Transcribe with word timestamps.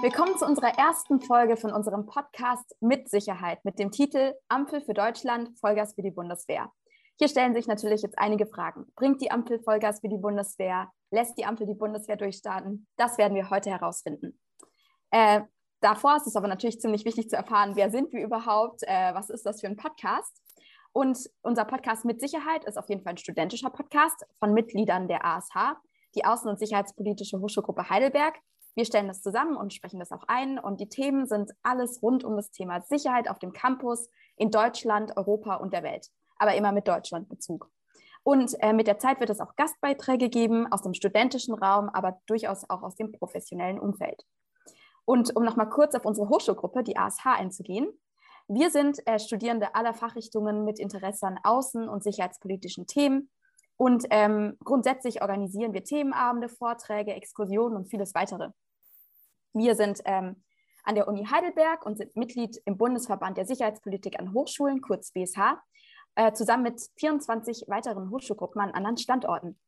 Willkommen 0.00 0.38
zu 0.38 0.46
unserer 0.46 0.78
ersten 0.78 1.20
Folge 1.20 1.56
von 1.56 1.72
unserem 1.72 2.06
Podcast 2.06 2.76
Mit 2.80 3.10
Sicherheit 3.10 3.64
mit 3.64 3.80
dem 3.80 3.90
Titel 3.90 4.32
Ampel 4.46 4.80
für 4.80 4.94
Deutschland, 4.94 5.58
Vollgas 5.58 5.94
für 5.94 6.02
die 6.02 6.12
Bundeswehr. 6.12 6.70
Hier 7.18 7.26
stellen 7.26 7.52
sich 7.52 7.66
natürlich 7.66 8.02
jetzt 8.02 8.16
einige 8.16 8.46
Fragen. 8.46 8.86
Bringt 8.94 9.20
die 9.20 9.32
Ampel 9.32 9.60
Vollgas 9.60 9.98
für 10.00 10.08
die 10.08 10.18
Bundeswehr? 10.18 10.88
Lässt 11.10 11.36
die 11.36 11.44
Ampel 11.44 11.66
die 11.66 11.74
Bundeswehr 11.74 12.14
durchstarten? 12.14 12.86
Das 12.96 13.18
werden 13.18 13.34
wir 13.34 13.50
heute 13.50 13.70
herausfinden. 13.70 14.38
Äh, 15.10 15.40
davor 15.80 16.14
ist 16.14 16.28
es 16.28 16.36
aber 16.36 16.46
natürlich 16.46 16.80
ziemlich 16.80 17.04
wichtig 17.04 17.28
zu 17.28 17.34
erfahren, 17.34 17.74
wer 17.74 17.90
sind 17.90 18.12
wir 18.12 18.22
überhaupt? 18.22 18.84
Äh, 18.84 19.14
was 19.14 19.30
ist 19.30 19.46
das 19.46 19.60
für 19.60 19.66
ein 19.66 19.76
Podcast? 19.76 20.40
Und 20.92 21.18
unser 21.42 21.64
Podcast 21.64 22.04
mit 22.04 22.20
Sicherheit 22.20 22.64
ist 22.66 22.78
auf 22.78 22.88
jeden 22.88 23.02
Fall 23.02 23.14
ein 23.14 23.18
studentischer 23.18 23.70
Podcast 23.70 24.24
von 24.38 24.54
Mitgliedern 24.54 25.08
der 25.08 25.24
ASH, 25.24 25.74
die 26.14 26.24
Außen- 26.24 26.48
und 26.48 26.60
Sicherheitspolitische 26.60 27.40
Hochschulgruppe 27.40 27.90
Heidelberg. 27.90 28.36
Wir 28.78 28.84
stellen 28.84 29.08
das 29.08 29.22
zusammen 29.22 29.56
und 29.56 29.74
sprechen 29.74 29.98
das 29.98 30.12
auch 30.12 30.22
ein. 30.28 30.56
Und 30.56 30.78
die 30.78 30.88
Themen 30.88 31.26
sind 31.26 31.50
alles 31.64 32.00
rund 32.00 32.22
um 32.22 32.36
das 32.36 32.52
Thema 32.52 32.80
Sicherheit 32.80 33.28
auf 33.28 33.40
dem 33.40 33.52
Campus 33.52 34.08
in 34.36 34.52
Deutschland, 34.52 35.16
Europa 35.16 35.56
und 35.56 35.72
der 35.72 35.82
Welt, 35.82 36.06
aber 36.36 36.54
immer 36.54 36.70
mit 36.70 36.86
Deutschlandbezug. 36.86 37.68
Und 38.22 38.54
äh, 38.62 38.72
mit 38.72 38.86
der 38.86 39.00
Zeit 39.00 39.18
wird 39.18 39.30
es 39.30 39.40
auch 39.40 39.56
Gastbeiträge 39.56 40.28
geben 40.28 40.70
aus 40.70 40.82
dem 40.82 40.94
studentischen 40.94 41.54
Raum, 41.54 41.88
aber 41.88 42.20
durchaus 42.26 42.70
auch 42.70 42.84
aus 42.84 42.94
dem 42.94 43.10
professionellen 43.10 43.80
Umfeld. 43.80 44.24
Und 45.04 45.34
um 45.34 45.42
nochmal 45.42 45.70
kurz 45.70 45.96
auf 45.96 46.04
unsere 46.04 46.28
Hochschulgruppe, 46.28 46.84
die 46.84 46.96
ASH, 46.96 47.26
einzugehen. 47.26 47.88
Wir 48.46 48.70
sind 48.70 49.04
äh, 49.08 49.18
Studierende 49.18 49.74
aller 49.74 49.92
Fachrichtungen 49.92 50.64
mit 50.64 50.78
Interesse 50.78 51.26
an 51.26 51.40
außen- 51.42 51.88
und 51.88 52.04
sicherheitspolitischen 52.04 52.86
Themen. 52.86 53.28
Und 53.76 54.06
ähm, 54.10 54.56
grundsätzlich 54.62 55.20
organisieren 55.20 55.72
wir 55.72 55.82
Themenabende, 55.82 56.48
Vorträge, 56.48 57.12
Exkursionen 57.14 57.76
und 57.76 57.90
vieles 57.90 58.14
weitere. 58.14 58.50
Wir 59.52 59.74
sind 59.74 60.00
ähm, 60.04 60.42
an 60.84 60.94
der 60.94 61.08
Uni 61.08 61.26
Heidelberg 61.26 61.84
und 61.84 61.98
sind 61.98 62.16
Mitglied 62.16 62.60
im 62.64 62.76
Bundesverband 62.78 63.36
der 63.36 63.46
Sicherheitspolitik 63.46 64.18
an 64.18 64.32
Hochschulen, 64.32 64.80
kurz 64.80 65.12
BSH, 65.12 65.58
äh, 66.14 66.32
zusammen 66.32 66.64
mit 66.64 66.80
24 66.96 67.64
weiteren 67.68 68.10
Hochschulgruppen 68.10 68.60
an 68.60 68.72
anderen 68.72 68.96
Standorten. 68.96 69.58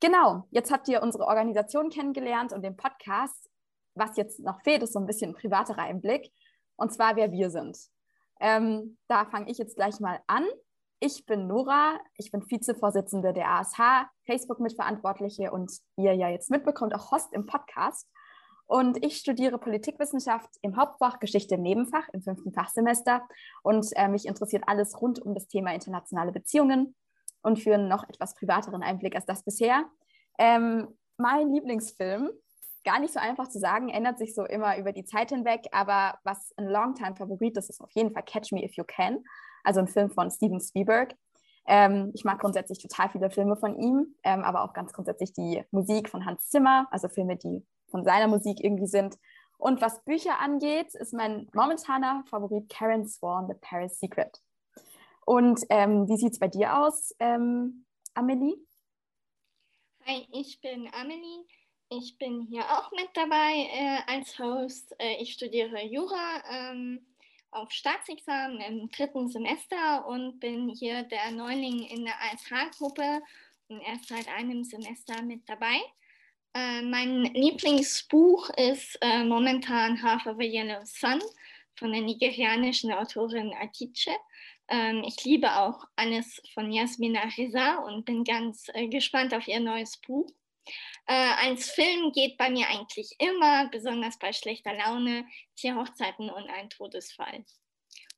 Genau, 0.00 0.48
jetzt 0.50 0.72
habt 0.72 0.88
ihr 0.88 1.02
unsere 1.02 1.26
Organisation 1.26 1.90
kennengelernt 1.90 2.52
und 2.52 2.62
den 2.62 2.76
Podcast. 2.76 3.48
Was 3.94 4.16
jetzt 4.16 4.40
noch 4.40 4.60
fehlt, 4.62 4.82
ist 4.82 4.94
so 4.94 4.98
ein 4.98 5.06
bisschen 5.06 5.30
ein 5.30 5.36
privaterer 5.36 5.82
Einblick 5.82 6.32
und 6.76 6.92
zwar 6.92 7.14
wer 7.16 7.30
wir 7.30 7.50
sind. 7.50 7.78
Ähm, 8.40 8.98
da 9.06 9.24
fange 9.26 9.50
ich 9.50 9.58
jetzt 9.58 9.76
gleich 9.76 10.00
mal 10.00 10.20
an. 10.26 10.44
Ich 10.98 11.26
bin 11.26 11.46
Nora, 11.46 12.00
ich 12.16 12.32
bin 12.32 12.42
Vizevorsitzende 12.48 13.32
der 13.32 13.48
ASH, 13.48 14.06
Facebook-Mitverantwortliche 14.26 15.52
und 15.52 15.70
wie 15.96 16.04
ihr 16.04 16.14
ja 16.14 16.28
jetzt 16.28 16.50
mitbekommt, 16.50 16.94
auch 16.94 17.12
Host 17.12 17.32
im 17.32 17.46
Podcast. 17.46 18.08
Und 18.72 19.04
ich 19.04 19.18
studiere 19.18 19.58
Politikwissenschaft 19.58 20.48
im 20.62 20.78
Hauptfach 20.78 21.18
Geschichte 21.18 21.56
im 21.56 21.60
Nebenfach 21.60 22.08
im 22.14 22.22
fünften 22.22 22.54
Fachsemester. 22.54 23.20
Und 23.62 23.86
äh, 23.96 24.08
mich 24.08 24.24
interessiert 24.24 24.64
alles 24.66 24.98
rund 24.98 25.18
um 25.20 25.34
das 25.34 25.46
Thema 25.46 25.74
internationale 25.74 26.32
Beziehungen. 26.32 26.94
Und 27.42 27.58
für 27.58 27.74
einen 27.74 27.88
noch 27.88 28.08
etwas 28.08 28.34
privateren 28.34 28.82
Einblick 28.82 29.14
als 29.14 29.26
das 29.26 29.44
bisher. 29.44 29.84
Ähm, 30.38 30.88
mein 31.18 31.52
Lieblingsfilm 31.52 32.30
gar 32.82 32.98
nicht 32.98 33.12
so 33.12 33.20
einfach 33.20 33.48
zu 33.48 33.58
sagen, 33.58 33.90
ändert 33.90 34.16
sich 34.16 34.34
so 34.34 34.46
immer 34.46 34.78
über 34.78 34.92
die 34.92 35.04
Zeit 35.04 35.28
hinweg, 35.28 35.66
aber 35.72 36.18
was 36.24 36.54
ein 36.56 36.66
Longtime-Favorit 36.66 37.58
ist, 37.58 37.68
ist 37.68 37.82
auf 37.82 37.90
jeden 37.90 38.14
Fall 38.14 38.22
Catch 38.22 38.52
Me 38.52 38.64
If 38.64 38.78
You 38.78 38.84
Can, 38.86 39.22
also 39.64 39.80
ein 39.80 39.86
Film 39.86 40.10
von 40.10 40.30
Steven 40.30 40.60
Spielberg. 40.60 41.14
Ähm, 41.66 42.10
ich 42.14 42.24
mag 42.24 42.38
grundsätzlich 42.38 42.80
total 42.80 43.10
viele 43.10 43.28
Filme 43.28 43.56
von 43.56 43.78
ihm, 43.78 44.14
ähm, 44.24 44.42
aber 44.42 44.64
auch 44.64 44.72
ganz 44.72 44.94
grundsätzlich 44.94 45.34
die 45.34 45.62
Musik 45.72 46.08
von 46.08 46.24
Hans 46.24 46.48
Zimmer, 46.48 46.88
also 46.90 47.10
Filme, 47.10 47.36
die 47.36 47.66
von 47.92 48.02
seiner 48.02 48.26
Musik 48.26 48.58
irgendwie 48.58 48.88
sind. 48.88 49.16
Und 49.58 49.80
was 49.80 50.02
Bücher 50.04 50.40
angeht, 50.40 50.92
ist 50.96 51.12
mein 51.14 51.48
momentaner 51.54 52.24
Favorit 52.28 52.68
Karen 52.68 53.06
Swan, 53.06 53.46
The 53.46 53.54
Paris 53.60 54.00
Secret. 54.00 54.40
Und 55.24 55.60
ähm, 55.70 56.08
wie 56.08 56.16
sieht 56.16 56.32
es 56.32 56.40
bei 56.40 56.48
dir 56.48 56.76
aus, 56.76 57.14
ähm, 57.20 57.84
Amelie? 58.14 58.56
Hi, 60.04 60.26
ich 60.32 60.60
bin 60.60 60.90
Amelie. 60.92 61.46
Ich 61.90 62.18
bin 62.18 62.40
hier 62.40 62.64
auch 62.64 62.90
mit 62.90 63.10
dabei 63.14 63.68
äh, 63.70 63.98
als 64.06 64.36
Host. 64.38 64.96
Äh, 64.98 65.22
ich 65.22 65.34
studiere 65.34 65.84
Jura 65.84 66.42
ähm, 66.50 67.06
auf 67.52 67.70
Staatsexamen 67.70 68.60
im 68.62 68.88
dritten 68.90 69.28
Semester 69.28 70.06
und 70.08 70.40
bin 70.40 70.70
hier 70.70 71.04
der 71.04 71.30
Neuling 71.30 71.84
in 71.84 72.04
der 72.04 72.14
ASH-Gruppe 72.32 73.20
und 73.68 73.80
erst 73.82 74.08
seit 74.08 74.26
einem 74.26 74.64
Semester 74.64 75.22
mit 75.22 75.48
dabei. 75.48 75.78
Äh, 76.54 76.82
mein 76.82 77.24
Lieblingsbuch 77.34 78.50
ist 78.50 78.98
äh, 79.00 79.24
momentan 79.24 80.02
Half 80.02 80.26
of 80.26 80.38
a 80.38 80.42
Yellow 80.42 80.84
Sun 80.84 81.20
von 81.76 81.92
der 81.92 82.02
nigerianischen 82.02 82.92
Autorin 82.92 83.54
Atice. 83.58 84.10
Ähm, 84.68 85.02
ich 85.06 85.24
liebe 85.24 85.50
auch 85.56 85.84
alles 85.96 86.42
von 86.52 86.70
Yasmina 86.70 87.22
Reza 87.36 87.76
und 87.78 88.04
bin 88.04 88.24
ganz 88.24 88.68
äh, 88.74 88.86
gespannt 88.88 89.34
auf 89.34 89.48
ihr 89.48 89.60
neues 89.60 89.96
Buch. 89.96 90.30
Äh, 91.06 91.14
als 91.42 91.70
Film 91.70 92.12
geht 92.12 92.36
bei 92.36 92.50
mir 92.50 92.68
eigentlich 92.68 93.14
immer, 93.18 93.68
besonders 93.70 94.18
bei 94.18 94.32
schlechter 94.32 94.74
Laune, 94.74 95.26
Tierhochzeiten 95.56 96.30
und 96.30 96.48
ein 96.50 96.68
Todesfall. 96.68 97.44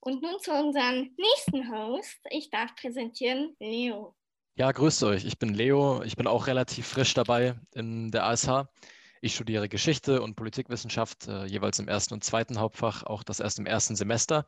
Und 0.00 0.22
nun 0.22 0.38
zu 0.40 0.52
unserem 0.52 1.14
nächsten 1.16 1.72
Host. 1.72 2.20
Ich 2.30 2.50
darf 2.50 2.74
präsentieren 2.76 3.56
Leo. 3.58 4.14
Ja, 4.56 4.70
grüßt 4.70 5.02
euch. 5.02 5.24
Ich 5.24 5.38
bin 5.38 5.52
Leo. 5.52 6.02
Ich 6.04 6.14
bin 6.14 6.28
auch 6.28 6.46
relativ 6.46 6.86
frisch 6.86 7.12
dabei 7.14 7.56
in 7.74 8.12
der 8.12 8.24
ASH. 8.26 8.66
Ich 9.20 9.34
studiere 9.34 9.68
Geschichte 9.68 10.22
und 10.22 10.36
Politikwissenschaft, 10.36 11.26
äh, 11.26 11.44
jeweils 11.46 11.80
im 11.80 11.88
ersten 11.88 12.14
und 12.14 12.22
zweiten 12.22 12.60
Hauptfach, 12.60 13.02
auch 13.02 13.24
das 13.24 13.40
erst 13.40 13.58
im 13.58 13.66
ersten 13.66 13.96
Semester. 13.96 14.46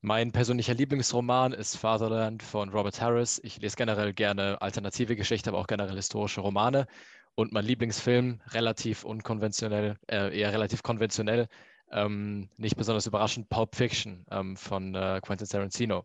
Mein 0.00 0.30
persönlicher 0.30 0.74
Lieblingsroman 0.74 1.52
ist 1.52 1.76
Fatherland 1.76 2.42
von 2.42 2.68
Robert 2.68 3.00
Harris. 3.00 3.40
Ich 3.42 3.60
lese 3.60 3.74
generell 3.76 4.12
gerne 4.12 4.62
alternative 4.62 5.16
Geschichte, 5.16 5.50
aber 5.50 5.58
auch 5.58 5.66
generell 5.66 5.96
historische 5.96 6.40
Romane. 6.40 6.86
Und 7.34 7.52
mein 7.52 7.64
Lieblingsfilm, 7.64 8.40
relativ 8.50 9.02
unkonventionell, 9.04 9.96
äh, 10.08 10.38
eher 10.38 10.52
relativ 10.52 10.84
konventionell, 10.84 11.48
ähm, 11.90 12.48
nicht 12.58 12.76
besonders 12.76 13.06
überraschend, 13.06 13.48
Pulp 13.48 13.74
Fiction 13.74 14.24
ähm, 14.30 14.56
von 14.56 14.94
äh, 14.94 15.20
Quentin 15.20 15.48
Tarantino. 15.48 16.04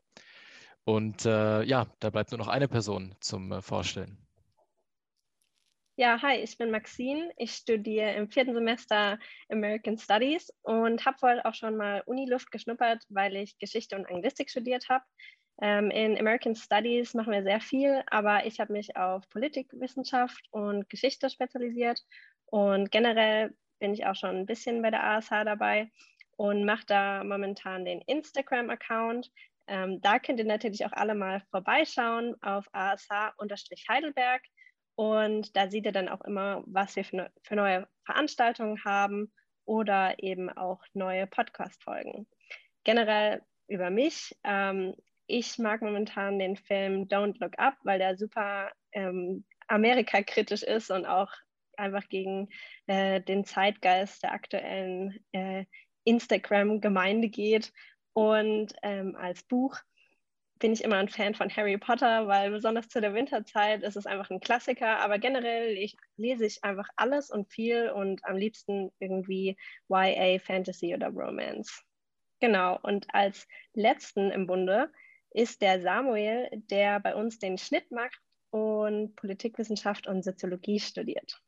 Und 0.87 1.25
äh, 1.25 1.63
ja, 1.63 1.85
da 1.99 2.09
bleibt 2.09 2.31
nur 2.31 2.37
noch 2.37 2.47
eine 2.47 2.69
Person 2.69 3.13
zum 3.19 3.51
äh, 3.51 3.61
Vorstellen. 3.61 4.17
Ja, 5.97 6.21
hi, 6.21 6.37
ich 6.37 6.57
bin 6.57 6.71
Maxine. 6.71 7.29
Ich 7.35 7.51
studiere 7.51 8.13
im 8.13 8.29
vierten 8.29 8.53
Semester 8.53 9.19
American 9.49 9.97
Studies 9.97 10.49
und 10.61 11.05
habe 11.05 11.17
vorher 11.17 11.45
auch 11.45 11.55
schon 11.55 11.75
mal 11.75 12.03
Uniluft 12.05 12.51
geschnuppert, 12.51 13.03
weil 13.09 13.35
ich 13.35 13.59
Geschichte 13.59 13.97
und 13.97 14.09
Anglistik 14.09 14.49
studiert 14.49 14.87
habe. 14.87 15.03
Ähm, 15.61 15.91
in 15.91 16.17
American 16.17 16.55
Studies 16.55 17.13
machen 17.13 17.33
wir 17.33 17.43
sehr 17.43 17.59
viel, 17.59 18.01
aber 18.09 18.45
ich 18.45 18.61
habe 18.61 18.71
mich 18.71 18.95
auf 18.95 19.27
Politikwissenschaft 19.27 20.47
und 20.51 20.89
Geschichte 20.89 21.29
spezialisiert 21.29 21.99
und 22.45 22.91
generell 22.91 23.53
bin 23.79 23.93
ich 23.93 24.05
auch 24.05 24.15
schon 24.15 24.37
ein 24.37 24.45
bisschen 24.45 24.81
bei 24.81 24.91
der 24.91 25.03
ASH 25.03 25.31
dabei 25.31 25.91
und 26.37 26.63
mache 26.63 26.85
da 26.85 27.25
momentan 27.25 27.83
den 27.83 27.99
Instagram-Account. 28.03 29.29
Ähm, 29.67 30.01
da 30.01 30.19
könnt 30.19 30.39
ihr 30.39 30.45
natürlich 30.45 30.85
auch 30.85 30.93
alle 30.93 31.15
mal 31.15 31.41
vorbeischauen 31.51 32.35
auf 32.41 32.65
ASH-Heidelberg 32.71 34.41
und 34.95 35.55
da 35.55 35.69
seht 35.69 35.85
ihr 35.85 35.91
dann 35.91 36.09
auch 36.09 36.21
immer, 36.21 36.63
was 36.65 36.95
wir 36.95 37.03
für, 37.03 37.17
ne, 37.17 37.31
neue 37.51 37.87
Veranstaltungen 38.05 38.83
haben 38.83 39.31
oder 39.65 40.15
eben 40.23 40.49
auch 40.49 40.81
neue 40.93 41.27
Podcast-Folgen. 41.27 42.27
Generell 42.83 43.41
über 43.67 43.89
mich. 43.89 44.35
Ähm, 44.43 44.95
ich 45.27 45.59
mag 45.59 45.81
momentan 45.81 46.39
den 46.39 46.55
Film 46.55 47.07
Don't 47.07 47.37
Look 47.39 47.59
Up, 47.59 47.75
weil 47.83 47.99
der 47.99 48.17
super 48.17 48.71
ähm, 48.93 49.45
Amerika-kritisch 49.67 50.63
ist 50.63 50.89
und 50.89 51.05
auch 51.05 51.31
einfach 51.75 52.07
gegen 52.09 52.49
äh, 52.87 53.21
den 53.21 53.45
Zeitgeist 53.45 54.23
der 54.23 54.31
aktuellen 54.31 55.19
äh, 55.33 55.65
Instagram-Gemeinde 56.05 57.29
geht. 57.29 57.71
Und 58.17 58.73
ähm, 58.81 59.15
als 59.15 59.43
Buch 59.43 59.77
bin 60.57 60.73
ich 60.73 60.83
immer 60.83 60.95
ein 60.95 61.07
Fan 61.07 61.35
von 61.35 61.55
Harry 61.55 61.77
Potter, 61.77 62.27
weil 62.27 62.49
besonders 62.49 62.89
zu 62.89 62.99
der 62.99 63.13
Winterzeit 63.13 63.83
ist 63.83 63.95
es 63.95 64.07
einfach 64.07 64.31
ein 64.31 64.39
Klassiker. 64.39 65.01
Aber 65.01 65.19
generell 65.19 65.77
ich, 65.77 65.95
lese 66.15 66.47
ich 66.47 66.63
einfach 66.63 66.89
alles 66.95 67.29
und 67.29 67.47
viel 67.47 67.91
und 67.91 68.25
am 68.25 68.35
liebsten 68.35 68.91
irgendwie 68.97 69.55
YA, 69.87 70.39
Fantasy 70.39 70.95
oder 70.95 71.09
Romance. 71.09 71.83
Genau. 72.39 72.79
Und 72.81 73.05
als 73.13 73.47
letzten 73.75 74.31
im 74.31 74.47
Bunde 74.47 74.91
ist 75.29 75.61
der 75.61 75.79
Samuel, 75.79 76.49
der 76.71 76.99
bei 76.99 77.13
uns 77.13 77.37
den 77.37 77.59
Schnitt 77.59 77.91
macht 77.91 78.19
und 78.49 79.15
Politikwissenschaft 79.15 80.07
und 80.07 80.23
Soziologie 80.23 80.79
studiert. 80.79 81.39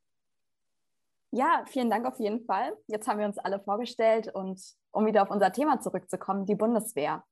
Ja, 1.31 1.64
vielen 1.68 1.90
Dank 1.90 2.06
auf 2.08 2.20
jeden 2.20 2.44
Fall. 2.46 2.76
Jetzt 2.88 3.08
haben 3.08 3.20
wir 3.20 3.28
uns 3.28 3.38
alle 3.38 3.60
vorgestellt 3.60 4.34
und 4.34 4.60
um 4.92 5.06
wieder 5.06 5.22
auf 5.22 5.30
unser 5.30 5.52
Thema 5.52 5.80
zurückzukommen, 5.80 6.46
die 6.46 6.56
Bundeswehr. 6.56 7.24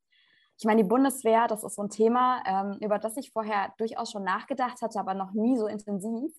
Ich 0.59 0.65
meine, 0.65 0.83
die 0.83 0.89
Bundeswehr, 0.89 1.47
das 1.47 1.63
ist 1.63 1.75
so 1.75 1.83
ein 1.83 1.89
Thema, 1.89 2.43
ähm, 2.45 2.77
über 2.81 2.99
das 2.99 3.17
ich 3.17 3.31
vorher 3.31 3.73
durchaus 3.77 4.11
schon 4.11 4.23
nachgedacht 4.23 4.81
hatte, 4.81 4.99
aber 4.99 5.13
noch 5.15 5.31
nie 5.31 5.57
so 5.57 5.67
intensiv. 5.67 6.31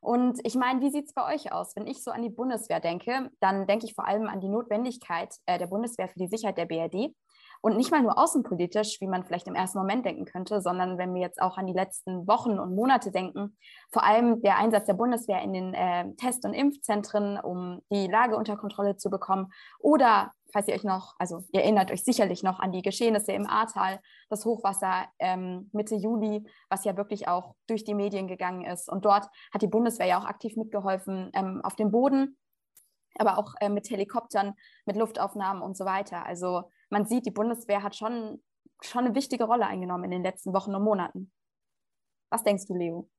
Und 0.00 0.40
ich 0.44 0.54
meine, 0.54 0.80
wie 0.80 0.90
sieht 0.90 1.06
es 1.06 1.14
bei 1.14 1.34
euch 1.34 1.52
aus? 1.52 1.74
Wenn 1.74 1.86
ich 1.86 2.02
so 2.02 2.10
an 2.10 2.22
die 2.22 2.30
Bundeswehr 2.30 2.80
denke, 2.80 3.30
dann 3.40 3.66
denke 3.66 3.86
ich 3.86 3.94
vor 3.94 4.06
allem 4.06 4.28
an 4.28 4.40
die 4.40 4.48
Notwendigkeit 4.48 5.34
äh, 5.46 5.58
der 5.58 5.66
Bundeswehr 5.66 6.08
für 6.08 6.18
die 6.18 6.28
Sicherheit 6.28 6.58
der 6.58 6.66
BRD. 6.66 7.14
Und 7.60 7.76
nicht 7.76 7.90
mal 7.90 8.02
nur 8.02 8.18
außenpolitisch, 8.18 9.00
wie 9.00 9.06
man 9.06 9.24
vielleicht 9.24 9.46
im 9.46 9.54
ersten 9.54 9.78
Moment 9.78 10.04
denken 10.04 10.24
könnte, 10.24 10.60
sondern 10.60 10.98
wenn 10.98 11.14
wir 11.14 11.20
jetzt 11.20 11.40
auch 11.40 11.58
an 11.58 11.66
die 11.66 11.72
letzten 11.72 12.26
Wochen 12.26 12.58
und 12.58 12.74
Monate 12.74 13.10
denken, 13.10 13.56
vor 13.92 14.04
allem 14.04 14.42
der 14.42 14.58
Einsatz 14.58 14.86
der 14.86 14.94
Bundeswehr 14.94 15.42
in 15.42 15.52
den 15.52 15.74
äh, 15.74 16.14
Test- 16.16 16.44
und 16.44 16.54
Impfzentren, 16.54 17.38
um 17.38 17.82
die 17.90 18.06
Lage 18.06 18.36
unter 18.36 18.56
Kontrolle 18.56 18.96
zu 18.96 19.10
bekommen. 19.10 19.52
Oder, 19.78 20.32
falls 20.52 20.68
ihr 20.68 20.74
euch 20.74 20.84
noch, 20.84 21.14
also 21.18 21.42
ihr 21.52 21.62
erinnert 21.62 21.90
euch 21.90 22.04
sicherlich 22.04 22.42
noch 22.42 22.60
an 22.60 22.72
die 22.72 22.82
Geschehnisse 22.82 23.32
im 23.32 23.46
Ahrtal, 23.46 24.00
das 24.28 24.44
Hochwasser 24.44 25.06
ähm, 25.18 25.70
Mitte 25.72 25.96
Juli, 25.96 26.46
was 26.68 26.84
ja 26.84 26.96
wirklich 26.96 27.28
auch 27.28 27.54
durch 27.66 27.84
die 27.84 27.94
Medien 27.94 28.28
gegangen 28.28 28.64
ist. 28.64 28.88
Und 28.88 29.04
dort 29.04 29.28
hat 29.52 29.62
die 29.62 29.68
Bundeswehr 29.68 30.06
ja 30.06 30.18
auch 30.18 30.26
aktiv 30.26 30.56
mitgeholfen 30.56 31.30
ähm, 31.34 31.60
auf 31.62 31.76
dem 31.76 31.90
Boden 31.90 32.36
aber 33.18 33.38
auch 33.38 33.54
äh, 33.60 33.68
mit 33.68 33.88
Helikoptern, 33.90 34.54
mit 34.84 34.96
Luftaufnahmen 34.96 35.62
und 35.62 35.76
so 35.76 35.84
weiter. 35.84 36.24
Also 36.26 36.70
man 36.90 37.06
sieht, 37.06 37.26
die 37.26 37.30
Bundeswehr 37.30 37.82
hat 37.82 37.96
schon, 37.96 38.42
schon 38.82 39.06
eine 39.06 39.14
wichtige 39.14 39.44
Rolle 39.44 39.66
eingenommen 39.66 40.04
in 40.04 40.10
den 40.10 40.22
letzten 40.22 40.52
Wochen 40.52 40.74
und 40.74 40.82
Monaten. 40.82 41.32
Was 42.30 42.42
denkst 42.42 42.66
du, 42.66 42.74
Leo? 42.74 43.10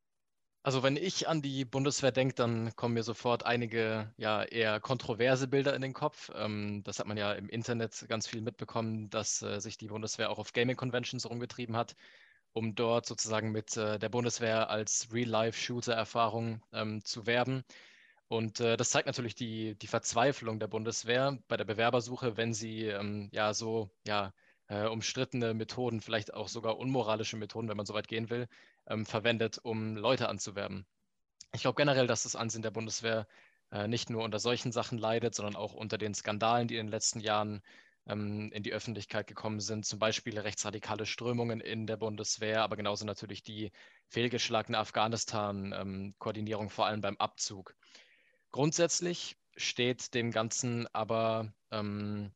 Also 0.67 0.83
wenn 0.83 0.97
ich 0.97 1.29
an 1.29 1.41
die 1.41 1.63
Bundeswehr 1.63 2.11
denke, 2.11 2.35
dann 2.35 2.75
kommen 2.75 2.95
mir 2.95 3.03
sofort 3.03 3.45
einige 3.45 4.13
ja 4.17 4.43
eher 4.43 4.81
kontroverse 4.81 5.47
Bilder 5.47 5.73
in 5.73 5.81
den 5.81 5.93
Kopf. 5.93 6.29
Ähm, 6.35 6.83
das 6.83 6.99
hat 6.99 7.07
man 7.07 7.15
ja 7.15 7.31
im 7.31 7.47
Internet 7.47 8.05
ganz 8.09 8.27
viel 8.27 8.41
mitbekommen, 8.41 9.09
dass 9.09 9.41
äh, 9.41 9.61
sich 9.61 9.77
die 9.77 9.87
Bundeswehr 9.87 10.29
auch 10.29 10.39
auf 10.39 10.51
Gaming-Conventions 10.51 11.29
rumgetrieben 11.29 11.77
hat, 11.77 11.95
um 12.51 12.75
dort 12.75 13.05
sozusagen 13.05 13.53
mit 13.53 13.77
äh, 13.77 13.97
der 13.97 14.09
Bundeswehr 14.09 14.69
als 14.69 15.07
Real-Life-Shooter-Erfahrung 15.13 16.61
ähm, 16.73 17.01
zu 17.05 17.25
werben. 17.25 17.63
Und 18.29 18.59
äh, 18.59 18.75
das 18.77 18.89
zeigt 18.89 19.07
natürlich 19.07 19.35
die, 19.35 19.75
die 19.75 19.87
Verzweiflung 19.87 20.59
der 20.59 20.67
Bundeswehr 20.67 21.37
bei 21.47 21.55
der 21.57 21.65
Bewerbersuche, 21.65 22.35
wenn 22.37 22.53
sie 22.53 22.83
ähm, 22.85 23.29
ja 23.31 23.53
so 23.53 23.89
ja, 24.05 24.33
äh, 24.67 24.85
umstrittene 24.87 25.53
Methoden, 25.53 26.01
vielleicht 26.01 26.33
auch 26.33 26.49
sogar 26.49 26.77
unmoralische 26.77 27.37
Methoden, 27.37 27.69
wenn 27.69 27.77
man 27.77 27.85
so 27.85 27.93
weit 27.93 28.07
gehen 28.07 28.29
will, 28.29 28.47
ähm, 28.87 29.05
verwendet, 29.05 29.59
um 29.63 29.95
Leute 29.95 30.27
anzuwerben. 30.29 30.85
Ich 31.53 31.61
glaube 31.61 31.77
generell, 31.77 32.07
dass 32.07 32.23
das 32.23 32.35
Ansehen 32.35 32.61
der 32.61 32.71
Bundeswehr 32.71 33.27
äh, 33.71 33.87
nicht 33.87 34.09
nur 34.09 34.23
unter 34.23 34.39
solchen 34.39 34.71
Sachen 34.71 34.97
leidet, 34.97 35.35
sondern 35.35 35.55
auch 35.55 35.73
unter 35.73 35.97
den 35.97 36.13
Skandalen, 36.13 36.67
die 36.67 36.75
in 36.77 36.87
den 36.87 36.91
letzten 36.91 37.21
Jahren 37.21 37.61
ähm, 38.07 38.51
in 38.51 38.63
die 38.63 38.73
Öffentlichkeit 38.73 39.27
gekommen 39.27 39.59
sind, 39.61 39.85
zum 39.85 39.99
Beispiel 39.99 40.37
rechtsradikale 40.39 41.05
Strömungen 41.05 41.61
in 41.61 41.87
der 41.87 41.97
Bundeswehr, 41.97 42.61
aber 42.63 42.75
genauso 42.75 43.05
natürlich 43.05 43.43
die 43.43 43.71
fehlgeschlagene 44.09 44.77
Afghanistan-Koordinierung, 44.77 46.65
ähm, 46.65 46.69
vor 46.69 46.85
allem 46.87 47.01
beim 47.01 47.17
Abzug. 47.17 47.75
Grundsätzlich 48.51 49.37
steht 49.55 50.13
dem 50.13 50.31
Ganzen 50.31 50.87
aber 50.93 51.51
ähm, 51.71 52.31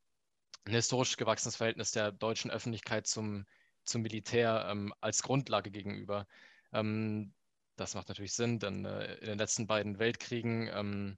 ein 0.66 0.74
historisch 0.74 1.18
gewachsenes 1.18 1.56
Verhältnis 1.56 1.92
der 1.92 2.12
deutschen 2.12 2.52
Öffentlichkeit 2.52 3.08
zum, 3.08 3.46
zum 3.84 4.02
Militär 4.02 4.68
ähm, 4.70 4.94
als 5.02 5.24
Grundlage 5.24 5.72
gegenüber. 5.72 6.28
Ähm, 6.74 7.34
das 7.76 7.96
macht 7.96 8.10
natürlich 8.10 8.34
Sinn, 8.34 8.60
denn 8.60 8.86
äh, 8.86 9.16
in 9.16 9.28
den 9.28 9.38
letzten 9.38 9.68
beiden 9.68 10.00
Weltkriegen 10.00 10.70
ähm, 10.74 11.18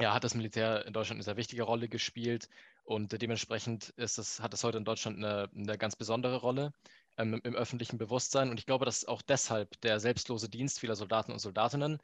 ja, 0.00 0.14
hat 0.14 0.24
das 0.24 0.34
Militär 0.34 0.86
in 0.86 0.92
Deutschland 0.92 1.16
eine 1.16 1.24
sehr 1.24 1.36
wichtige 1.36 1.62
Rolle 1.62 1.88
gespielt 1.88 2.48
und 2.84 3.12
äh, 3.12 3.18
dementsprechend 3.18 3.90
ist 3.90 4.18
es, 4.18 4.40
hat 4.40 4.54
es 4.54 4.64
heute 4.64 4.78
in 4.78 4.84
Deutschland 4.84 5.18
eine, 5.18 5.50
eine 5.54 5.76
ganz 5.78 5.96
besondere 5.96 6.36
Rolle 6.36 6.72
ähm, 7.18 7.40
im 7.44 7.54
öffentlichen 7.54 7.98
Bewusstsein. 7.98 8.50
Und 8.50 8.58
ich 8.58 8.66
glaube, 8.66 8.84
dass 8.84 9.04
auch 9.04 9.22
deshalb 9.22 9.80
der 9.82 10.00
selbstlose 10.00 10.48
Dienst 10.48 10.80
vieler 10.80 10.96
Soldaten 10.96 11.32
und 11.32 11.38
Soldatinnen 11.38 11.98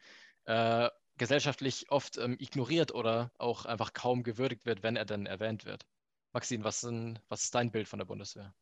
äh, 0.44 0.88
gesellschaftlich 1.18 1.90
oft 1.90 2.18
ähm, 2.18 2.36
ignoriert 2.38 2.94
oder 2.94 3.30
auch 3.38 3.64
einfach 3.64 3.92
kaum 3.92 4.22
gewürdigt 4.22 4.66
wird, 4.66 4.82
wenn 4.82 4.96
er 4.96 5.04
denn 5.04 5.26
erwähnt 5.26 5.64
wird. 5.64 5.84
Maxine, 6.32 6.64
was, 6.64 6.80
sind, 6.80 7.20
was 7.28 7.44
ist 7.44 7.54
dein 7.54 7.70
Bild 7.70 7.88
von 7.88 7.98
der 7.98 8.06
Bundeswehr? 8.06 8.54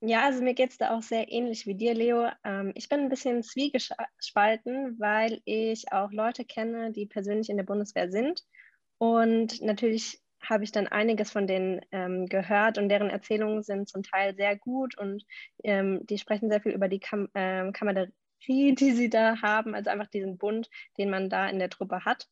Ja, 0.00 0.24
also 0.24 0.42
mir 0.42 0.54
geht 0.54 0.70
es 0.70 0.78
da 0.78 0.96
auch 0.96 1.02
sehr 1.02 1.30
ähnlich 1.30 1.64
wie 1.66 1.76
dir, 1.76 1.94
Leo. 1.94 2.28
Ähm, 2.42 2.72
ich 2.74 2.88
bin 2.88 3.00
ein 3.00 3.08
bisschen 3.08 3.44
zwiegespalten, 3.44 4.98
weil 4.98 5.40
ich 5.44 5.92
auch 5.92 6.10
Leute 6.10 6.44
kenne, 6.44 6.90
die 6.90 7.06
persönlich 7.06 7.48
in 7.48 7.56
der 7.56 7.64
Bundeswehr 7.64 8.10
sind. 8.10 8.42
Und 8.98 9.60
natürlich 9.62 10.20
habe 10.42 10.64
ich 10.64 10.72
dann 10.72 10.88
einiges 10.88 11.30
von 11.30 11.46
denen 11.46 11.80
ähm, 11.92 12.26
gehört 12.26 12.78
und 12.78 12.88
deren 12.88 13.10
Erzählungen 13.10 13.62
sind 13.62 13.88
zum 13.88 14.02
Teil 14.02 14.34
sehr 14.34 14.56
gut 14.56 14.98
und 14.98 15.24
ähm, 15.62 16.04
die 16.06 16.18
sprechen 16.18 16.50
sehr 16.50 16.60
viel 16.60 16.72
über 16.72 16.88
die 16.88 16.98
Kam 16.98 17.28
ähm, 17.34 17.72
Kammer 18.46 18.74
die 18.74 18.92
sie 18.92 19.10
da 19.10 19.40
haben, 19.42 19.74
also 19.74 19.90
einfach 19.90 20.08
diesen 20.08 20.38
Bund, 20.38 20.68
den 20.98 21.10
man 21.10 21.28
da 21.28 21.48
in 21.48 21.58
der 21.58 21.70
Truppe 21.70 22.04
hat. 22.04 22.28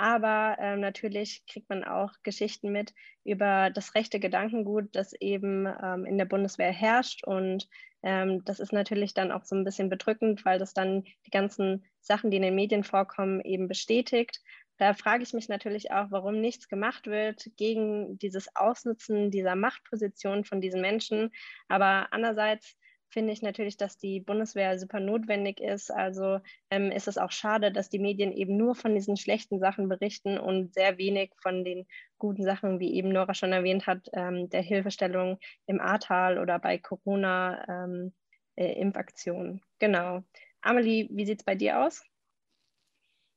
Aber 0.00 0.56
ähm, 0.60 0.78
natürlich 0.78 1.42
kriegt 1.46 1.68
man 1.68 1.82
auch 1.82 2.12
Geschichten 2.22 2.70
mit 2.70 2.94
über 3.24 3.70
das 3.70 3.96
rechte 3.96 4.20
Gedankengut, 4.20 4.94
das 4.94 5.12
eben 5.12 5.66
ähm, 5.66 6.06
in 6.06 6.18
der 6.18 6.24
Bundeswehr 6.24 6.70
herrscht. 6.70 7.24
Und 7.24 7.68
ähm, 8.04 8.44
das 8.44 8.60
ist 8.60 8.72
natürlich 8.72 9.12
dann 9.12 9.32
auch 9.32 9.44
so 9.44 9.56
ein 9.56 9.64
bisschen 9.64 9.88
bedrückend, 9.88 10.44
weil 10.44 10.60
das 10.60 10.72
dann 10.72 11.02
die 11.26 11.30
ganzen 11.32 11.84
Sachen, 12.00 12.30
die 12.30 12.36
in 12.36 12.44
den 12.44 12.54
Medien 12.54 12.84
vorkommen, 12.84 13.40
eben 13.40 13.66
bestätigt. 13.66 14.40
Da 14.76 14.94
frage 14.94 15.24
ich 15.24 15.32
mich 15.32 15.48
natürlich 15.48 15.90
auch, 15.90 16.12
warum 16.12 16.40
nichts 16.40 16.68
gemacht 16.68 17.08
wird 17.08 17.50
gegen 17.56 18.18
dieses 18.18 18.54
Ausnutzen 18.54 19.32
dieser 19.32 19.56
Machtposition 19.56 20.44
von 20.44 20.60
diesen 20.60 20.80
Menschen. 20.80 21.32
Aber 21.66 22.12
andererseits 22.12 22.76
finde 23.10 23.32
ich 23.32 23.42
natürlich, 23.42 23.76
dass 23.76 23.98
die 23.98 24.20
Bundeswehr 24.20 24.78
super 24.78 25.00
notwendig 25.00 25.60
ist. 25.60 25.90
Also 25.90 26.40
ähm, 26.70 26.90
ist 26.90 27.08
es 27.08 27.18
auch 27.18 27.32
schade, 27.32 27.72
dass 27.72 27.88
die 27.88 27.98
Medien 27.98 28.32
eben 28.32 28.56
nur 28.56 28.74
von 28.74 28.94
diesen 28.94 29.16
schlechten 29.16 29.58
Sachen 29.58 29.88
berichten 29.88 30.38
und 30.38 30.74
sehr 30.74 30.98
wenig 30.98 31.32
von 31.40 31.64
den 31.64 31.86
guten 32.18 32.44
Sachen, 32.44 32.80
wie 32.80 32.94
eben 32.94 33.10
Nora 33.10 33.34
schon 33.34 33.52
erwähnt 33.52 33.86
hat, 33.86 34.08
ähm, 34.12 34.48
der 34.50 34.62
Hilfestellung 34.62 35.38
im 35.66 35.80
Ahrtal 35.80 36.38
oder 36.38 36.58
bei 36.58 36.78
Corona-Impfaktionen. 36.78 39.50
Ähm, 39.50 39.56
äh, 39.56 39.60
genau. 39.78 40.22
Amelie, 40.60 41.08
wie 41.10 41.26
sieht 41.26 41.40
es 41.40 41.44
bei 41.44 41.54
dir 41.54 41.80
aus? 41.80 42.02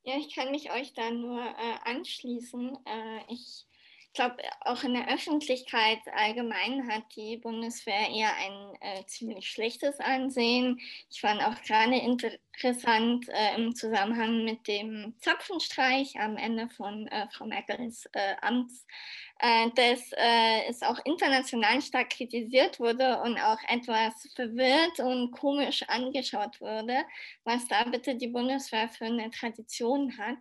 Ja, 0.04 0.16
ich 0.18 0.34
kann 0.34 0.52
mich 0.52 0.72
euch 0.72 0.94
da 0.94 1.12
nur 1.12 1.40
äh, 1.40 1.78
anschließen. 1.84 2.76
Äh, 2.86 3.20
ich 3.30 3.68
ich 4.12 4.16
glaube, 4.16 4.44
auch 4.66 4.84
in 4.84 4.94
der 4.94 5.08
Öffentlichkeit 5.08 6.00
allgemein 6.14 6.86
hat 6.92 7.04
die 7.16 7.38
Bundeswehr 7.38 8.10
eher 8.10 8.36
ein 8.36 8.76
äh, 8.82 9.06
ziemlich 9.06 9.50
schlechtes 9.50 10.02
Ansehen. 10.02 10.82
Ich 11.10 11.22
fand 11.22 11.42
auch 11.42 11.62
gerade 11.62 11.96
interessant 11.96 13.30
äh, 13.30 13.56
im 13.56 13.74
Zusammenhang 13.74 14.44
mit 14.44 14.68
dem 14.68 15.16
Zapfenstreich 15.22 16.20
am 16.20 16.36
Ende 16.36 16.68
von 16.68 17.08
äh, 17.08 17.30
Frau 17.32 17.46
Merkels 17.46 18.06
äh, 18.12 18.36
Amts, 18.42 18.86
äh, 19.40 19.70
dass 19.76 20.12
äh, 20.12 20.66
es 20.68 20.82
auch 20.82 21.00
international 21.06 21.82
stark 21.82 22.10
kritisiert 22.10 22.82
wurde 22.82 23.22
und 23.22 23.38
auch 23.38 23.60
etwas 23.70 24.28
verwirrt 24.36 25.00
und 25.00 25.32
komisch 25.32 25.84
angeschaut 25.88 26.60
wurde, 26.60 27.06
was 27.46 27.66
da 27.70 27.86
bitte 27.86 28.16
die 28.16 28.28
Bundeswehr 28.28 28.90
für 28.90 29.06
eine 29.06 29.32
Tradition 29.32 30.18
hat. 30.18 30.38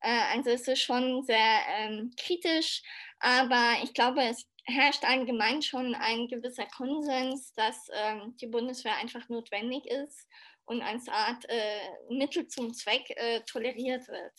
also 0.00 0.48
es 0.48 0.66
ist 0.66 0.80
schon 0.80 1.22
sehr 1.24 1.58
ähm, 1.76 2.10
kritisch 2.16 2.80
aber 3.20 3.82
ich 3.82 3.94
glaube, 3.94 4.22
es 4.22 4.44
herrscht 4.64 5.04
allgemein 5.04 5.62
schon 5.62 5.94
ein 5.94 6.28
gewisser 6.28 6.66
Konsens, 6.76 7.52
dass 7.54 7.88
ähm, 7.92 8.36
die 8.40 8.46
Bundeswehr 8.46 8.96
einfach 8.96 9.28
notwendig 9.28 9.86
ist 9.86 10.26
und 10.64 10.82
als 10.82 11.08
Art 11.08 11.44
äh, 11.48 12.14
Mittel 12.14 12.46
zum 12.48 12.72
Zweck 12.72 13.10
äh, 13.10 13.40
toleriert 13.42 14.06
wird. 14.08 14.32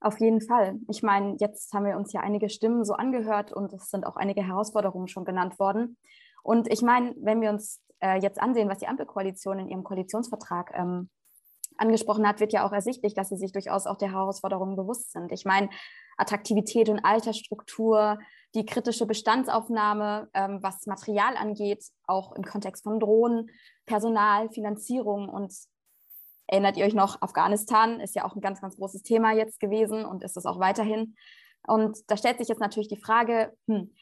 Auf 0.00 0.20
jeden 0.20 0.40
Fall. 0.40 0.78
Ich 0.88 1.02
meine, 1.02 1.36
jetzt 1.40 1.72
haben 1.72 1.84
wir 1.84 1.96
uns 1.96 2.12
ja 2.12 2.20
einige 2.20 2.48
Stimmen 2.48 2.84
so 2.84 2.94
angehört 2.94 3.52
und 3.52 3.72
es 3.72 3.90
sind 3.90 4.06
auch 4.06 4.16
einige 4.16 4.46
Herausforderungen 4.46 5.08
schon 5.08 5.24
genannt 5.24 5.58
worden. 5.58 5.96
Und 6.42 6.72
ich 6.72 6.82
meine, 6.82 7.14
wenn 7.18 7.40
wir 7.40 7.50
uns 7.50 7.82
äh, 8.00 8.20
jetzt 8.20 8.40
ansehen, 8.40 8.68
was 8.68 8.78
die 8.78 8.86
Ampelkoalition 8.86 9.58
in 9.58 9.68
ihrem 9.68 9.82
Koalitionsvertrag 9.82 10.72
ähm, 10.74 11.10
angesprochen 11.78 12.26
hat, 12.26 12.40
wird 12.40 12.52
ja 12.52 12.66
auch 12.66 12.72
ersichtlich, 12.72 13.14
dass 13.14 13.28
sie 13.28 13.36
sich 13.36 13.52
durchaus 13.52 13.86
auch 13.86 13.96
der 13.96 14.12
Herausforderungen 14.12 14.76
bewusst 14.76 15.12
sind. 15.12 15.32
Ich 15.32 15.44
meine, 15.44 15.70
Attraktivität 16.16 16.88
und 16.88 17.04
Altersstruktur, 17.04 18.18
die 18.54 18.66
kritische 18.66 19.06
Bestandsaufnahme, 19.06 20.28
ähm, 20.34 20.58
was 20.62 20.86
Material 20.86 21.36
angeht, 21.36 21.84
auch 22.06 22.32
im 22.32 22.42
Kontext 22.42 22.82
von 22.82 22.98
Drohnen, 22.98 23.50
Personal, 23.86 24.50
Finanzierung 24.50 25.28
und 25.28 25.54
erinnert 26.48 26.76
ihr 26.76 26.86
euch 26.86 26.94
noch, 26.94 27.22
Afghanistan 27.22 28.00
ist 28.00 28.14
ja 28.14 28.24
auch 28.24 28.34
ein 28.34 28.40
ganz, 28.40 28.60
ganz 28.60 28.76
großes 28.76 29.02
Thema 29.02 29.32
jetzt 29.32 29.60
gewesen 29.60 30.04
und 30.04 30.24
ist 30.24 30.36
es 30.36 30.46
auch 30.46 30.58
weiterhin. 30.58 31.14
Und 31.66 31.98
da 32.08 32.16
stellt 32.16 32.38
sich 32.38 32.48
jetzt 32.48 32.60
natürlich 32.60 32.88
die 32.88 33.00
Frage, 33.00 33.54
hm, 33.66 33.94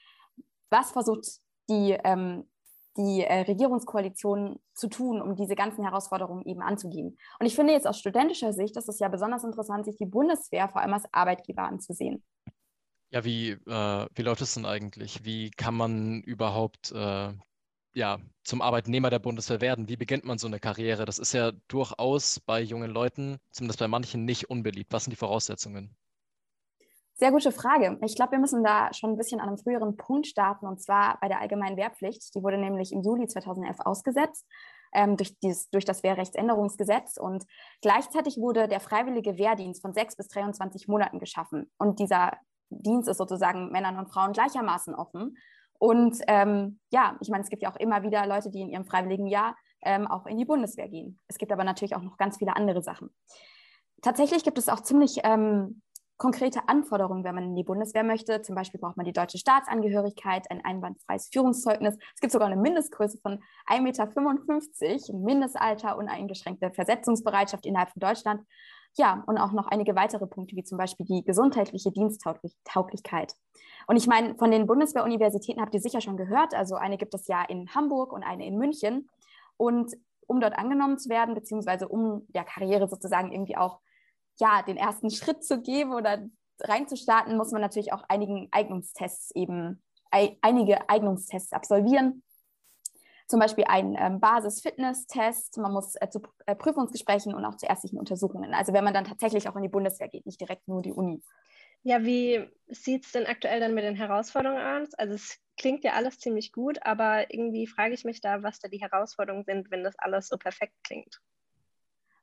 was 0.71 0.93
versucht 0.93 1.27
die 1.69 1.99
ähm, 2.05 2.49
die 2.97 3.23
äh, 3.23 3.41
Regierungskoalition 3.43 4.59
zu 4.75 4.89
tun, 4.89 5.21
um 5.21 5.37
diese 5.37 5.55
ganzen 5.55 5.85
Herausforderungen 5.85 6.45
eben 6.47 6.63
anzugehen. 6.63 7.17
Und 7.39 7.47
ich 7.47 7.55
finde 7.55 7.73
jetzt 7.73 7.87
aus 7.87 7.99
studentischer 7.99 8.53
Sicht, 8.53 8.77
ist 8.77 8.89
es 8.89 8.99
ja 8.99 9.09
besonders 9.09 9.45
interessant, 9.45 9.85
sich 9.85 9.97
die 9.97 10.07
Bundeswehr 10.07 10.69
vor 10.69 10.81
allem 10.81 10.95
als 10.95 11.05
Arbeitgeber 11.13 11.63
anzusehen. 11.63 12.23
Ja, 13.11 13.25
wie, 13.25 13.51
äh, 13.51 14.07
wie 14.15 14.23
läuft 14.23 14.43
es 14.43 14.55
denn 14.55 14.67
eigentlich? 14.67 15.25
Wie 15.25 15.51
kann 15.51 15.75
man 15.75 16.23
überhaupt 16.23 16.93
äh, 16.93 17.33
ja, 17.95 18.19
zum 18.43 18.61
Arbeitnehmer 18.61 19.11
der 19.11 19.21
Bundeswehr 19.21 19.61
werden? 19.61 19.89
Wie 19.89 19.97
beginnt 19.97 20.25
man 20.25 20.39
so 20.39 20.47
eine 20.47 20.61
Karriere? 20.61 21.05
Das 21.05 21.19
ist 21.19 21.33
ja 21.33 21.53
durchaus 21.69 22.41
bei 22.41 22.61
jungen 22.61 22.91
Leuten, 22.91 23.39
zumindest 23.51 23.79
bei 23.79 23.89
manchen, 23.89 24.25
nicht 24.25 24.51
unbeliebt. 24.51 24.93
Was 24.93 25.05
sind 25.05 25.13
die 25.13 25.17
Voraussetzungen? 25.17 25.97
Sehr 27.19 27.33
gute 27.33 27.51
Frage. 27.51 27.99
Ich 28.03 28.15
glaube, 28.15 28.33
wir 28.33 28.39
müssen 28.39 28.63
da 28.63 28.93
schon 28.93 29.13
ein 29.13 29.17
bisschen 29.17 29.41
an 29.41 29.49
einem 29.49 29.57
früheren 29.57 29.97
Punkt 29.97 30.27
starten, 30.27 30.67
und 30.67 30.83
zwar 30.83 31.19
bei 31.23 31.29
der 31.29 31.41
allgemeinen 31.41 31.79
Wehrpflicht. 31.79 32.35
Die 32.35 32.43
wurde 32.43 32.59
nämlich 32.59 32.93
im 32.93 33.01
Juli 33.01 33.27
2011 33.27 33.81
ausgesetzt 33.81 34.47
ähm, 34.93 35.17
durch, 35.17 35.39
dieses, 35.39 35.71
durch 35.71 35.87
das 35.87 36.03
Wehrrechtsänderungsgesetz. 36.03 37.17
Und 37.17 37.47
gleichzeitig 37.81 38.37
wurde 38.37 38.69
der 38.69 38.81
freiwillige 38.81 39.39
Wehrdienst 39.39 39.81
von 39.81 39.95
sechs 39.95 40.15
bis 40.15 40.29
23 40.29 40.89
Monaten 40.89 41.19
geschaffen. 41.19 41.73
Und 41.79 42.01
dieser 42.01 42.33
Dienst 42.69 43.09
ist 43.09 43.17
sozusagen 43.17 43.71
Männern 43.73 43.99
und 43.99 44.11
Frauen 44.11 44.35
gleichermaßen 44.35 44.95
offen. 44.95 45.39
Und 45.79 46.19
ähm, 46.29 46.81
ja, 46.91 47.17
ich 47.21 47.31
meine, 47.31 47.45
es 47.45 47.49
gibt 47.49 47.63
ja 47.63 47.73
auch 47.73 47.77
immer 47.77 48.03
wieder 48.03 48.27
Leute, 48.27 48.51
die 48.51 48.61
in 48.61 48.69
ihrem 48.69 48.85
freiwilligen 48.85 49.27
Jahr 49.27 49.57
ähm, 49.81 50.07
auch 50.07 50.27
in 50.27 50.37
die 50.37 50.45
Bundeswehr 50.45 50.91
gehen. 50.91 51.19
Es 51.29 51.39
gibt 51.39 51.51
aber 51.51 51.65
natürlich 51.65 51.97
auch 51.97 52.03
noch 52.03 52.19
ganz 52.19 52.37
viele 52.37 52.57
andere 52.57 52.83
Sachen. 52.83 53.09
Tatsächlich 54.03 54.45
gibt 54.45 54.59
es 54.59 54.69
auch 54.69 54.81
ziemlich 54.81 55.21
ähm, 55.25 55.81
konkrete 56.17 56.69
Anforderungen, 56.69 57.25
wenn 57.25 57.35
man 57.35 57.45
in 57.45 57.57
die 57.57 57.65
Bundeswehr 57.65 58.03
möchte. 58.03 58.43
Zum 58.43 58.55
Beispiel 58.55 58.81
braucht 58.81 58.97
man 58.97 59.05
die 59.05 59.13
deutsche 59.13 59.39
Staatsangehörigkeit, 59.39 60.51
ein 60.51 60.65
einwandfreies 60.65 61.29
Führungszeugnis. 61.33 61.97
Es 62.15 62.21
gibt 62.21 62.33
sogar 62.33 62.49
eine 62.49 62.61
Mindestgröße 62.61 63.19
von 63.19 63.43
1,55 63.67 63.83
Meter, 63.83 65.15
Mindestalter 65.15 65.99
und 65.99 66.09
eingeschränkte 66.09 66.71
Versetzungsbereitschaft 66.71 67.67
innerhalb 67.67 67.91
von 67.91 68.01
Deutschland. 68.01 68.43
Ja, 68.99 69.23
und 69.27 69.37
auch 69.37 69.53
noch 69.53 69.67
einige 69.67 69.95
weitere 69.95 70.27
Punkte, 70.27 70.57
wie 70.57 70.65
zum 70.65 70.79
Beispiel 70.79 71.05
die 71.05 71.23
gesundheitliche 71.23 71.93
Diensttauglichkeit. 71.93 73.35
Und 73.87 73.97
ich 73.97 74.07
meine, 74.07 74.35
von 74.37 74.51
den 74.51 74.67
Bundeswehruniversitäten 74.67 75.61
habt 75.61 75.75
ihr 75.75 75.81
sicher 75.81 76.01
schon 76.01 76.17
gehört. 76.17 76.55
Also 76.55 76.77
eine 76.77 76.97
gibt 76.97 77.15
es 77.15 77.27
ja 77.29 77.45
in 77.45 77.75
Hamburg 77.75 78.13
und 78.13 78.23
eine 78.23 78.47
in 78.47 78.57
München. 78.57 79.11
Und 79.59 79.95
um 80.27 80.41
dort 80.41 80.57
angenommen 80.57 80.99
zu 80.99 81.11
werden, 81.11 81.35
beziehungsweise 81.35 81.89
um 81.89 82.27
der 82.29 82.45
Karriere 82.45 82.89
sozusagen 82.89 83.33
irgendwie 83.33 83.57
auch 83.57 83.81
ja, 84.39 84.63
den 84.63 84.77
ersten 84.77 85.11
Schritt 85.11 85.45
zu 85.45 85.61
geben 85.61 85.93
oder 85.93 86.27
reinzustarten, 86.61 87.37
muss 87.37 87.53
man 87.53 87.61
natürlich 87.61 87.93
auch 87.93 88.03
einigen 88.09 88.49
Eignungstests 88.51 89.31
eben, 89.35 89.83
einige 90.11 90.89
Eignungstests 90.89 91.53
absolvieren. 91.53 92.23
Zum 93.29 93.41
Beispiel 93.41 93.65
einen 93.65 93.97
ähm, 93.99 94.21
Basis-Fitness-Test, 94.21 95.59
man 95.59 95.73
muss 95.73 95.97
äh, 95.97 96.09
zu 96.09 96.23
äh, 96.47 96.55
Prüfungsgesprächen 96.55 97.35
und 97.35 97.45
auch 97.45 97.57
zu 97.57 97.67
ärztlichen 97.67 97.99
Untersuchungen. 97.99 98.55
Also 98.55 98.73
wenn 98.73 98.85
man 98.85 98.95
dann 98.95 99.05
tatsächlich 99.05 99.49
auch 99.49 99.57
in 99.57 99.63
die 99.63 99.69
Bundeswehr 99.69 100.09
geht, 100.09 100.27
nicht 100.27 100.41
direkt 100.41 100.69
nur 100.69 100.81
die 100.81 100.93
Uni. 100.93 101.23
Ja, 101.83 102.05
wie 102.05 102.49
sieht 102.69 103.05
es 103.05 103.13
denn 103.13 103.27
aktuell 103.27 103.59
dann 103.59 103.75
mit 103.75 103.85
den 103.85 103.97
Herausforderungen 103.97 104.63
aus? 104.63 104.95
Also 104.95 105.15
es 105.15 105.39
klingt 105.57 105.83
ja 105.83 105.95
alles 105.95 106.19
ziemlich 106.21 106.53
gut, 106.53 106.79
aber 106.83 107.33
irgendwie 107.33 107.67
frage 107.67 107.95
ich 107.95 108.05
mich 108.05 108.21
da, 108.21 108.43
was 108.43 108.61
da 108.61 108.69
die 108.69 108.81
Herausforderungen 108.81 109.45
sind, 109.45 109.71
wenn 109.71 109.83
das 109.83 109.99
alles 109.99 110.29
so 110.29 110.37
perfekt 110.37 110.75
klingt. 110.85 111.21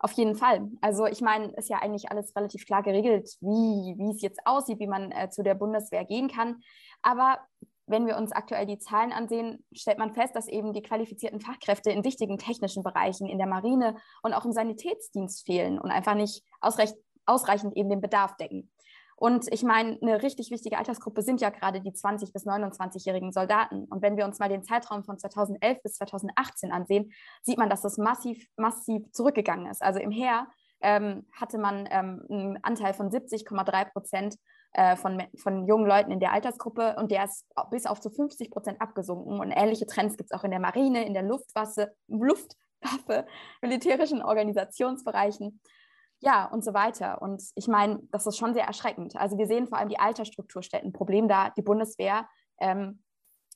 Auf 0.03 0.11
jeden 0.11 0.35
Fall. 0.35 0.69
Also 0.81 1.05
ich 1.05 1.21
meine, 1.21 1.53
ist 1.53 1.69
ja 1.69 1.77
eigentlich 1.77 2.11
alles 2.11 2.35
relativ 2.35 2.65
klar 2.65 2.83
geregelt, 2.83 3.37
wie, 3.39 3.95
wie 3.97 4.11
es 4.13 4.21
jetzt 4.21 4.41
aussieht, 4.43 4.79
wie 4.79 4.87
man 4.87 5.13
äh, 5.13 5.29
zu 5.29 5.43
der 5.43 5.55
Bundeswehr 5.55 6.03
gehen 6.03 6.27
kann. 6.27 6.61
Aber 7.01 7.39
wenn 7.87 8.05
wir 8.05 8.17
uns 8.17 8.33
aktuell 8.33 8.65
die 8.65 8.79
Zahlen 8.79 9.13
ansehen, 9.13 9.65
stellt 9.71 9.99
man 9.99 10.13
fest, 10.13 10.35
dass 10.35 10.49
eben 10.49 10.73
die 10.73 10.81
qualifizierten 10.81 11.39
Fachkräfte 11.39 11.89
in 11.89 12.03
wichtigen 12.03 12.37
technischen 12.37 12.83
Bereichen, 12.83 13.29
in 13.29 13.37
der 13.37 13.47
Marine 13.47 13.95
und 14.23 14.33
auch 14.33 14.43
im 14.43 14.51
Sanitätsdienst 14.51 15.45
fehlen 15.45 15.79
und 15.79 15.89
einfach 15.89 16.15
nicht 16.15 16.43
ausreichend 16.59 17.77
eben 17.77 17.89
den 17.89 18.01
Bedarf 18.01 18.35
decken. 18.35 18.69
Und 19.23 19.47
ich 19.53 19.63
meine, 19.63 19.97
eine 20.01 20.21
richtig 20.21 20.51
wichtige 20.51 20.77
Altersgruppe 20.77 21.21
sind 21.21 21.39
ja 21.39 21.49
gerade 21.49 21.79
die 21.79 21.93
20- 21.93 22.33
bis 22.33 22.45
29-jährigen 22.45 23.31
Soldaten. 23.31 23.85
Und 23.85 24.01
wenn 24.01 24.17
wir 24.17 24.25
uns 24.25 24.37
mal 24.39 24.49
den 24.49 24.63
Zeitraum 24.63 25.05
von 25.05 25.17
2011 25.17 25.81
bis 25.81 25.93
2018 25.93 26.73
ansehen, 26.73 27.13
sieht 27.41 27.57
man, 27.57 27.69
dass 27.69 27.81
das 27.81 27.97
massiv, 27.97 28.45
massiv 28.57 29.09
zurückgegangen 29.13 29.71
ist. 29.71 29.81
Also 29.81 30.01
im 30.01 30.11
Heer 30.11 30.47
ähm, 30.81 31.25
hatte 31.31 31.57
man 31.57 31.87
ähm, 31.89 32.25
einen 32.29 32.59
Anteil 32.63 32.93
von 32.93 33.11
70,3 33.11 33.93
Prozent 33.93 34.35
äh, 34.73 34.97
von, 34.97 35.23
von 35.37 35.67
jungen 35.67 35.87
Leuten 35.87 36.11
in 36.11 36.19
der 36.19 36.33
Altersgruppe 36.33 36.97
und 36.97 37.09
der 37.09 37.23
ist 37.23 37.47
bis 37.71 37.85
auf 37.85 38.01
zu 38.01 38.09
50 38.09 38.51
Prozent 38.51 38.81
abgesunken. 38.81 39.39
Und 39.39 39.51
ähnliche 39.51 39.85
Trends 39.85 40.17
gibt 40.17 40.33
es 40.33 40.37
auch 40.37 40.43
in 40.43 40.51
der 40.51 40.59
Marine, 40.59 41.05
in 41.05 41.13
der 41.13 41.23
Luftwaffe, 41.23 41.93
Luftwaffe 42.09 43.25
militärischen 43.61 44.21
Organisationsbereichen 44.21 45.61
ja, 46.23 46.45
und 46.45 46.63
so 46.63 46.73
weiter. 46.73 47.21
Und 47.21 47.43
ich 47.55 47.67
meine, 47.67 47.99
das 48.11 48.25
ist 48.25 48.37
schon 48.37 48.53
sehr 48.53 48.65
erschreckend. 48.65 49.15
Also 49.17 49.37
wir 49.37 49.45
sehen 49.45 49.67
vor 49.67 49.77
allem 49.77 49.89
die 49.89 49.99
Altersstruktur 49.99 50.63
stellt 50.63 50.83
ein 50.83 50.93
Problem 50.93 51.27
dar. 51.27 51.51
Die 51.57 51.61
Bundeswehr 51.61 52.27
ähm, 52.59 53.03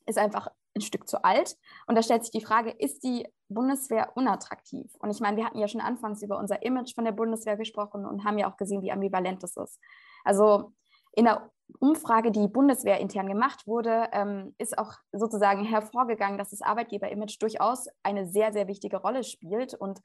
ist 0.06 0.18
einfach 0.18 0.50
ein 0.76 0.82
Stück 0.82 1.08
zu 1.08 1.24
alt. 1.24 1.56
Und 1.88 1.96
da 1.96 2.04
stellt 2.04 2.24
sich 2.24 2.32
die 2.32 2.46
Frage, 2.46 2.72
ist 2.72 3.04
die 3.04 3.26
Bundeswehr 3.48 4.12
unattraktiv? 4.16 4.94
Und 5.00 5.12
ich 5.12 5.22
meine, 5.22 5.38
wir 5.38 5.46
hatten 5.46 5.60
ja 5.60 5.68
schon 5.70 5.82
anfangs 5.82 6.22
über 6.22 6.38
unser 6.38 6.62
Image 6.62 6.94
von 6.94 7.06
der 7.06 7.14
Bundeswehr 7.14 7.56
gesprochen 7.56 8.06
und 8.06 8.26
haben 8.26 8.38
ja 8.38 8.52
auch 8.52 8.58
gesehen, 8.58 8.82
wie 8.82 8.92
ambivalent 8.92 9.42
das 9.44 9.56
ist. 9.56 9.80
Also 10.26 10.74
in 11.14 11.24
der 11.24 11.50
Umfrage, 11.80 12.32
die 12.32 12.48
Bundeswehr 12.48 13.00
intern 13.00 13.28
gemacht 13.28 13.66
wurde, 13.66 14.10
ähm, 14.12 14.56
ist 14.58 14.78
auch 14.78 14.94
sozusagen 15.14 15.64
hervorgegangen, 15.64 16.38
dass 16.38 16.50
das 16.50 16.62
Arbeitgeberimage 16.62 17.38
durchaus 17.40 17.88
eine 18.04 18.28
sehr, 18.28 18.52
sehr 18.52 18.68
wichtige 18.68 18.98
Rolle 18.98 19.24
spielt 19.24 19.74
und 19.74 20.02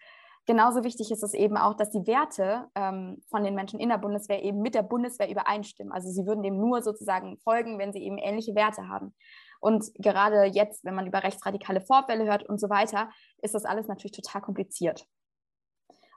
genauso 0.46 0.84
wichtig 0.84 1.10
ist 1.10 1.22
es 1.22 1.34
eben 1.34 1.56
auch, 1.56 1.74
dass 1.74 1.90
die 1.90 2.06
Werte 2.06 2.68
ähm, 2.74 3.22
von 3.30 3.44
den 3.44 3.54
Menschen 3.54 3.80
in 3.80 3.88
der 3.88 3.98
Bundeswehr 3.98 4.42
eben 4.42 4.60
mit 4.60 4.74
der 4.74 4.82
Bundeswehr 4.82 5.30
übereinstimmen. 5.30 5.92
Also 5.92 6.10
sie 6.10 6.26
würden 6.26 6.42
dem 6.42 6.58
nur 6.58 6.82
sozusagen 6.82 7.38
folgen, 7.38 7.78
wenn 7.78 7.92
sie 7.92 8.02
eben 8.02 8.18
ähnliche 8.18 8.54
Werte 8.54 8.88
haben. 8.88 9.14
Und 9.60 9.92
gerade 9.94 10.44
jetzt, 10.44 10.84
wenn 10.84 10.94
man 10.94 11.06
über 11.06 11.22
rechtsradikale 11.22 11.80
Vorfälle 11.80 12.24
hört 12.24 12.48
und 12.48 12.60
so 12.60 12.68
weiter, 12.68 13.10
ist 13.42 13.54
das 13.54 13.64
alles 13.64 13.86
natürlich 13.86 14.12
total 14.12 14.40
kompliziert. 14.40 15.06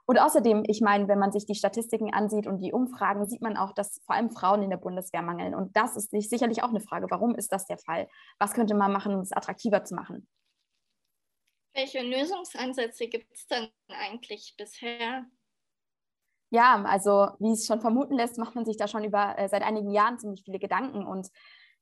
Und 0.06 0.20
außerdem, 0.20 0.62
ich 0.68 0.80
meine, 0.80 1.08
wenn 1.08 1.18
man 1.18 1.32
sich 1.32 1.46
die 1.46 1.56
Statistiken 1.56 2.14
ansieht 2.14 2.46
und 2.46 2.58
die 2.58 2.72
Umfragen, 2.72 3.26
sieht 3.26 3.42
man 3.42 3.56
auch, 3.56 3.72
dass 3.72 4.00
vor 4.06 4.14
allem 4.14 4.30
Frauen 4.30 4.62
in 4.62 4.70
der 4.70 4.76
Bundeswehr 4.76 5.22
mangeln. 5.22 5.54
Und 5.54 5.76
das 5.76 5.96
ist 5.96 6.10
sicherlich 6.10 6.62
auch 6.62 6.68
eine 6.68 6.80
Frage. 6.80 7.06
Warum 7.10 7.34
ist 7.34 7.52
das 7.52 7.66
der 7.66 7.78
Fall? 7.78 8.08
Was 8.38 8.52
könnte 8.52 8.74
man 8.74 8.92
machen, 8.92 9.14
um 9.14 9.20
es 9.20 9.32
attraktiver 9.32 9.84
zu 9.84 9.96
machen? 9.96 10.28
Welche 11.76 12.00
Lösungsansätze 12.00 13.06
gibt 13.06 13.30
es 13.34 13.46
denn 13.48 13.68
eigentlich 13.88 14.54
bisher? 14.56 15.26
Ja, 16.48 16.82
also 16.84 17.28
wie 17.38 17.52
es 17.52 17.66
schon 17.66 17.82
vermuten 17.82 18.14
lässt, 18.14 18.38
macht 18.38 18.54
man 18.54 18.64
sich 18.64 18.78
da 18.78 18.88
schon 18.88 19.04
über 19.04 19.38
äh, 19.38 19.46
seit 19.50 19.62
einigen 19.62 19.90
Jahren 19.90 20.18
ziemlich 20.18 20.42
viele 20.42 20.58
Gedanken. 20.58 21.04
Und 21.04 21.28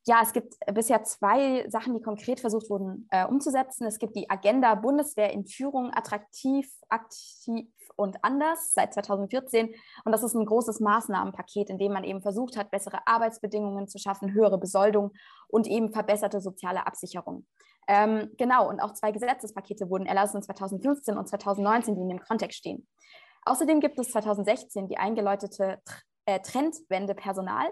ja, 0.05 0.21
es 0.21 0.33
gibt 0.33 0.55
bisher 0.73 1.05
zwei 1.05 1.69
Sachen, 1.69 1.95
die 1.95 2.03
konkret 2.03 2.41
versucht 2.41 2.71
wurden 2.71 3.07
äh, 3.13 3.25
umzusetzen. 3.25 3.87
Es 3.87 4.01
gibt 4.01 4.17
die 4.17 4.29
Agenda 4.29 4.75
Bundeswehr 4.75 5.33
in 5.33 5.47
Führung 5.47 5.93
attraktiv, 5.95 6.69
aktiv 6.89 7.69
und 7.95 8.17
anders 8.25 8.75
seit 8.75 8.95
2014. 8.95 9.77
Und 10.05 10.13
das 10.13 10.25
ist 10.25 10.35
ein 10.35 10.45
großes 10.45 10.81
Maßnahmenpaket, 10.81 11.71
in 11.71 11.79
dem 11.79 11.93
man 11.93 12.03
eben 12.03 12.21
versucht 12.21 12.57
hat, 12.57 12.73
bessere 12.73 13.07
Arbeitsbedingungen 13.07 13.87
zu 13.87 13.99
schaffen, 13.99 14.33
höhere 14.33 14.59
Besoldung 14.59 15.13
und 15.47 15.69
eben 15.69 15.93
verbesserte 15.93 16.41
soziale 16.41 16.85
Absicherung. 16.85 17.47
Ähm, 17.87 18.31
genau, 18.39 18.69
und 18.69 18.81
auch 18.81 18.93
zwei 18.95 19.13
Gesetzespakete 19.13 19.91
wurden 19.91 20.07
erlassen 20.07 20.43
2015 20.43 21.17
und 21.17 21.29
2019, 21.29 21.95
die 21.95 22.03
in 22.03 22.09
dem 22.09 22.21
Kontext 22.21 22.59
stehen. 22.59 22.87
Außerdem 23.45 23.81
gibt 23.81 23.99
es 23.99 24.11
2016 24.11 24.89
die 24.89 24.97
eingeläutete 24.97 25.79
äh, 26.27 26.41
Trendwende 26.41 27.15
Personal. 27.15 27.67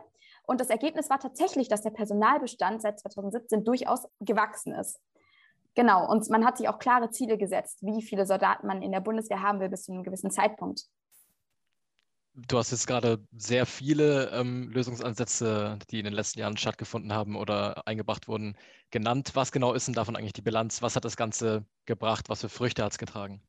Und 0.44 0.60
das 0.60 0.70
Ergebnis 0.70 1.08
war 1.08 1.18
tatsächlich, 1.18 1.68
dass 1.68 1.82
der 1.82 1.90
Personalbestand 1.90 2.82
seit 2.82 3.00
2017 3.00 3.64
durchaus 3.64 4.06
gewachsen 4.20 4.74
ist. 4.74 5.00
Genau, 5.74 6.10
und 6.10 6.28
man 6.28 6.44
hat 6.44 6.58
sich 6.58 6.68
auch 6.68 6.78
klare 6.78 7.10
Ziele 7.10 7.38
gesetzt, 7.38 7.78
wie 7.80 8.02
viele 8.02 8.26
Soldaten 8.26 8.66
man 8.66 8.82
in 8.82 8.92
der 8.92 9.00
Bundeswehr 9.00 9.40
haben 9.40 9.60
will 9.60 9.70
bis 9.70 9.84
zu 9.84 9.92
einem 9.92 10.02
gewissen 10.02 10.30
Zeitpunkt. 10.30 10.82
Du 12.34 12.56
hast 12.56 12.70
jetzt 12.70 12.86
gerade 12.86 13.22
sehr 13.36 13.66
viele 13.66 14.30
ähm, 14.30 14.70
Lösungsansätze, 14.70 15.78
die 15.90 15.98
in 15.98 16.04
den 16.04 16.14
letzten 16.14 16.40
Jahren 16.40 16.56
stattgefunden 16.56 17.12
haben 17.12 17.36
oder 17.36 17.86
eingebracht 17.86 18.26
wurden, 18.26 18.56
genannt. 18.90 19.32
Was 19.34 19.52
genau 19.52 19.74
ist 19.74 19.86
denn 19.86 19.94
davon 19.94 20.16
eigentlich 20.16 20.32
die 20.32 20.40
Bilanz? 20.40 20.80
Was 20.80 20.96
hat 20.96 21.04
das 21.04 21.16
Ganze 21.16 21.66
gebracht? 21.84 22.30
Was 22.30 22.40
für 22.40 22.48
Früchte 22.48 22.84
hat 22.84 22.92
es 22.92 22.98
getragen? 22.98 23.42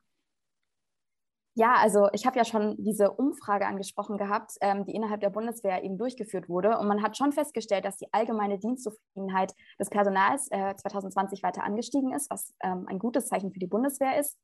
Ja, 1.56 1.76
also 1.76 2.08
ich 2.12 2.26
habe 2.26 2.36
ja 2.36 2.44
schon 2.44 2.76
diese 2.78 3.12
Umfrage 3.12 3.64
angesprochen 3.66 4.18
gehabt, 4.18 4.54
ähm, 4.60 4.84
die 4.84 4.94
innerhalb 4.94 5.20
der 5.20 5.30
Bundeswehr 5.30 5.84
eben 5.84 5.96
durchgeführt 5.96 6.48
wurde. 6.48 6.78
Und 6.78 6.88
man 6.88 7.00
hat 7.00 7.16
schon 7.16 7.32
festgestellt, 7.32 7.84
dass 7.84 7.96
die 7.96 8.12
allgemeine 8.12 8.58
Dienstzufriedenheit 8.58 9.54
des 9.78 9.88
Personals 9.88 10.48
äh, 10.50 10.74
2020 10.74 11.42
weiter 11.44 11.62
angestiegen 11.62 12.12
ist, 12.12 12.28
was 12.28 12.52
ähm, 12.60 12.86
ein 12.88 12.98
gutes 12.98 13.28
Zeichen 13.28 13.52
für 13.52 13.60
die 13.60 13.68
Bundeswehr 13.68 14.18
ist. 14.18 14.36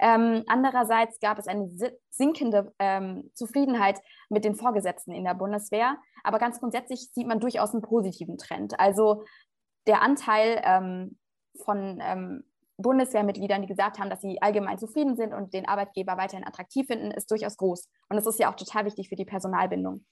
Ähm, 0.00 0.44
andererseits 0.46 1.20
gab 1.20 1.38
es 1.38 1.46
eine 1.46 1.68
sinkende 2.10 2.72
ähm, 2.78 3.30
Zufriedenheit 3.34 4.00
mit 4.28 4.44
den 4.44 4.54
Vorgesetzten 4.54 5.12
in 5.12 5.24
der 5.24 5.34
Bundeswehr. 5.34 5.96
Aber 6.24 6.38
ganz 6.38 6.58
grundsätzlich 6.58 7.10
sieht 7.12 7.26
man 7.26 7.40
durchaus 7.40 7.72
einen 7.72 7.82
positiven 7.82 8.38
Trend. 8.38 8.80
Also 8.80 9.24
der 9.86 10.02
Anteil 10.02 10.60
ähm, 10.64 11.18
von 11.64 11.98
ähm, 12.02 12.44
Bundeswehrmitgliedern, 12.78 13.62
die 13.62 13.68
gesagt 13.68 13.98
haben, 13.98 14.10
dass 14.10 14.22
sie 14.22 14.40
allgemein 14.40 14.78
zufrieden 14.78 15.16
sind 15.16 15.34
und 15.34 15.52
den 15.52 15.68
Arbeitgeber 15.68 16.16
weiterhin 16.16 16.46
attraktiv 16.46 16.86
finden, 16.86 17.10
ist 17.10 17.30
durchaus 17.30 17.56
groß. 17.56 17.88
Und 18.08 18.16
das 18.16 18.26
ist 18.26 18.38
ja 18.38 18.50
auch 18.50 18.56
total 18.56 18.86
wichtig 18.86 19.08
für 19.08 19.16
die 19.16 19.24
Personalbindung. 19.24 20.04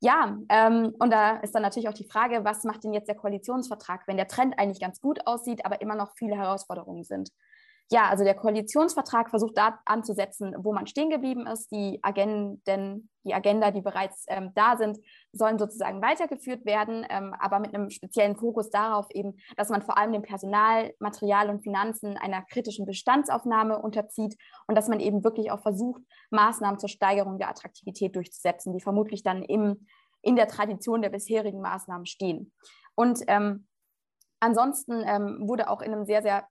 Ja, 0.00 0.36
ähm, 0.50 0.94
und 0.98 1.10
da 1.10 1.38
ist 1.38 1.54
dann 1.54 1.62
natürlich 1.62 1.88
auch 1.88 1.94
die 1.94 2.06
Frage, 2.06 2.44
was 2.44 2.64
macht 2.64 2.84
denn 2.84 2.92
jetzt 2.92 3.08
der 3.08 3.14
Koalitionsvertrag, 3.14 4.06
wenn 4.06 4.18
der 4.18 4.28
Trend 4.28 4.58
eigentlich 4.58 4.80
ganz 4.80 5.00
gut 5.00 5.26
aussieht, 5.26 5.64
aber 5.64 5.80
immer 5.80 5.94
noch 5.94 6.12
viele 6.16 6.36
Herausforderungen 6.36 7.04
sind? 7.04 7.30
Ja, 7.90 8.08
also 8.08 8.24
der 8.24 8.34
Koalitionsvertrag 8.34 9.28
versucht 9.28 9.58
da 9.58 9.78
anzusetzen, 9.84 10.54
wo 10.58 10.72
man 10.72 10.86
stehen 10.86 11.10
geblieben 11.10 11.46
ist. 11.46 11.70
Die 11.70 11.98
Agenden, 12.02 13.10
die 13.24 13.34
Agenda, 13.34 13.70
die 13.70 13.82
bereits 13.82 14.24
ähm, 14.28 14.52
da 14.54 14.78
sind, 14.78 14.98
sollen 15.32 15.58
sozusagen 15.58 16.00
weitergeführt 16.00 16.64
werden, 16.64 17.06
ähm, 17.10 17.34
aber 17.38 17.60
mit 17.60 17.74
einem 17.74 17.90
speziellen 17.90 18.36
Fokus 18.36 18.70
darauf 18.70 19.06
eben, 19.10 19.36
dass 19.56 19.68
man 19.68 19.82
vor 19.82 19.98
allem 19.98 20.12
dem 20.12 20.22
Personal, 20.22 20.94
Material 20.98 21.50
und 21.50 21.62
Finanzen 21.62 22.16
einer 22.16 22.42
kritischen 22.42 22.86
Bestandsaufnahme 22.86 23.78
unterzieht 23.78 24.34
und 24.66 24.76
dass 24.76 24.88
man 24.88 24.98
eben 24.98 25.22
wirklich 25.22 25.50
auch 25.50 25.60
versucht, 25.60 26.02
Maßnahmen 26.30 26.78
zur 26.78 26.88
Steigerung 26.88 27.38
der 27.38 27.50
Attraktivität 27.50 28.16
durchzusetzen, 28.16 28.72
die 28.72 28.80
vermutlich 28.80 29.22
dann 29.22 29.42
im, 29.42 29.86
in 30.22 30.36
der 30.36 30.48
Tradition 30.48 31.02
der 31.02 31.10
bisherigen 31.10 31.60
Maßnahmen 31.60 32.06
stehen. 32.06 32.52
Und 32.94 33.20
ähm, 33.26 33.66
Ansonsten 34.44 35.02
ähm, 35.06 35.48
wurde 35.48 35.70
auch 35.70 35.80
in 35.80 35.90
einem 35.90 36.04
sehr, 36.04 36.20
sehr 36.20 36.46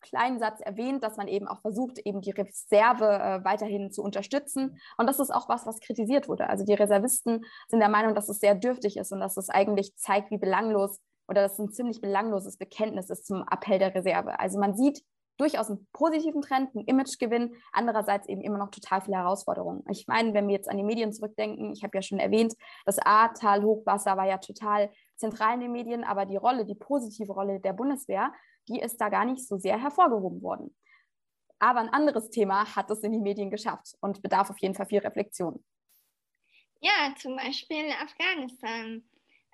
kleinen 0.00 0.38
Satz 0.38 0.60
erwähnt, 0.60 1.02
dass 1.02 1.16
man 1.16 1.28
eben 1.28 1.48
auch 1.48 1.60
versucht, 1.60 1.98
eben 1.98 2.20
die 2.20 2.30
Reserve 2.30 3.04
äh, 3.04 3.44
weiterhin 3.44 3.90
zu 3.90 4.02
unterstützen. 4.02 4.78
Und 4.96 5.06
das 5.06 5.20
ist 5.20 5.30
auch 5.30 5.48
was, 5.48 5.66
was 5.66 5.80
kritisiert 5.80 6.28
wurde. 6.28 6.48
Also 6.48 6.64
die 6.64 6.74
Reservisten 6.74 7.44
sind 7.68 7.80
der 7.80 7.88
Meinung, 7.88 8.14
dass 8.14 8.28
es 8.28 8.40
sehr 8.40 8.54
dürftig 8.54 8.96
ist 8.96 9.12
und 9.12 9.20
dass 9.20 9.36
es 9.36 9.48
eigentlich 9.48 9.94
zeigt, 9.96 10.30
wie 10.30 10.38
belanglos 10.38 11.00
oder 11.28 11.42
dass 11.42 11.52
es 11.52 11.58
ein 11.60 11.72
ziemlich 11.72 12.00
belangloses 12.00 12.56
Bekenntnis 12.56 13.08
ist 13.08 13.26
zum 13.26 13.44
Appell 13.48 13.78
der 13.78 13.94
Reserve. 13.94 14.40
Also 14.40 14.58
man 14.58 14.74
sieht 14.74 15.02
durchaus 15.40 15.70
einen 15.70 15.86
positiven 15.92 16.42
Trend, 16.42 16.74
einen 16.74 16.84
Imagegewinn, 16.84 17.54
andererseits 17.72 18.28
eben 18.28 18.42
immer 18.42 18.58
noch 18.58 18.70
total 18.70 19.00
viele 19.00 19.16
Herausforderungen. 19.16 19.82
Ich 19.88 20.06
meine, 20.06 20.34
wenn 20.34 20.46
wir 20.48 20.54
jetzt 20.54 20.68
an 20.68 20.76
die 20.76 20.82
Medien 20.82 21.12
zurückdenken, 21.12 21.72
ich 21.72 21.82
habe 21.82 21.96
ja 21.96 22.02
schon 22.02 22.18
erwähnt, 22.18 22.54
das 22.84 22.98
Ahrtal-Hochwasser 22.98 24.16
war 24.16 24.26
ja 24.26 24.36
total 24.38 24.90
zentral 25.16 25.54
in 25.54 25.60
den 25.60 25.72
Medien, 25.72 26.04
aber 26.04 26.26
die 26.26 26.36
Rolle, 26.36 26.66
die 26.66 26.74
positive 26.74 27.32
Rolle 27.32 27.60
der 27.60 27.72
Bundeswehr 27.72 28.32
die 28.68 28.80
ist 28.80 29.00
da 29.00 29.08
gar 29.08 29.24
nicht 29.24 29.46
so 29.46 29.56
sehr 29.56 29.80
hervorgehoben 29.80 30.42
worden. 30.42 30.74
Aber 31.58 31.80
ein 31.80 31.90
anderes 31.90 32.30
Thema 32.30 32.74
hat 32.74 32.90
es 32.90 33.00
in 33.00 33.12
die 33.12 33.18
Medien 33.18 33.50
geschafft 33.50 33.96
und 34.00 34.22
bedarf 34.22 34.50
auf 34.50 34.58
jeden 34.60 34.74
Fall 34.74 34.86
viel 34.86 35.00
Reflexion. 35.00 35.62
Ja, 36.80 37.14
zum 37.18 37.36
Beispiel 37.36 37.90
Afghanistan. 38.02 39.04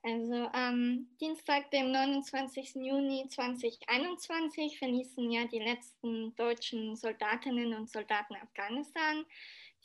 Also 0.05 0.49
am 0.53 1.09
Dienstag, 1.21 1.69
dem 1.73 1.91
29. 1.91 2.77
Juni 2.77 3.27
2021, 3.29 4.79
verließen 4.79 5.33
ja 5.33 5.47
die 5.47 5.59
letzten 5.59 6.33
deutschen 6.37 6.95
Soldatinnen 6.95 7.75
und 7.75 7.91
Soldaten 7.91 8.37
Afghanistan. 8.37 9.27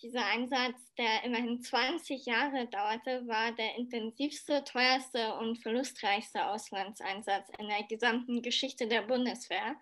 Dieser 0.01 0.25
Einsatz, 0.25 0.79
der 0.97 1.23
immerhin 1.23 1.61
20 1.61 2.25
Jahre 2.25 2.67
dauerte, 2.67 3.27
war 3.27 3.51
der 3.51 3.75
intensivste, 3.75 4.63
teuerste 4.63 5.35
und 5.35 5.57
verlustreichste 5.57 6.47
Auslandseinsatz 6.47 7.47
in 7.59 7.67
der 7.67 7.83
gesamten 7.83 8.41
Geschichte 8.41 8.87
der 8.87 9.03
Bundeswehr. 9.03 9.75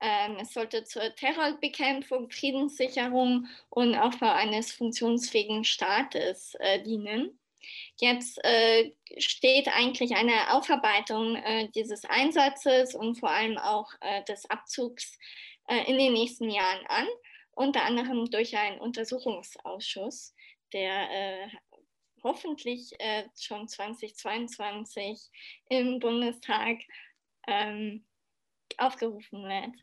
Ähm, 0.00 0.36
es 0.40 0.52
sollte 0.54 0.84
zur 0.84 1.12
Terrorbekämpfung, 1.16 2.30
Friedenssicherung 2.30 3.48
und 3.68 3.96
Aufbau 3.96 4.30
eines 4.30 4.70
funktionsfähigen 4.72 5.64
Staates 5.64 6.54
äh, 6.60 6.80
dienen. 6.82 7.38
Jetzt 7.96 8.38
äh, 8.44 8.92
steht 9.18 9.68
eigentlich 9.68 10.14
eine 10.14 10.54
Aufarbeitung 10.54 11.34
äh, 11.34 11.68
dieses 11.74 12.04
Einsatzes 12.04 12.94
und 12.94 13.16
vor 13.16 13.30
allem 13.30 13.58
auch 13.58 13.90
äh, 14.00 14.22
des 14.24 14.48
Abzugs 14.48 15.18
äh, 15.66 15.90
in 15.90 15.98
den 15.98 16.12
nächsten 16.12 16.48
Jahren 16.48 16.86
an 16.86 17.06
unter 17.58 17.84
anderem 17.84 18.30
durch 18.30 18.56
einen 18.56 18.78
Untersuchungsausschuss, 18.78 20.32
der 20.72 21.10
äh, 21.10 21.48
hoffentlich 22.22 22.92
äh, 23.00 23.24
schon 23.36 23.66
2022 23.66 25.28
im 25.68 25.98
Bundestag 25.98 26.78
ähm, 27.48 28.06
aufgerufen 28.76 29.42
wird. 29.42 29.74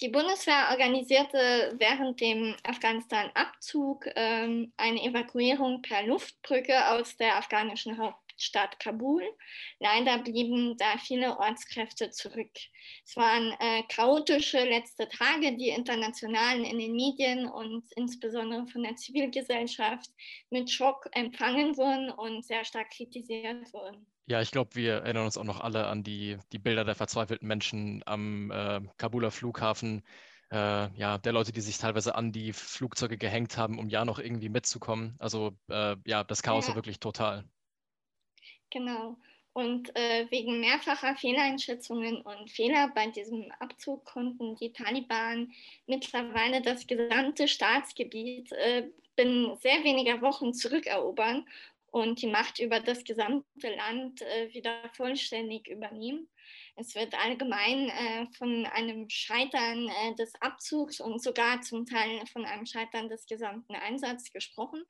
Die 0.00 0.08
Bundeswehr 0.08 0.68
organisierte 0.70 1.74
während 1.76 2.18
dem 2.20 2.56
Afghanistan-Abzug 2.62 4.06
ähm, 4.14 4.72
eine 4.78 5.02
Evakuierung 5.02 5.82
per 5.82 6.04
Luftbrücke 6.04 6.92
aus 6.92 7.16
der 7.16 7.36
afghanischen 7.36 7.98
Haupt 7.98 8.27
Stadt 8.40 8.78
Kabul. 8.80 9.22
Leider 9.78 10.18
blieben 10.18 10.76
da 10.76 10.98
viele 10.98 11.38
Ortskräfte 11.38 12.10
zurück. 12.10 12.50
Es 13.04 13.16
waren 13.16 13.52
äh, 13.60 13.82
chaotische 13.88 14.64
letzte 14.64 15.08
Tage, 15.08 15.56
die 15.56 15.68
internationalen 15.68 16.64
in 16.64 16.78
den 16.78 16.92
Medien 16.92 17.46
und 17.46 17.84
insbesondere 17.96 18.66
von 18.66 18.82
der 18.82 18.96
Zivilgesellschaft 18.96 20.10
mit 20.50 20.70
Schock 20.70 21.08
empfangen 21.12 21.76
wurden 21.76 22.10
und 22.10 22.44
sehr 22.44 22.64
stark 22.64 22.90
kritisiert 22.90 23.72
wurden. 23.72 24.06
Ja, 24.26 24.42
ich 24.42 24.50
glaube, 24.50 24.74
wir 24.74 24.94
erinnern 24.94 25.24
uns 25.24 25.38
auch 25.38 25.44
noch 25.44 25.60
alle 25.60 25.86
an 25.86 26.02
die, 26.02 26.36
die 26.52 26.58
Bilder 26.58 26.84
der 26.84 26.94
verzweifelten 26.94 27.48
Menschen 27.48 28.02
am 28.04 28.50
äh, 28.50 28.80
Kabuler 28.98 29.30
Flughafen. 29.30 30.02
Äh, 30.50 30.90
ja, 30.98 31.16
der 31.16 31.32
Leute, 31.32 31.52
die 31.52 31.62
sich 31.62 31.78
teilweise 31.78 32.14
an 32.14 32.32
die 32.32 32.52
Flugzeuge 32.52 33.16
gehängt 33.16 33.56
haben, 33.56 33.78
um 33.78 33.88
ja 33.88 34.04
noch 34.04 34.18
irgendwie 34.18 34.50
mitzukommen. 34.50 35.16
Also 35.18 35.56
äh, 35.70 35.96
ja, 36.06 36.24
das 36.24 36.42
Chaos 36.42 36.64
ja. 36.64 36.70
war 36.70 36.76
wirklich 36.76 37.00
total. 37.00 37.44
Genau. 38.70 39.16
Und 39.52 39.94
äh, 39.96 40.26
wegen 40.30 40.60
mehrfacher 40.60 41.16
Fehleinschätzungen 41.16 42.20
und 42.20 42.50
Fehler 42.50 42.92
bei 42.94 43.08
diesem 43.08 43.50
Abzug 43.58 44.04
konnten 44.04 44.54
die 44.56 44.72
Taliban 44.72 45.52
mittlerweile 45.86 46.62
das 46.62 46.86
gesamte 46.86 47.48
Staatsgebiet 47.48 48.52
äh, 48.52 48.88
binnen 49.16 49.56
sehr 49.56 49.82
weniger 49.82 50.22
Wochen 50.22 50.54
zurückerobern 50.54 51.44
und 51.90 52.20
die 52.22 52.26
Macht 52.26 52.58
über 52.58 52.80
das 52.80 53.04
gesamte 53.04 53.74
Land 53.74 54.22
äh, 54.22 54.52
wieder 54.52 54.88
vollständig 54.94 55.68
übernehmen. 55.68 56.28
Es 56.76 56.94
wird 56.94 57.14
allgemein 57.14 57.88
äh, 57.88 58.26
von 58.36 58.66
einem 58.66 59.08
Scheitern 59.08 59.88
äh, 59.88 60.14
des 60.14 60.32
Abzugs 60.40 61.00
und 61.00 61.22
sogar 61.22 61.60
zum 61.62 61.86
Teil 61.86 62.24
von 62.32 62.44
einem 62.44 62.66
Scheitern 62.66 63.08
des 63.08 63.26
gesamten 63.26 63.74
Einsatzes 63.74 64.32
gesprochen. 64.32 64.82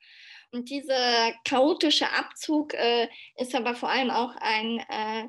Und 0.53 0.71
dieser 0.71 1.33
chaotische 1.45 2.11
Abzug 2.11 2.75
äh, 2.75 3.09
ist 3.37 3.55
aber 3.55 3.75
vor 3.75 3.91
allem 3.91 4.11
auch 4.11 4.35
ein 4.37 4.85
äh, 4.89 5.29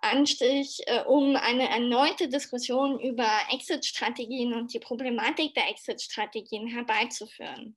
Anstich, 0.00 0.80
äh, 0.86 1.02
um 1.04 1.34
eine 1.36 1.68
erneute 1.68 2.28
Diskussion 2.28 3.00
über 3.00 3.26
Exit-Strategien 3.50 4.52
und 4.52 4.72
die 4.74 4.80
Problematik 4.80 5.54
der 5.54 5.70
Exit-Strategien 5.70 6.68
herbeizuführen. 6.68 7.76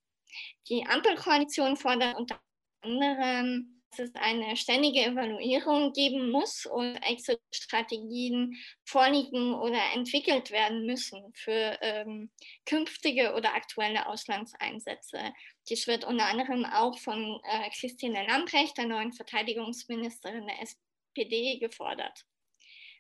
Die 0.67 0.85
Ampelkoalition 0.85 1.77
fordert 1.77 2.17
unter 2.17 2.39
anderem 2.87 3.77
dass 3.97 4.09
es 4.09 4.15
eine 4.15 4.55
ständige 4.55 5.03
Evaluierung 5.05 5.93
geben 5.93 6.29
muss 6.29 6.65
und 6.65 6.97
Exit-Strategien 6.97 8.55
vorliegen 8.85 9.53
oder 9.53 9.79
entwickelt 9.93 10.51
werden 10.51 10.85
müssen 10.85 11.33
für 11.33 11.77
ähm, 11.81 12.29
künftige 12.65 13.33
oder 13.33 13.53
aktuelle 13.53 14.07
Auslandseinsätze. 14.07 15.33
Dies 15.69 15.87
wird 15.87 16.05
unter 16.05 16.25
anderem 16.25 16.65
auch 16.65 16.97
von 16.99 17.39
äh, 17.43 17.69
Christine 17.79 18.25
Lambrecht, 18.27 18.77
der 18.77 18.85
neuen 18.85 19.13
Verteidigungsministerin 19.13 20.47
der 20.47 20.61
SPD, 20.61 21.57
gefordert. 21.57 22.25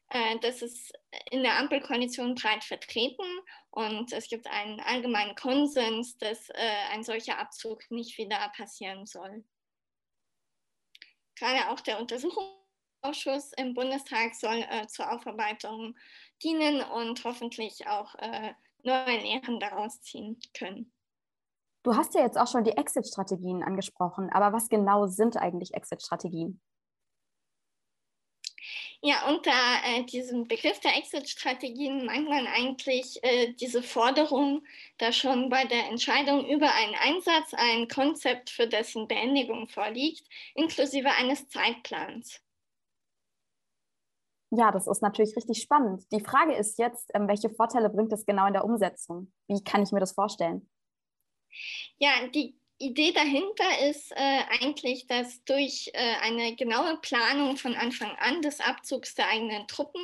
Äh, 0.09 0.39
das 0.39 0.61
ist 0.61 0.91
in 1.29 1.43
der 1.43 1.59
Ampelkoalition 1.59 2.35
breit 2.35 2.63
vertreten 2.63 3.25
und 3.69 4.11
es 4.11 4.27
gibt 4.27 4.47
einen 4.47 4.79
allgemeinen 4.79 5.35
Konsens, 5.35 6.17
dass 6.17 6.49
äh, 6.49 6.55
ein 6.91 7.03
solcher 7.03 7.37
Abzug 7.37 7.83
nicht 7.91 8.17
wieder 8.17 8.51
passieren 8.55 9.05
soll. 9.05 9.43
Gerade 11.37 11.69
auch 11.69 11.79
der 11.81 11.99
Untersuchungsausschuss 11.99 13.53
im 13.57 13.73
Bundestag 13.73 14.35
soll 14.35 14.65
äh, 14.69 14.87
zur 14.87 15.11
Aufarbeitung 15.11 15.95
dienen 16.43 16.81
und 16.81 17.23
hoffentlich 17.23 17.87
auch 17.87 18.15
äh, 18.15 18.53
neue 18.83 19.19
Lehren 19.19 19.59
daraus 19.59 20.01
ziehen 20.01 20.39
können. 20.57 20.91
Du 21.83 21.95
hast 21.95 22.15
ja 22.15 22.21
jetzt 22.21 22.37
auch 22.37 22.47
schon 22.47 22.63
die 22.63 22.75
Exit-Strategien 22.75 23.63
angesprochen, 23.63 24.29
aber 24.31 24.51
was 24.51 24.67
genau 24.67 25.07
sind 25.07 25.37
eigentlich 25.37 25.73
Exit-Strategien? 25.73 26.59
Ja, 29.01 29.27
unter 29.29 29.51
äh, 29.51 30.03
diesem 30.05 30.47
Begriff 30.47 30.79
der 30.79 30.97
Exit-Strategien 30.97 32.05
meint 32.05 32.27
man 32.27 32.47
eigentlich 32.47 33.23
äh, 33.23 33.53
diese 33.53 33.83
Forderung, 33.83 34.65
dass 34.97 35.15
schon 35.15 35.49
bei 35.49 35.65
der 35.65 35.87
Entscheidung 35.89 36.47
über 36.47 36.73
einen 36.73 36.95
Einsatz 36.95 37.53
ein 37.53 37.87
Konzept 37.87 38.49
für 38.49 38.67
dessen 38.67 39.07
Beendigung 39.07 39.67
vorliegt, 39.67 40.27
inklusive 40.55 41.09
eines 41.11 41.47
Zeitplans. 41.47 42.41
Ja, 44.49 44.71
das 44.71 44.87
ist 44.87 45.01
natürlich 45.01 45.35
richtig 45.35 45.61
spannend. 45.61 46.03
Die 46.11 46.21
Frage 46.21 46.55
ist 46.55 46.79
jetzt, 46.79 47.11
ähm, 47.13 47.27
welche 47.27 47.49
Vorteile 47.49 47.89
bringt 47.89 48.13
es 48.13 48.25
genau 48.25 48.47
in 48.47 48.53
der 48.53 48.65
Umsetzung? 48.65 49.31
Wie 49.47 49.63
kann 49.63 49.83
ich 49.83 49.91
mir 49.91 49.99
das 49.99 50.13
vorstellen? 50.13 50.67
Ja, 51.97 52.27
die 52.33 52.56
Idee 52.79 53.11
dahinter 53.11 53.89
ist 53.89 54.11
äh, 54.11 54.41
eigentlich, 54.59 55.07
dass 55.07 55.43
durch 55.45 55.89
äh, 55.93 56.15
eine 56.21 56.55
genaue 56.55 56.97
Planung 56.97 57.57
von 57.57 57.75
Anfang 57.75 58.11
an 58.17 58.41
des 58.41 58.59
Abzugs 58.59 59.15
der 59.15 59.29
eigenen 59.29 59.67
Truppen 59.67 60.01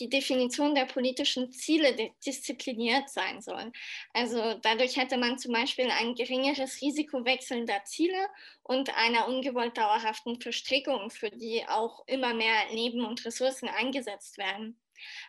die 0.00 0.08
Definition 0.08 0.74
der 0.74 0.86
politischen 0.86 1.52
Ziele 1.52 1.94
diszipliniert 2.24 3.10
sein 3.10 3.40
soll. 3.42 3.70
Also 4.14 4.54
dadurch 4.62 4.96
hätte 4.96 5.18
man 5.18 5.38
zum 5.38 5.52
Beispiel 5.52 5.90
ein 5.90 6.14
geringeres 6.14 6.80
Risiko 6.80 7.24
wechselnder 7.24 7.84
Ziele 7.84 8.28
und 8.62 8.96
einer 8.96 9.28
ungewollt 9.28 9.76
dauerhaften 9.76 10.40
Verstrickung, 10.40 11.10
für 11.10 11.30
die 11.30 11.64
auch 11.68 12.02
immer 12.06 12.34
mehr 12.34 12.72
Leben 12.72 13.04
und 13.04 13.24
Ressourcen 13.24 13.68
eingesetzt 13.68 14.38
werden. 14.38 14.80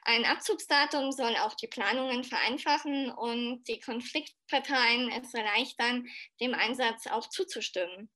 Ein 0.04 0.26
Abzugsdatum 0.26 1.12
soll 1.12 1.36
auch 1.38 1.56
die 1.56 1.68
Planungen 1.68 2.24
vereinfachen 2.24 3.12
und 3.12 3.64
die 3.68 3.80
Konfliktparteien 3.80 5.12
es 5.12 5.34
erleichtern, 5.34 6.08
dem 6.40 6.54
Einsatz 6.54 7.08
auch 7.08 7.30
zuzustimmen. 7.30 8.10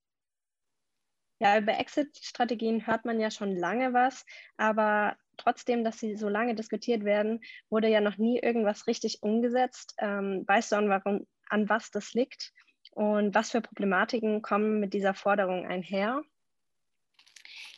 Ja, 1.39 1.57
über 1.57 1.77
Exit-Strategien 1.77 2.87
hört 2.87 3.03
man 3.03 3.19
ja 3.19 3.29
schon 3.29 3.55
lange 3.55 3.93
was, 3.93 4.25
aber 4.55 5.17
trotzdem, 5.35 5.83
dass 5.83 5.99
sie 5.99 6.15
so 6.15 6.29
lange 6.29 6.55
diskutiert 6.55 7.03
werden, 7.03 7.41
wurde 7.69 7.89
ja 7.89 7.99
noch 7.99 8.17
nie 8.17 8.39
irgendwas 8.39 8.87
richtig 8.87 9.21
umgesetzt. 9.21 9.95
Ähm, 9.97 10.45
weißt 10.47 10.71
du, 10.71 10.77
an, 10.77 10.89
warum, 10.89 11.27
an 11.49 11.67
was 11.67 11.91
das 11.91 12.13
liegt 12.13 12.53
und 12.91 13.35
was 13.35 13.51
für 13.51 13.59
Problematiken 13.59 14.41
kommen 14.41 14.79
mit 14.79 14.93
dieser 14.93 15.13
Forderung 15.13 15.67
einher? 15.67 16.23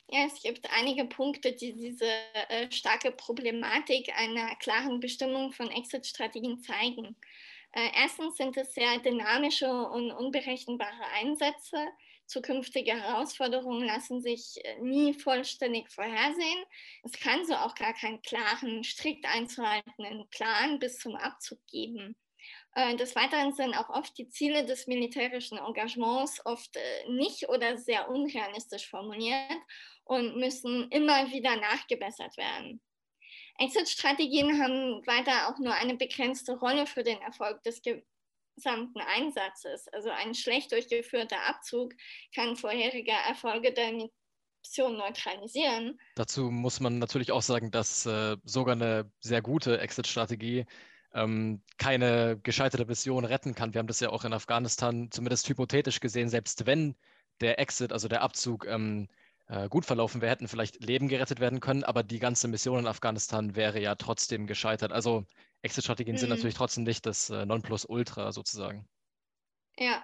Ja, 0.10 0.26
es 0.26 0.42
gibt 0.42 0.70
einige 0.72 1.04
Punkte, 1.06 1.52
die 1.52 1.74
diese 1.74 2.06
äh, 2.50 2.72
starke 2.72 3.12
Problematik 3.12 4.10
einer 4.18 4.56
klaren 4.56 5.02
Bestimmung 5.02 5.52
von 5.52 5.70
Exit-Strategien 5.70 6.60
zeigen. 6.62 7.18
Äh, 7.74 7.90
erstens 7.94 8.38
sind 8.38 8.56
es 8.56 8.74
sehr 8.74 9.00
dynamische 9.00 9.70
und 9.70 10.12
unberechenbare 10.12 11.04
Einsätze. 11.14 11.78
Zukünftige 12.26 12.94
Herausforderungen 12.94 13.86
lassen 13.86 14.22
sich 14.22 14.56
äh, 14.64 14.80
nie 14.80 15.14
vollständig 15.14 15.90
vorhersehen. 15.90 16.64
Es 17.04 17.12
kann 17.14 17.46
so 17.46 17.56
auch 17.56 17.76
gar 17.76 17.94
keinen 17.94 18.22
klaren, 18.22 18.86
strikt 18.86 19.26
einzuhaltenden 19.26 20.28
Plan 20.30 20.80
bis 20.80 21.00
zum 21.00 21.16
Abzug 21.16 21.60
geben. 21.68 22.16
Äh, 22.74 22.96
des 22.96 23.16
Weiteren 23.16 23.54
sind 23.54 23.74
auch 23.76 23.90
oft 23.90 24.18
die 24.18 24.30
Ziele 24.30 24.66
des 24.66 24.88
militärischen 24.88 25.58
Engagements 25.58 26.46
oft 26.46 26.76
äh, 26.76 27.10
nicht 27.10 27.50
oder 27.50 27.78
sehr 27.78 28.10
unrealistisch 28.10 28.90
formuliert 28.90 29.52
und 30.04 30.38
müssen 30.38 30.90
immer 30.90 31.32
wieder 31.32 31.56
nachgebessert 31.56 32.38
werden. 32.38 32.82
Exit-Strategien 33.60 34.62
haben 34.62 35.06
weiter 35.08 35.50
auch 35.50 35.58
nur 35.60 35.74
eine 35.74 35.96
begrenzte 35.96 36.58
Rolle 36.60 36.86
für 36.86 37.04
den 37.04 37.20
Erfolg 37.22 37.64
des 37.64 37.82
gesamten 37.82 39.02
Einsatzes. 39.02 39.88
Also 39.90 40.10
ein 40.10 40.36
schlecht 40.36 40.72
durchgeführter 40.72 41.42
Abzug 41.48 41.94
kann 42.36 42.56
vorherige 42.56 43.14
Erfolge 43.28 43.74
der 43.74 44.10
Mission 44.62 44.98
neutralisieren. 44.98 46.00
Dazu 46.16 46.52
muss 46.52 46.80
man 46.80 47.00
natürlich 47.00 47.32
auch 47.32 47.42
sagen, 47.42 47.72
dass 47.72 48.06
äh, 48.06 48.38
sogar 48.44 48.76
eine 48.76 49.12
sehr 49.20 49.42
gute 49.42 49.80
Exit-Strategie 49.80 50.66
ähm, 51.18 51.62
keine 51.78 52.40
gescheiterte 52.42 52.86
Mission 52.86 53.26
retten 53.26 53.56
kann. 53.56 53.74
Wir 53.74 53.80
haben 53.80 53.88
das 53.88 54.00
ja 54.00 54.10
auch 54.10 54.24
in 54.24 54.34
Afghanistan 54.34 55.10
zumindest 55.12 55.50
hypothetisch 55.50 56.00
gesehen, 56.00 56.30
selbst 56.30 56.66
wenn 56.66 56.96
der 57.42 57.60
Exit, 57.60 57.92
also 57.92 58.08
der 58.08 58.22
Abzug, 58.22 58.66
ähm, 58.68 59.08
äh, 59.48 59.70
gut 59.70 59.86
verlaufen 59.86 60.22
wäre, 60.22 60.32
hätten 60.32 60.48
vielleicht 60.48 60.84
Leben 60.84 61.08
gerettet 61.08 61.40
werden 61.40 61.60
können, 61.60 61.84
aber 61.84 62.04
die 62.04 62.20
ganze 62.20 62.48
Mission 62.48 62.80
in 62.80 62.88
Afghanistan 62.88 63.56
wäre 63.56 63.80
ja 63.80 63.96
trotzdem 63.96 64.46
gescheitert. 64.46 64.92
Also 64.92 65.26
Exit-Strategien 65.62 66.16
mhm. 66.16 66.20
sind 66.20 66.30
natürlich 66.30 66.56
trotzdem 66.56 66.84
nicht 66.84 67.06
das 67.06 67.30
äh, 67.30 67.46
Nonplusultra 67.46 68.32
sozusagen. 68.32 68.88
Ja, 69.80 70.04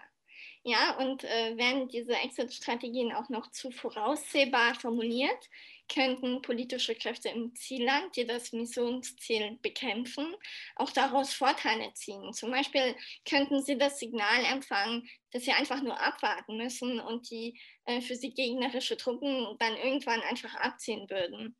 ja, 0.63 0.97
und 0.97 1.23
äh, 1.26 1.58
werden 1.58 1.89
diese 1.89 2.13
Exit-Strategien 2.13 3.12
auch 3.12 3.30
noch 3.30 3.52
zu 3.52 3.69
voraussehbar 3.71 4.76
formuliert, 4.76 5.49
könnten 5.93 6.41
politische 6.41 6.95
Kräfte 6.95 7.30
im 7.30 7.54
Zielland, 7.56 8.15
die 8.15 8.26
das 8.26 8.54
Missionsziel 8.54 9.60
bekämpfen, 9.62 10.34
auch 10.76 10.91
daraus 10.91 11.34
Vorteile 11.34 11.93
ziehen. 11.93 12.32
Zum 12.34 12.52
Beispiel 12.52 12.95
könnten 13.28 13.62
sie 13.62 13.78
das 13.78 13.99
Signal 13.99 14.45
empfangen, 14.45 15.08
dass 15.32 15.43
sie 15.43 15.52
einfach 15.52 15.82
nur 15.82 15.99
abwarten 15.99 16.58
müssen 16.58 16.99
und 17.02 17.30
die 17.30 17.60
äh, 17.86 18.02
für 18.02 18.15
sie 18.15 18.34
gegnerische 18.34 18.95
Truppen 18.95 19.58
dann 19.60 19.76
irgendwann 19.76 20.21
einfach 20.21 20.56
abziehen 20.56 21.10
würden. 21.10 21.56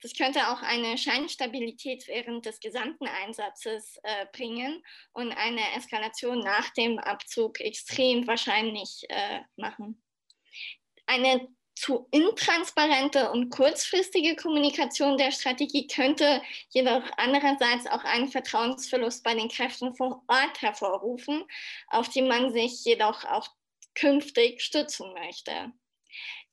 Das 0.00 0.14
könnte 0.14 0.48
auch 0.48 0.62
eine 0.62 0.98
Scheinstabilität 0.98 2.06
während 2.08 2.46
des 2.46 2.60
gesamten 2.60 3.06
Einsatzes 3.06 3.98
äh, 4.02 4.26
bringen 4.32 4.82
und 5.12 5.32
eine 5.32 5.62
Eskalation 5.76 6.40
nach 6.40 6.70
dem 6.70 6.98
Abzug 6.98 7.60
extrem 7.60 8.26
wahrscheinlich 8.26 9.04
äh, 9.08 9.40
machen. 9.56 10.02
Eine 11.06 11.48
zu 11.74 12.06
intransparente 12.10 13.30
und 13.32 13.50
kurzfristige 13.50 14.36
Kommunikation 14.36 15.16
der 15.16 15.32
Strategie 15.32 15.86
könnte 15.86 16.42
jedoch 16.70 17.02
andererseits 17.16 17.86
auch 17.86 18.04
einen 18.04 18.28
Vertrauensverlust 18.28 19.24
bei 19.24 19.34
den 19.34 19.48
Kräften 19.48 19.94
vor 19.96 20.22
Ort 20.28 20.60
hervorrufen, 20.60 21.44
auf 21.88 22.08
die 22.08 22.22
man 22.22 22.52
sich 22.52 22.84
jedoch 22.84 23.24
auch 23.24 23.48
künftig 23.94 24.60
stützen 24.60 25.12
möchte. 25.14 25.72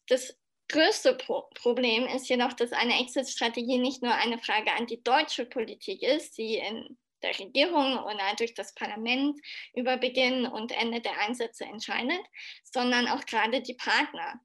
Das 0.07 0.35
größte 0.69 1.15
Pro 1.15 1.49
Problem 1.55 2.05
ist 2.07 2.29
jedoch, 2.29 2.53
dass 2.53 2.71
eine 2.71 2.99
Exit-Strategie 3.01 3.79
nicht 3.79 4.01
nur 4.01 4.13
eine 4.13 4.39
Frage 4.39 4.71
an 4.71 4.87
die 4.87 5.03
deutsche 5.03 5.45
Politik 5.45 6.01
ist, 6.01 6.37
die 6.37 6.55
in 6.55 6.97
der 7.21 7.37
Regierung 7.37 7.97
oder 7.97 8.35
durch 8.37 8.53
das 8.53 8.73
Parlament 8.75 9.37
über 9.75 9.97
Beginn 9.97 10.45
und 10.45 10.71
Ende 10.71 11.01
der 11.01 11.19
Einsätze 11.19 11.65
entscheidet, 11.65 12.21
sondern 12.63 13.07
auch 13.07 13.25
gerade 13.25 13.61
die 13.61 13.73
Partner. 13.73 14.39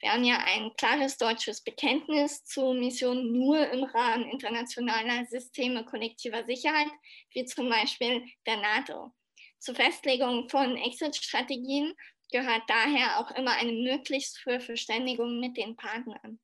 Wir 0.00 0.12
haben 0.12 0.24
ja 0.24 0.38
ein 0.38 0.70
klares 0.76 1.18
deutsches 1.18 1.62
Bekenntnis 1.62 2.44
zu 2.44 2.72
Missionen 2.72 3.32
nur 3.32 3.68
im 3.70 3.84
Rahmen 3.84 4.30
internationaler 4.30 5.26
Systeme 5.26 5.84
kollektiver 5.84 6.44
Sicherheit, 6.44 6.90
wie 7.32 7.44
zum 7.44 7.68
Beispiel 7.68 8.24
der 8.46 8.56
NATO. 8.58 9.12
Zur 9.58 9.74
Festlegung 9.74 10.48
von 10.48 10.76
Exit-Strategien 10.78 11.94
gehört 12.30 12.62
daher 12.68 13.18
auch 13.18 13.30
immer 13.32 13.52
eine 13.52 13.72
möglichst 13.72 14.38
frühe 14.38 14.60
Verständigung 14.60 15.40
mit 15.40 15.56
den 15.56 15.76
Partnern. 15.76 16.38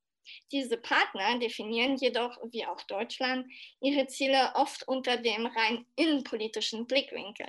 Diese 0.50 0.76
Partner 0.76 1.38
definieren 1.38 1.96
jedoch, 1.96 2.36
wie 2.50 2.66
auch 2.66 2.82
Deutschland, 2.82 3.46
ihre 3.80 4.06
Ziele 4.06 4.52
oft 4.54 4.86
unter 4.88 5.16
dem 5.16 5.46
rein 5.46 5.86
innenpolitischen 5.94 6.86
Blickwinkel. 6.86 7.48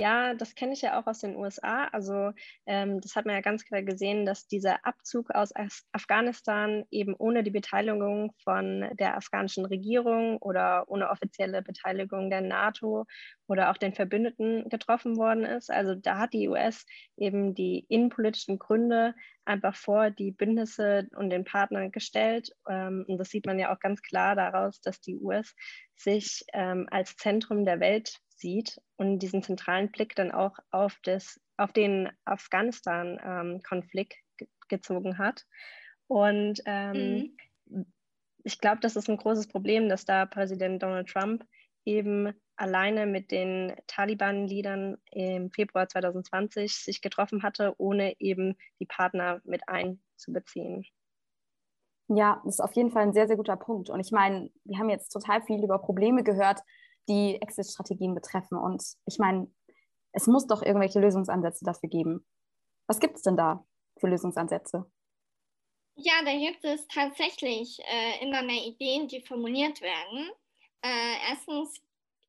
Ja, 0.00 0.32
das 0.34 0.54
kenne 0.54 0.74
ich 0.74 0.82
ja 0.82 1.00
auch 1.00 1.08
aus 1.08 1.18
den 1.18 1.34
USA. 1.34 1.86
Also 1.86 2.30
ähm, 2.66 3.00
das 3.00 3.16
hat 3.16 3.26
man 3.26 3.34
ja 3.34 3.40
ganz 3.40 3.64
klar 3.64 3.82
gesehen, 3.82 4.26
dass 4.26 4.46
dieser 4.46 4.86
Abzug 4.86 5.32
aus 5.32 5.52
Afghanistan 5.90 6.84
eben 6.92 7.16
ohne 7.18 7.42
die 7.42 7.50
Beteiligung 7.50 8.32
von 8.44 8.88
der 8.96 9.16
afghanischen 9.16 9.64
Regierung 9.64 10.36
oder 10.38 10.88
ohne 10.88 11.10
offizielle 11.10 11.62
Beteiligung 11.62 12.30
der 12.30 12.42
NATO 12.42 13.06
oder 13.48 13.72
auch 13.72 13.76
den 13.76 13.92
Verbündeten 13.92 14.68
getroffen 14.68 15.16
worden 15.16 15.44
ist. 15.44 15.68
Also 15.68 15.96
da 15.96 16.18
hat 16.18 16.32
die 16.32 16.48
US 16.48 16.86
eben 17.16 17.56
die 17.56 17.84
innenpolitischen 17.88 18.60
Gründe 18.60 19.16
einfach 19.44 19.74
vor 19.74 20.10
die 20.10 20.30
Bündnisse 20.30 21.08
und 21.16 21.30
den 21.30 21.42
Partnern 21.42 21.90
gestellt. 21.90 22.52
Ähm, 22.68 23.04
und 23.08 23.18
das 23.18 23.30
sieht 23.30 23.46
man 23.46 23.58
ja 23.58 23.74
auch 23.74 23.80
ganz 23.80 24.00
klar 24.02 24.36
daraus, 24.36 24.80
dass 24.80 25.00
die 25.00 25.16
US 25.16 25.56
sich 25.96 26.44
ähm, 26.52 26.86
als 26.88 27.16
Zentrum 27.16 27.64
der 27.64 27.80
Welt 27.80 28.20
sieht 28.38 28.80
und 28.96 29.18
diesen 29.20 29.42
zentralen 29.42 29.90
Blick 29.90 30.14
dann 30.14 30.32
auch 30.32 30.58
auf, 30.70 30.98
das, 31.02 31.40
auf 31.56 31.72
den 31.72 32.10
Afghanistan-Konflikt 32.24 34.14
gezogen 34.68 35.18
hat. 35.18 35.46
Und 36.06 36.60
ähm, 36.64 37.36
mhm. 37.66 37.86
ich 38.44 38.60
glaube, 38.60 38.80
das 38.80 38.96
ist 38.96 39.08
ein 39.08 39.16
großes 39.16 39.48
Problem, 39.48 39.88
dass 39.88 40.04
da 40.04 40.26
Präsident 40.26 40.82
Donald 40.82 41.08
Trump 41.08 41.44
eben 41.84 42.32
alleine 42.56 43.06
mit 43.06 43.30
den 43.30 43.74
Taliban-Leadern 43.86 44.96
im 45.12 45.50
Februar 45.50 45.88
2020 45.88 46.74
sich 46.74 47.00
getroffen 47.00 47.42
hatte, 47.42 47.74
ohne 47.78 48.18
eben 48.20 48.56
die 48.80 48.86
Partner 48.86 49.40
mit 49.44 49.62
einzubeziehen. 49.68 50.84
Ja, 52.08 52.40
das 52.44 52.54
ist 52.54 52.60
auf 52.60 52.72
jeden 52.72 52.90
Fall 52.90 53.04
ein 53.04 53.12
sehr, 53.12 53.26
sehr 53.26 53.36
guter 53.36 53.56
Punkt. 53.56 53.90
Und 53.90 54.00
ich 54.00 54.12
meine, 54.12 54.50
wir 54.64 54.78
haben 54.78 54.90
jetzt 54.90 55.10
total 55.10 55.42
viel 55.42 55.62
über 55.62 55.78
Probleme 55.78 56.24
gehört, 56.24 56.60
die 57.08 57.40
Exit-Strategien 57.40 58.14
betreffen. 58.14 58.56
Und 58.56 58.82
ich 59.06 59.18
meine, 59.18 59.50
es 60.12 60.26
muss 60.26 60.46
doch 60.46 60.62
irgendwelche 60.62 61.00
Lösungsansätze 61.00 61.64
dafür 61.64 61.88
geben. 61.88 62.26
Was 62.86 63.00
gibt 63.00 63.16
es 63.16 63.22
denn 63.22 63.36
da 63.36 63.64
für 63.98 64.08
Lösungsansätze? 64.08 64.90
Ja, 66.00 66.22
da 66.24 66.32
gibt 66.32 66.64
es 66.64 66.86
tatsächlich 66.86 67.80
äh, 67.80 68.24
immer 68.24 68.42
mehr 68.42 68.64
Ideen, 68.64 69.08
die 69.08 69.20
formuliert 69.20 69.80
werden. 69.80 70.30
Äh, 70.82 71.28
erstens 71.28 71.82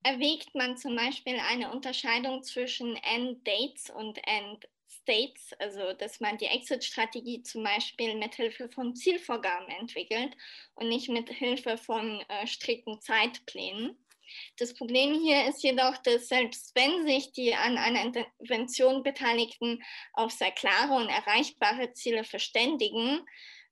erwägt 0.04 0.56
man 0.56 0.76
zum 0.76 0.96
Beispiel 0.96 1.38
eine 1.40 1.72
Unterscheidung 1.72 2.42
zwischen 2.42 2.96
End-Dates 2.96 3.92
und 3.92 4.20
End-States, 4.26 5.54
also 5.60 5.94
dass 5.94 6.20
man 6.20 6.38
die 6.38 6.46
Exit-Strategie 6.46 7.44
zum 7.44 7.64
Beispiel 7.64 8.16
mit 8.16 8.36
Hilfe 8.36 8.70
von 8.70 8.96
Zielvorgaben 8.96 9.68
entwickelt 9.68 10.36
und 10.74 10.90
nicht 10.90 11.10
mit 11.10 11.30
Hilfe 11.30 11.78
von 11.78 12.22
äh, 12.28 12.48
strikten 12.48 13.00
Zeitplänen. 13.02 13.98
Das 14.58 14.74
Problem 14.74 15.20
hier 15.22 15.48
ist 15.48 15.64
jedoch, 15.64 15.98
dass 15.98 16.28
selbst 16.28 16.76
wenn 16.76 17.06
sich 17.06 17.32
die 17.32 17.54
an 17.54 17.78
einer 17.78 18.02
Intervention 18.04 19.04
Beteiligten 19.04 19.82
auf 20.14 20.32
sehr 20.32 20.52
klare 20.52 20.94
und 20.94 21.10
erreichbare 21.10 21.94
Ziele 21.94 22.24
verständigen, 22.24 23.26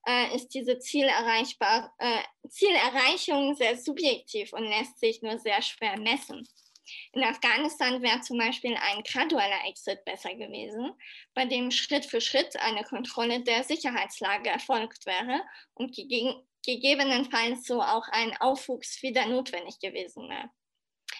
äh, 0.07 0.35
ist 0.35 0.49
diese 0.49 0.79
Zielerreichbar, 0.79 1.93
äh, 1.99 2.21
Zielerreichung 2.49 3.55
sehr 3.55 3.77
subjektiv 3.77 4.53
und 4.53 4.63
lässt 4.63 4.99
sich 4.99 5.21
nur 5.21 5.37
sehr 5.37 5.61
schwer 5.61 5.99
messen. 5.99 6.47
In 7.11 7.23
Afghanistan 7.23 8.01
wäre 8.01 8.21
zum 8.21 8.37
Beispiel 8.37 8.75
ein 8.75 9.03
gradueller 9.03 9.65
Exit 9.67 10.05
besser 10.05 10.33
gewesen, 10.35 10.93
bei 11.33 11.45
dem 11.45 11.71
Schritt 11.71 12.05
für 12.05 12.21
Schritt 12.21 12.55
eine 12.61 12.83
Kontrolle 12.83 13.43
der 13.43 13.63
Sicherheitslage 13.63 14.49
erfolgt 14.49 15.05
wäre 15.05 15.41
und 15.73 15.93
gege 15.93 16.41
gegebenenfalls 16.67 17.65
so 17.65 17.81
auch 17.81 18.07
ein 18.09 18.35
Aufwuchs 18.37 19.01
wieder 19.01 19.25
notwendig 19.25 19.79
gewesen 19.79 20.29
wäre. 20.29 20.51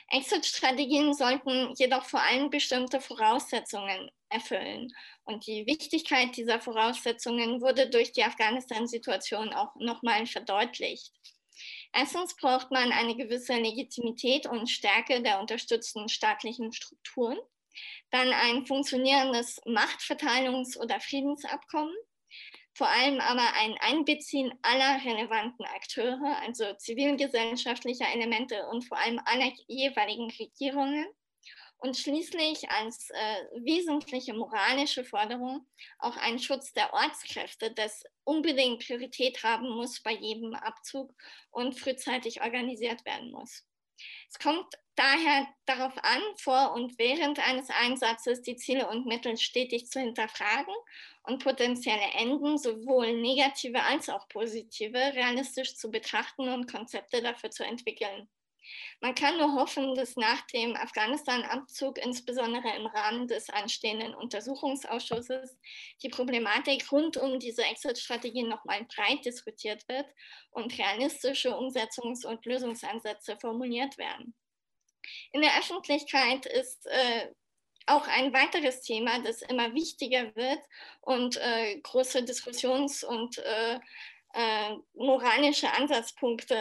Exit-Strategien 0.10 1.14
sollten 1.14 1.74
jedoch 1.78 2.06
vor 2.06 2.22
allem 2.22 2.50
bestimmte 2.50 3.02
Voraussetzungen 3.02 4.12
erfüllen. 4.30 4.94
Und 5.24 5.48
die 5.48 5.66
Wichtigkeit 5.66 6.36
dieser 6.38 6.60
Voraussetzungen 6.60 7.62
wurde 7.62 7.90
durch 7.90 8.12
die 8.12 8.24
Afghanistan-Situation 8.24 9.54
auch 9.54 9.76
nochmal 9.76 10.26
verdeutlicht. 10.26 11.14
Erstens 11.94 12.36
braucht 12.36 12.72
man 12.72 12.92
eine 12.92 13.16
gewisse 13.16 13.54
Legitimität 13.54 14.46
und 14.46 14.70
Stärke 14.70 15.22
der 15.22 15.40
unterstützten 15.40 16.08
staatlichen 16.10 16.72
Strukturen, 16.72 17.40
dann 18.12 18.32
ein 18.32 18.66
funktionierendes 18.66 19.62
Machtverteilungs- 19.64 20.78
oder 20.78 21.00
Friedensabkommen, 21.00 21.96
vor 22.78 22.88
allem 22.88 23.20
aber 23.20 23.54
ein 23.56 23.76
Einbeziehen 23.80 24.54
aller 24.62 25.04
relevanten 25.04 25.66
Akteure, 25.66 26.38
also 26.44 26.76
zivilgesellschaftlicher 26.76 28.06
Elemente 28.14 28.68
und 28.68 28.84
vor 28.84 29.00
allem 29.00 29.20
aller 29.26 29.52
jeweiligen 29.68 30.30
Regierungen 30.30 31.08
und 31.80 31.98
schließlich 31.98 32.70
als 32.70 33.10
äh, 33.10 33.64
wesentliche 33.64 34.36
moralische 34.36 35.04
Forderung 35.04 35.68
auch 35.98 36.18
ein 36.18 36.38
Schutz 36.38 36.72
der 36.74 36.94
Ortskräfte, 36.94 37.72
das 37.74 38.04
unbedingt 38.24 38.86
Priorität 38.86 39.42
haben 39.44 39.70
muss 39.70 40.02
bei 40.04 40.14
jedem 40.14 40.54
Abzug 40.54 41.16
und 41.50 41.80
frühzeitig 41.80 42.42
organisiert 42.42 43.04
werden 43.06 43.32
muss. 43.32 43.66
Es 44.30 44.38
kommt 44.38 44.68
daher 44.98 45.48
darauf 45.66 45.94
an, 46.04 46.22
vor 46.38 46.74
und 46.74 46.98
während 46.98 47.40
eines 47.48 47.70
Einsatzes 47.70 48.42
die 48.42 48.58
Ziele 48.58 48.90
und 48.90 49.06
Mittel 49.06 49.38
stetig 49.38 49.88
zu 49.88 50.00
hinterfragen 50.00 50.74
und 51.24 51.44
potenzielle 51.44 52.12
Enden, 52.16 52.58
sowohl 52.58 53.22
negative 53.22 53.82
als 53.84 54.10
auch 54.10 54.28
positive, 54.28 54.98
realistisch 54.98 55.76
zu 55.76 55.92
betrachten 55.92 56.50
und 56.50 56.72
Konzepte 56.72 57.22
dafür 57.22 57.52
zu 57.52 57.64
entwickeln. 57.64 58.28
Man 59.00 59.16
kann 59.16 59.38
nur 59.38 59.54
hoffen, 59.54 59.96
dass 59.96 60.16
nach 60.18 60.42
dem 60.48 60.76
Afghanistan-Abzug, 60.76 61.98
insbesondere 62.00 62.76
im 62.76 62.88
Rahmen 62.88 63.28
des 63.28 63.50
anstehenden 63.50 64.14
Untersuchungsausschusses, 64.16 65.58
die 66.02 66.10
Problematik 66.10 66.92
rund 66.92 67.16
um 67.16 67.40
diese 67.40 67.64
Exit-Strategie 67.64 68.44
nochmal 68.44 68.86
breit 68.86 69.24
diskutiert 69.24 69.88
wird 69.88 70.08
und 70.52 70.78
realistische 70.78 71.56
Umsetzungs- 71.56 72.26
und 72.26 72.46
Lösungsansätze 72.46 73.38
formuliert 73.40 73.98
werden. 73.98 74.34
In 75.32 75.42
der 75.42 75.58
Öffentlichkeit 75.60 76.46
ist 76.46 76.86
äh, 76.88 77.28
auch 77.86 78.08
ein 78.08 78.34
weiteres 78.34 78.82
Thema, 78.82 79.20
das 79.24 79.42
immer 79.42 79.74
wichtiger 79.74 80.36
wird 80.36 80.60
und 81.02 81.38
äh, 81.38 81.80
große 81.82 82.24
Diskussions- 82.24 83.04
und 83.04 83.38
äh, 83.38 83.80
äh 84.34 84.76
moralische 84.94 85.72
Ansatzpunkte 85.72 86.58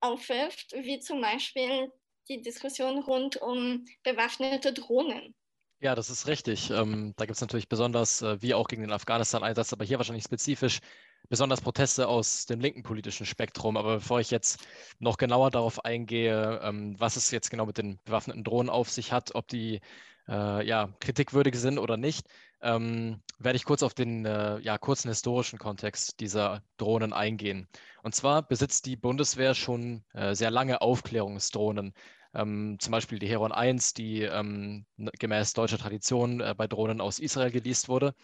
aufwirft, 0.00 0.72
wie 0.72 0.98
zum 0.98 1.20
Beispiel 1.20 1.92
die 2.28 2.42
Diskussion 2.42 2.98
rund 2.98 3.36
um 3.36 3.84
bewaffnete 4.02 4.72
Drohnen. 4.72 5.34
Ja, 5.80 5.94
das 5.94 6.10
ist 6.10 6.26
richtig. 6.26 6.70
Ähm, 6.70 7.12
da 7.16 7.26
gibt 7.26 7.36
es 7.36 7.40
natürlich 7.40 7.68
besonders, 7.68 8.22
äh, 8.22 8.40
wie 8.40 8.54
auch 8.54 8.66
gegen 8.66 8.82
den 8.82 8.92
Afghanistan-Einsatz, 8.92 9.72
aber 9.72 9.84
hier 9.84 9.98
wahrscheinlich 9.98 10.24
spezifisch 10.24 10.80
besonders 11.28 11.60
Proteste 11.60 12.08
aus 12.08 12.46
dem 12.46 12.60
linken 12.60 12.82
politischen 12.82 13.26
Spektrum. 13.26 13.76
Aber 13.76 13.96
bevor 13.96 14.20
ich 14.20 14.30
jetzt 14.30 14.66
noch 14.98 15.16
genauer 15.16 15.50
darauf 15.50 15.84
eingehe, 15.84 16.60
ähm, 16.62 16.94
was 16.98 17.16
es 17.16 17.30
jetzt 17.30 17.50
genau 17.50 17.66
mit 17.66 17.78
den 17.78 17.98
bewaffneten 18.04 18.44
Drohnen 18.44 18.70
auf 18.70 18.90
sich 18.90 19.12
hat, 19.12 19.34
ob 19.34 19.48
die 19.48 19.80
äh, 20.28 20.66
ja, 20.66 20.88
kritikwürdig 21.00 21.56
sind 21.56 21.78
oder 21.78 21.96
nicht, 21.96 22.26
ähm, 22.62 23.20
werde 23.38 23.56
ich 23.56 23.64
kurz 23.64 23.82
auf 23.82 23.94
den 23.94 24.24
äh, 24.24 24.58
ja, 24.60 24.78
kurzen 24.78 25.08
historischen 25.08 25.58
Kontext 25.58 26.20
dieser 26.20 26.62
Drohnen 26.78 27.12
eingehen. 27.12 27.68
Und 28.02 28.14
zwar 28.14 28.42
besitzt 28.42 28.86
die 28.86 28.96
Bundeswehr 28.96 29.54
schon 29.54 30.04
äh, 30.14 30.34
sehr 30.34 30.50
lange 30.50 30.80
Aufklärungsdrohnen. 30.80 31.92
Ähm, 32.34 32.76
zum 32.80 32.92
Beispiel 32.92 33.18
die 33.18 33.28
Heron 33.28 33.52
1, 33.52 33.94
die 33.94 34.22
ähm, 34.22 34.84
gemäß 34.96 35.54
deutscher 35.54 35.78
Tradition 35.78 36.40
äh, 36.40 36.54
bei 36.56 36.66
Drohnen 36.66 37.00
aus 37.00 37.18
Israel 37.18 37.50
geleast 37.50 37.88
wurde. 37.88 38.14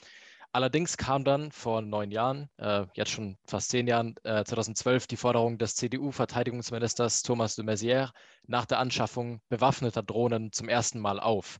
Allerdings 0.54 0.98
kam 0.98 1.24
dann 1.24 1.50
vor 1.50 1.80
neun 1.80 2.10
Jahren, 2.10 2.50
äh, 2.58 2.84
jetzt 2.94 3.10
schon 3.10 3.38
fast 3.46 3.70
zehn 3.70 3.86
Jahren, 3.86 4.14
2012 4.22 5.04
äh, 5.04 5.06
die 5.08 5.16
Forderung 5.16 5.56
des 5.56 5.76
CDU-Verteidigungsministers 5.76 7.22
Thomas 7.22 7.56
de 7.56 7.64
Maizière 7.64 8.10
nach 8.46 8.66
der 8.66 8.78
Anschaffung 8.78 9.40
bewaffneter 9.48 10.02
Drohnen 10.02 10.52
zum 10.52 10.68
ersten 10.68 11.00
Mal 11.00 11.20
auf. 11.20 11.58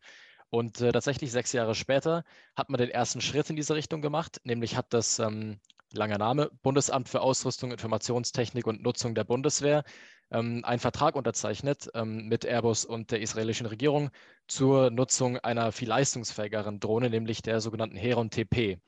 Und 0.50 0.82
äh, 0.82 0.92
tatsächlich 0.92 1.32
sechs 1.32 1.52
Jahre 1.52 1.74
später 1.74 2.24
hat 2.54 2.68
man 2.68 2.78
den 2.78 2.90
ersten 2.90 3.22
Schritt 3.22 3.48
in 3.48 3.56
diese 3.56 3.74
Richtung 3.74 4.02
gemacht, 4.02 4.40
nämlich 4.44 4.76
hat 4.76 4.92
das 4.92 5.18
ähm, 5.18 5.58
langer 5.94 6.18
Name 6.18 6.50
Bundesamt 6.62 7.08
für 7.08 7.22
Ausrüstung, 7.22 7.72
Informationstechnik 7.72 8.66
und 8.66 8.82
Nutzung 8.82 9.14
der 9.14 9.24
Bundeswehr 9.24 9.84
ähm, 10.32 10.64
einen 10.64 10.80
Vertrag 10.80 11.14
unterzeichnet 11.14 11.90
ähm, 11.94 12.28
mit 12.28 12.44
Airbus 12.44 12.84
und 12.84 13.10
der 13.10 13.20
israelischen 13.20 13.66
Regierung 13.66 14.10
zur 14.48 14.90
Nutzung 14.90 15.38
einer 15.38 15.72
viel 15.72 15.88
leistungsfähigeren 15.88 16.80
Drohne, 16.80 17.10
nämlich 17.10 17.42
der 17.42 17.60
sogenannten 17.60 17.96
Heron 17.96 18.30
TP. 18.30 18.78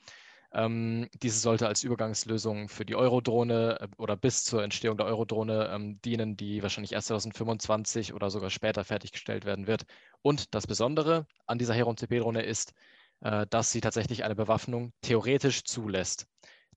Ähm, 0.52 1.08
diese 1.20 1.40
sollte 1.40 1.66
als 1.66 1.82
Übergangslösung 1.82 2.68
für 2.68 2.84
die 2.84 2.94
Eurodrohne 2.94 3.78
äh, 3.80 3.88
oder 3.98 4.16
bis 4.16 4.44
zur 4.44 4.62
Entstehung 4.62 4.96
der 4.96 5.06
Eurodrohne 5.06 5.68
ähm, 5.72 6.00
dienen, 6.02 6.36
die 6.36 6.62
wahrscheinlich 6.62 6.92
erst 6.92 7.08
2025 7.08 8.14
oder 8.14 8.30
sogar 8.30 8.50
später 8.50 8.84
fertiggestellt 8.84 9.44
werden 9.44 9.66
wird. 9.66 9.84
Und 10.22 10.54
das 10.54 10.66
Besondere 10.66 11.26
an 11.46 11.58
dieser 11.58 11.74
Heron 11.74 11.96
CP-Drohne 11.96 12.42
ist, 12.42 12.72
äh, 13.20 13.46
dass 13.50 13.72
sie 13.72 13.80
tatsächlich 13.80 14.22
eine 14.24 14.36
Bewaffnung 14.36 14.92
theoretisch 15.02 15.64
zulässt. 15.64 16.26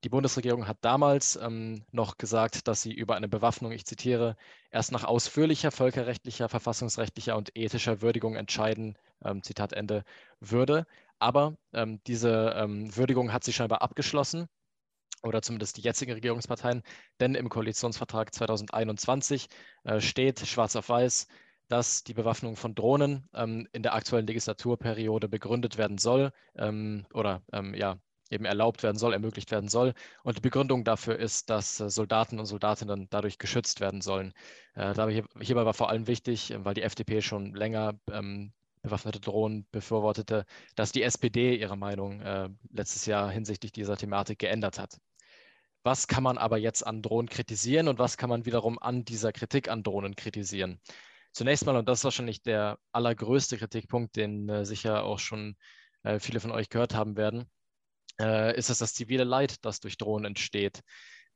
Die 0.04 0.10
Bundesregierung 0.10 0.68
hat 0.68 0.78
damals 0.82 1.36
ähm, 1.38 1.84
noch 1.92 2.18
gesagt, 2.18 2.68
dass 2.68 2.82
sie 2.82 2.94
über 2.94 3.16
eine 3.16 3.28
Bewaffnung, 3.28 3.72
ich 3.72 3.86
zitiere, 3.86 4.36
erst 4.72 4.92
nach 4.92 5.04
ausführlicher 5.04 5.72
völkerrechtlicher, 5.72 6.50
verfassungsrechtlicher 6.50 7.36
und 7.36 7.56
ethischer 7.56 8.02
Würdigung 8.02 8.36
entscheiden, 8.36 8.98
ähm, 9.24 9.42
Zitat 9.44 9.74
Ende, 9.74 10.04
würde. 10.40 10.86
Aber 11.20 11.58
ähm, 11.74 12.00
diese 12.06 12.54
ähm, 12.58 12.96
Würdigung 12.96 13.34
hat 13.34 13.44
sich 13.44 13.56
scheinbar 13.56 13.82
abgeschlossen 13.82 14.48
oder 15.24 15.42
zumindest 15.42 15.78
die 15.78 15.82
jetzigen 15.82 16.14
Regierungsparteien, 16.14 16.84
denn 17.20 17.36
im 17.36 17.50
Koalitionsvertrag 17.50 18.34
2021 18.34 19.48
äh, 19.84 20.00
steht 20.00 20.46
schwarz 20.46 20.76
auf 20.76 20.90
weiß, 20.90 21.28
dass 21.68 22.04
die 22.04 22.14
Bewaffnung 22.14 22.56
von 22.56 22.76
Drohnen 22.76 23.28
ähm, 23.34 23.68
in 23.74 23.84
der 23.84 23.96
aktuellen 23.96 24.28
Legislaturperiode 24.28 25.28
begründet 25.28 25.78
werden 25.78 25.98
soll 25.98 26.32
ähm, 26.56 27.06
oder 27.14 27.42
ähm, 27.52 27.74
ja, 27.74 27.98
eben 28.32 28.46
erlaubt 28.46 28.84
werden 28.84 28.98
soll, 28.98 29.14
ermöglicht 29.14 29.52
werden 29.52 29.70
soll. 29.70 29.94
Und 30.24 30.38
die 30.38 30.42
Begründung 30.42 30.84
dafür 30.84 31.18
ist, 31.18 31.50
dass 31.50 31.80
äh, 31.80 31.90
Soldaten 31.90 32.40
und 32.40 32.46
Soldatinnen 32.46 33.08
dadurch 33.10 33.38
geschützt 33.38 33.80
werden 33.80 34.02
sollen. 34.02 34.34
Äh, 34.76 34.94
hierbei 35.40 35.66
war 35.66 35.74
vor 35.74 35.90
allem 35.90 36.08
wichtig, 36.08 36.54
weil 36.58 36.74
die 36.74 36.84
FDP 36.84 37.22
schon 37.22 37.54
länger 37.54 38.00
ähm, 38.12 38.54
bewaffnete 38.82 39.20
Drohnen 39.20 39.68
befürwortete, 39.72 40.46
dass 40.76 40.92
die 40.92 41.04
SPD 41.04 41.56
ihre 41.56 41.78
Meinung 41.78 42.22
äh, 42.22 42.50
letztes 42.72 43.06
Jahr 43.06 43.30
hinsichtlich 43.30 43.72
dieser 43.72 43.98
Thematik 43.98 44.40
geändert 44.40 44.80
hat. 44.80 44.98
Was 45.84 46.08
kann 46.08 46.24
man 46.24 46.38
aber 46.38 46.58
jetzt 46.58 46.86
an 46.86 47.02
Drohnen 47.02 47.30
kritisieren 47.30 47.88
und 47.88 48.00
was 48.00 48.18
kann 48.18 48.30
man 48.30 48.46
wiederum 48.46 48.78
an 48.80 49.06
dieser 49.06 49.32
Kritik 49.32 49.70
an 49.70 49.84
Drohnen 49.84 50.16
kritisieren? 50.16 50.82
Zunächst 51.32 51.66
mal, 51.66 51.78
und 51.78 51.88
das 51.88 52.00
ist 52.00 52.04
wahrscheinlich 52.04 52.42
der 52.42 52.80
allergrößte 52.92 53.58
Kritikpunkt, 53.58 54.16
den 54.16 54.50
äh, 54.50 54.66
sicher 54.66 55.04
auch 55.04 55.20
schon 55.20 55.56
äh, 56.04 56.20
viele 56.20 56.40
von 56.40 56.52
euch 56.52 56.70
gehört 56.70 56.96
haben 56.96 57.16
werden, 57.16 57.46
äh, 58.20 58.58
ist 58.58 58.70
es 58.70 58.80
das 58.80 58.94
zivile 58.94 59.24
Leid, 59.24 59.64
das 59.66 59.80
durch 59.80 59.98
Drohnen 59.98 60.26
entsteht. 60.26 60.82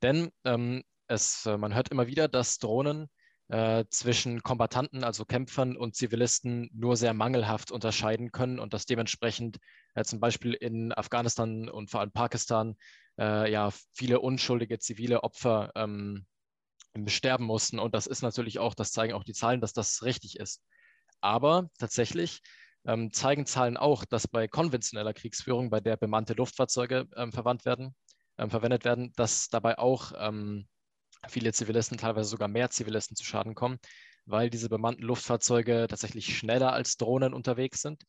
Denn 0.02 0.32
ähm, 0.46 0.84
es, 1.08 1.46
äh, 1.46 1.58
man 1.58 1.76
hört 1.76 1.90
immer 1.90 2.08
wieder, 2.08 2.28
dass 2.28 2.58
Drohnen 2.58 3.10
äh, 3.50 3.86
zwischen 3.90 4.44
Kombatanten, 4.44 5.04
also 5.04 5.26
Kämpfern 5.26 5.76
und 5.76 5.96
Zivilisten 5.96 6.70
nur 6.74 6.96
sehr 6.96 7.14
mangelhaft 7.14 7.72
unterscheiden 7.72 8.32
können 8.32 8.60
und 8.60 8.74
dass 8.74 8.86
dementsprechend 8.86 9.60
äh, 9.94 10.04
zum 10.04 10.20
Beispiel 10.20 10.54
in 10.54 10.94
Afghanistan 10.94 11.70
und 11.70 11.92
vor 11.92 12.00
allem 12.00 12.12
Pakistan 12.12 12.76
äh, 13.20 13.52
ja 13.52 13.72
viele 13.94 14.22
unschuldige 14.22 14.80
zivile 14.80 15.24
Opfer 15.24 15.72
ähm, 15.76 16.26
sterben 17.08 17.46
mussten. 17.46 17.80
Und 17.80 17.94
das 17.94 18.08
ist 18.08 18.22
natürlich 18.22 18.60
auch, 18.60 18.74
das 18.74 18.92
zeigen 18.92 19.14
auch 19.14 19.24
die 19.24 19.34
Zahlen, 19.34 19.62
dass 19.62 19.74
das 19.74 20.04
richtig 20.04 20.40
ist. 20.40 20.62
Aber 21.20 21.70
tatsächlich 21.78 22.42
ähm, 22.86 23.12
zeigen 23.12 23.46
Zahlen 23.46 23.78
auch, 23.78 24.06
dass 24.06 24.28
bei 24.28 24.48
konventioneller 24.48 25.14
Kriegsführung, 25.14 25.70
bei 25.70 25.80
der 25.80 25.98
bemannte 25.98 26.34
Luftfahrzeuge 26.34 27.08
ähm, 27.16 27.32
verwandt 27.32 27.66
werden, 27.66 27.96
ähm, 28.38 28.50
verwendet 28.50 28.86
werden, 28.86 29.14
dass 29.16 29.50
dabei 29.50 29.78
auch 29.78 30.14
ähm, 30.18 30.68
viele 31.28 31.54
Zivilisten, 31.54 31.98
teilweise 31.98 32.30
sogar 32.30 32.48
mehr 32.48 32.70
Zivilisten 32.70 33.16
zu 33.16 33.24
Schaden 33.24 33.56
kommen, 33.56 33.78
weil 34.26 34.50
diese 34.50 34.70
bemannten 34.70 35.04
Luftfahrzeuge 35.04 35.88
tatsächlich 35.90 36.38
schneller 36.38 36.74
als 36.74 36.98
Drohnen 36.98 37.34
unterwegs 37.34 37.82
sind 37.82 38.04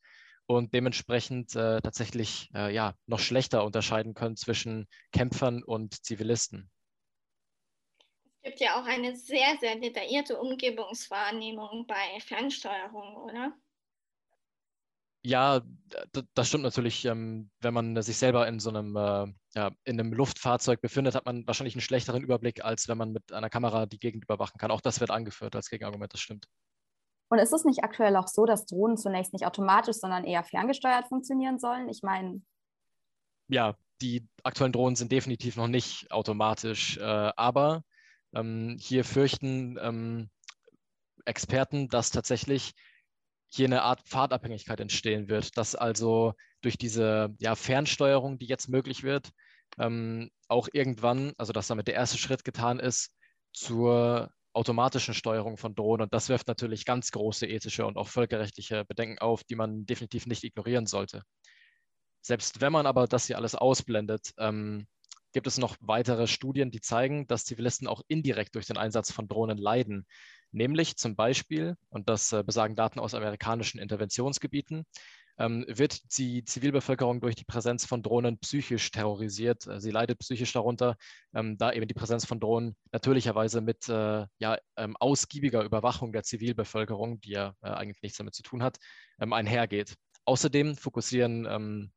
und 0.46 0.74
dementsprechend 0.74 1.54
äh, 1.54 1.80
tatsächlich 1.80 2.50
äh, 2.54 2.74
ja, 2.74 2.94
noch 3.06 3.20
schlechter 3.20 3.64
unterscheiden 3.64 4.14
können 4.14 4.36
zwischen 4.36 4.88
Kämpfern 5.12 5.62
und 5.62 6.04
Zivilisten. 6.04 6.70
Es 8.44 8.50
gibt 8.50 8.60
ja 8.60 8.80
auch 8.80 8.86
eine 8.86 9.14
sehr, 9.14 9.56
sehr 9.60 9.76
detaillierte 9.76 10.36
Umgebungswahrnehmung 10.36 11.86
bei 11.86 12.18
Fernsteuerung, 12.20 13.16
oder? 13.16 13.52
Ja, 15.24 15.60
das 16.34 16.48
stimmt 16.48 16.64
natürlich. 16.64 17.04
Ähm, 17.04 17.50
wenn 17.60 17.74
man 17.74 18.00
sich 18.02 18.16
selber 18.16 18.48
in 18.48 18.58
so 18.58 18.70
einem, 18.70 18.96
äh, 18.96 19.32
ja, 19.54 19.70
in 19.84 20.00
einem 20.00 20.12
Luftfahrzeug 20.12 20.80
befindet, 20.80 21.14
hat 21.14 21.26
man 21.26 21.46
wahrscheinlich 21.46 21.74
einen 21.74 21.82
schlechteren 21.82 22.22
Überblick, 22.22 22.64
als 22.64 22.88
wenn 22.88 22.98
man 22.98 23.12
mit 23.12 23.32
einer 23.32 23.50
Kamera 23.50 23.86
die 23.86 24.00
Gegend 24.00 24.24
überwachen 24.24 24.58
kann. 24.58 24.72
Auch 24.72 24.80
das 24.80 25.00
wird 25.00 25.10
angeführt 25.10 25.54
als 25.54 25.70
Gegenargument, 25.70 26.12
das 26.12 26.20
stimmt. 26.20 26.48
Und 27.28 27.38
ist 27.38 27.52
es 27.52 27.64
nicht 27.64 27.84
aktuell 27.84 28.16
auch 28.16 28.28
so, 28.28 28.46
dass 28.46 28.66
Drohnen 28.66 28.96
zunächst 28.96 29.32
nicht 29.32 29.46
automatisch, 29.46 29.96
sondern 29.96 30.24
eher 30.24 30.42
ferngesteuert 30.42 31.06
funktionieren 31.08 31.58
sollen? 31.58 31.88
Ich 31.88 32.02
meine. 32.02 32.42
Ja, 33.48 33.76
die 34.02 34.28
aktuellen 34.42 34.72
Drohnen 34.72 34.96
sind 34.96 35.12
definitiv 35.12 35.56
noch 35.56 35.68
nicht 35.68 36.10
automatisch, 36.10 36.98
äh, 36.98 37.02
aber 37.02 37.84
ähm, 38.34 38.76
hier 38.80 39.04
fürchten 39.04 39.78
ähm, 39.80 40.30
Experten, 41.24 41.88
dass 41.88 42.10
tatsächlich 42.10 42.72
hier 43.52 43.66
eine 43.66 43.82
Art 43.82 44.00
Fahrtabhängigkeit 44.08 44.80
entstehen 44.80 45.28
wird, 45.28 45.56
dass 45.58 45.74
also 45.74 46.34
durch 46.62 46.78
diese 46.78 47.34
ja, 47.38 47.54
Fernsteuerung, 47.54 48.38
die 48.38 48.46
jetzt 48.46 48.68
möglich 48.68 49.02
wird, 49.02 49.30
ähm, 49.78 50.30
auch 50.48 50.68
irgendwann, 50.72 51.32
also 51.36 51.52
dass 51.52 51.66
damit 51.66 51.86
der 51.86 51.94
erste 51.94 52.18
Schritt 52.18 52.44
getan 52.44 52.78
ist, 52.78 53.14
zur 53.52 54.30
automatischen 54.54 55.14
Steuerung 55.14 55.56
von 55.56 55.74
Drohnen. 55.74 56.04
Und 56.04 56.14
das 56.14 56.28
wirft 56.28 56.48
natürlich 56.48 56.84
ganz 56.84 57.10
große 57.10 57.46
ethische 57.46 57.86
und 57.86 57.96
auch 57.96 58.08
völkerrechtliche 58.08 58.84
Bedenken 58.84 59.18
auf, 59.18 59.44
die 59.44 59.56
man 59.56 59.86
definitiv 59.86 60.26
nicht 60.26 60.44
ignorieren 60.44 60.86
sollte. 60.86 61.22
Selbst 62.22 62.60
wenn 62.60 62.72
man 62.72 62.86
aber 62.86 63.06
das 63.06 63.26
hier 63.26 63.36
alles 63.36 63.54
ausblendet, 63.54 64.32
ähm, 64.38 64.86
gibt 65.32 65.46
es 65.46 65.58
noch 65.58 65.76
weitere 65.80 66.26
Studien, 66.26 66.70
die 66.70 66.80
zeigen, 66.80 67.26
dass 67.26 67.44
Zivilisten 67.44 67.88
auch 67.88 68.02
indirekt 68.08 68.54
durch 68.54 68.66
den 68.66 68.76
Einsatz 68.76 69.10
von 69.10 69.28
Drohnen 69.28 69.58
leiden. 69.58 70.06
Nämlich 70.52 70.96
zum 70.96 71.16
Beispiel, 71.16 71.76
und 71.88 72.08
das 72.08 72.32
äh, 72.32 72.42
besagen 72.44 72.76
Daten 72.76 73.00
aus 73.00 73.14
amerikanischen 73.14 73.80
Interventionsgebieten, 73.80 74.84
ähm, 75.38 75.64
wird 75.66 76.18
die 76.18 76.44
Zivilbevölkerung 76.44 77.22
durch 77.22 77.34
die 77.34 77.46
Präsenz 77.46 77.86
von 77.86 78.02
Drohnen 78.02 78.38
psychisch 78.38 78.90
terrorisiert. 78.90 79.66
Äh, 79.66 79.80
sie 79.80 79.90
leidet 79.90 80.18
psychisch 80.18 80.52
darunter, 80.52 80.96
ähm, 81.34 81.56
da 81.56 81.72
eben 81.72 81.88
die 81.88 81.94
Präsenz 81.94 82.26
von 82.26 82.38
Drohnen 82.38 82.76
natürlicherweise 82.92 83.62
mit 83.62 83.88
äh, 83.88 84.26
ja, 84.38 84.58
ähm, 84.76 84.94
ausgiebiger 85.00 85.64
Überwachung 85.64 86.12
der 86.12 86.22
Zivilbevölkerung, 86.22 87.20
die 87.20 87.30
ja 87.30 87.54
eigentlich 87.62 88.02
nichts 88.02 88.18
damit 88.18 88.34
zu 88.34 88.42
tun 88.42 88.62
hat, 88.62 88.78
einhergeht. 89.18 89.94
Außerdem 90.24 90.76
fokussieren 90.76 91.92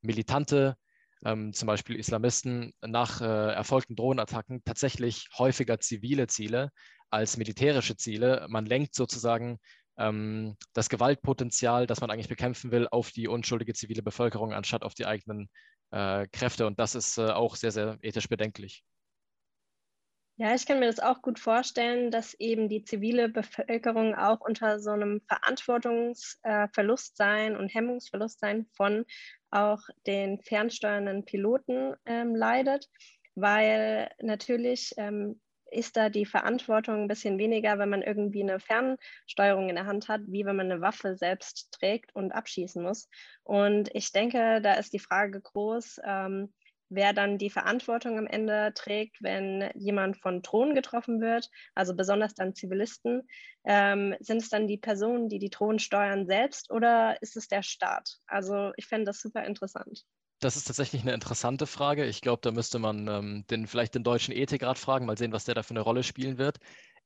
militante 0.00 0.76
zum 1.22 1.66
Beispiel 1.66 1.96
Islamisten 1.96 2.72
nach 2.82 3.20
erfolgten 3.20 3.96
Drohnenattacken 3.96 4.62
tatsächlich 4.64 5.28
häufiger 5.38 5.80
zivile 5.80 6.26
Ziele 6.26 6.70
als 7.10 7.36
militärische 7.36 7.96
Ziele. 7.96 8.46
Man 8.48 8.66
lenkt 8.66 8.94
sozusagen 8.94 9.58
ähm, 9.98 10.56
das 10.72 10.88
Gewaltpotenzial, 10.88 11.86
das 11.86 12.00
man 12.00 12.10
eigentlich 12.10 12.28
bekämpfen 12.28 12.70
will, 12.70 12.88
auf 12.90 13.10
die 13.10 13.28
unschuldige 13.28 13.74
zivile 13.74 14.02
Bevölkerung 14.02 14.52
anstatt 14.52 14.82
auf 14.82 14.94
die 14.94 15.06
eigenen 15.06 15.48
äh, 15.90 16.26
Kräfte. 16.32 16.66
Und 16.66 16.78
das 16.78 16.94
ist 16.94 17.18
äh, 17.18 17.30
auch 17.30 17.56
sehr, 17.56 17.72
sehr 17.72 17.98
ethisch 18.02 18.28
bedenklich. 18.28 18.84
Ja, 20.38 20.54
ich 20.54 20.66
kann 20.66 20.80
mir 20.80 20.86
das 20.86 21.00
auch 21.00 21.22
gut 21.22 21.38
vorstellen, 21.38 22.10
dass 22.10 22.34
eben 22.34 22.68
die 22.68 22.84
zivile 22.84 23.30
Bevölkerung 23.30 24.14
auch 24.14 24.40
unter 24.40 24.80
so 24.80 24.90
einem 24.90 25.22
Verantwortungsverlustsein 25.28 27.54
äh, 27.54 27.56
und 27.56 27.72
Hemmungsverlustsein 27.72 28.66
von 28.76 29.06
auch 29.50 29.80
den 30.06 30.42
fernsteuernden 30.42 31.24
Piloten 31.24 31.94
ähm, 32.04 32.36
leidet, 32.36 32.86
weil 33.34 34.10
natürlich 34.20 34.92
ähm, 34.98 35.40
ist 35.70 35.96
da 35.96 36.08
die 36.08 36.26
Verantwortung 36.26 37.02
ein 37.02 37.08
bisschen 37.08 37.38
weniger, 37.38 37.78
wenn 37.78 37.88
man 37.88 38.02
irgendwie 38.02 38.42
eine 38.42 38.60
Fernsteuerung 38.60 39.68
in 39.68 39.76
der 39.76 39.86
Hand 39.86 40.08
hat, 40.08 40.20
wie 40.26 40.44
wenn 40.44 40.56
man 40.56 40.70
eine 40.70 40.80
Waffe 40.80 41.16
selbst 41.16 41.72
trägt 41.72 42.14
und 42.14 42.32
abschießen 42.32 42.82
muss. 42.82 43.08
Und 43.42 43.90
ich 43.94 44.12
denke, 44.12 44.60
da 44.62 44.74
ist 44.74 44.92
die 44.92 44.98
Frage 44.98 45.40
groß, 45.40 46.00
ähm, 46.04 46.52
wer 46.88 47.12
dann 47.12 47.38
die 47.38 47.50
Verantwortung 47.50 48.18
am 48.18 48.26
Ende 48.26 48.72
trägt, 48.74 49.22
wenn 49.22 49.70
jemand 49.74 50.16
von 50.18 50.42
Drohnen 50.42 50.74
getroffen 50.74 51.20
wird, 51.20 51.48
also 51.74 51.94
besonders 51.94 52.34
dann 52.34 52.54
Zivilisten. 52.54 53.22
Ähm, 53.64 54.14
sind 54.20 54.42
es 54.42 54.48
dann 54.48 54.66
die 54.66 54.78
Personen, 54.78 55.28
die 55.28 55.38
die 55.38 55.50
Drohnen 55.50 55.78
steuern 55.78 56.26
selbst 56.26 56.70
oder 56.70 57.20
ist 57.20 57.36
es 57.36 57.48
der 57.48 57.62
Staat? 57.62 58.18
Also 58.26 58.72
ich 58.76 58.86
fände 58.86 59.06
das 59.06 59.20
super 59.20 59.44
interessant. 59.44 60.04
Das 60.40 60.56
ist 60.56 60.64
tatsächlich 60.64 61.02
eine 61.02 61.14
interessante 61.14 61.66
Frage. 61.66 62.04
Ich 62.04 62.20
glaube, 62.20 62.40
da 62.42 62.50
müsste 62.50 62.78
man 62.78 63.08
ähm, 63.08 63.44
den, 63.50 63.66
vielleicht 63.66 63.94
den 63.94 64.04
deutschen 64.04 64.34
Ethikrat 64.34 64.78
fragen, 64.78 65.06
mal 65.06 65.16
sehen, 65.16 65.32
was 65.32 65.44
der 65.44 65.54
da 65.54 65.62
für 65.62 65.70
eine 65.70 65.80
Rolle 65.80 66.02
spielen 66.02 66.36
wird. 66.36 66.58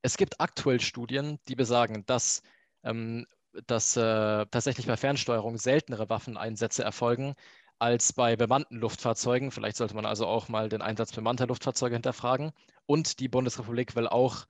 Es 0.02 0.16
gibt 0.16 0.40
aktuell 0.40 0.80
Studien, 0.80 1.38
die 1.46 1.54
besagen, 1.54 2.04
dass, 2.06 2.42
ähm, 2.82 3.26
dass 3.66 3.96
äh, 3.96 4.46
tatsächlich 4.46 4.86
bei 4.86 4.96
Fernsteuerung 4.96 5.58
seltenere 5.58 6.08
Waffeneinsätze 6.08 6.82
erfolgen, 6.82 7.34
als 7.80 8.12
bei 8.12 8.36
bemannten 8.36 8.76
Luftfahrzeugen. 8.76 9.50
Vielleicht 9.50 9.76
sollte 9.76 9.94
man 9.94 10.06
also 10.06 10.26
auch 10.26 10.48
mal 10.48 10.68
den 10.68 10.82
Einsatz 10.82 11.12
bemannter 11.12 11.46
Luftfahrzeuge 11.46 11.94
hinterfragen. 11.94 12.52
Und 12.86 13.20
die 13.20 13.28
Bundesrepublik 13.28 13.96
will 13.96 14.06
auch 14.06 14.46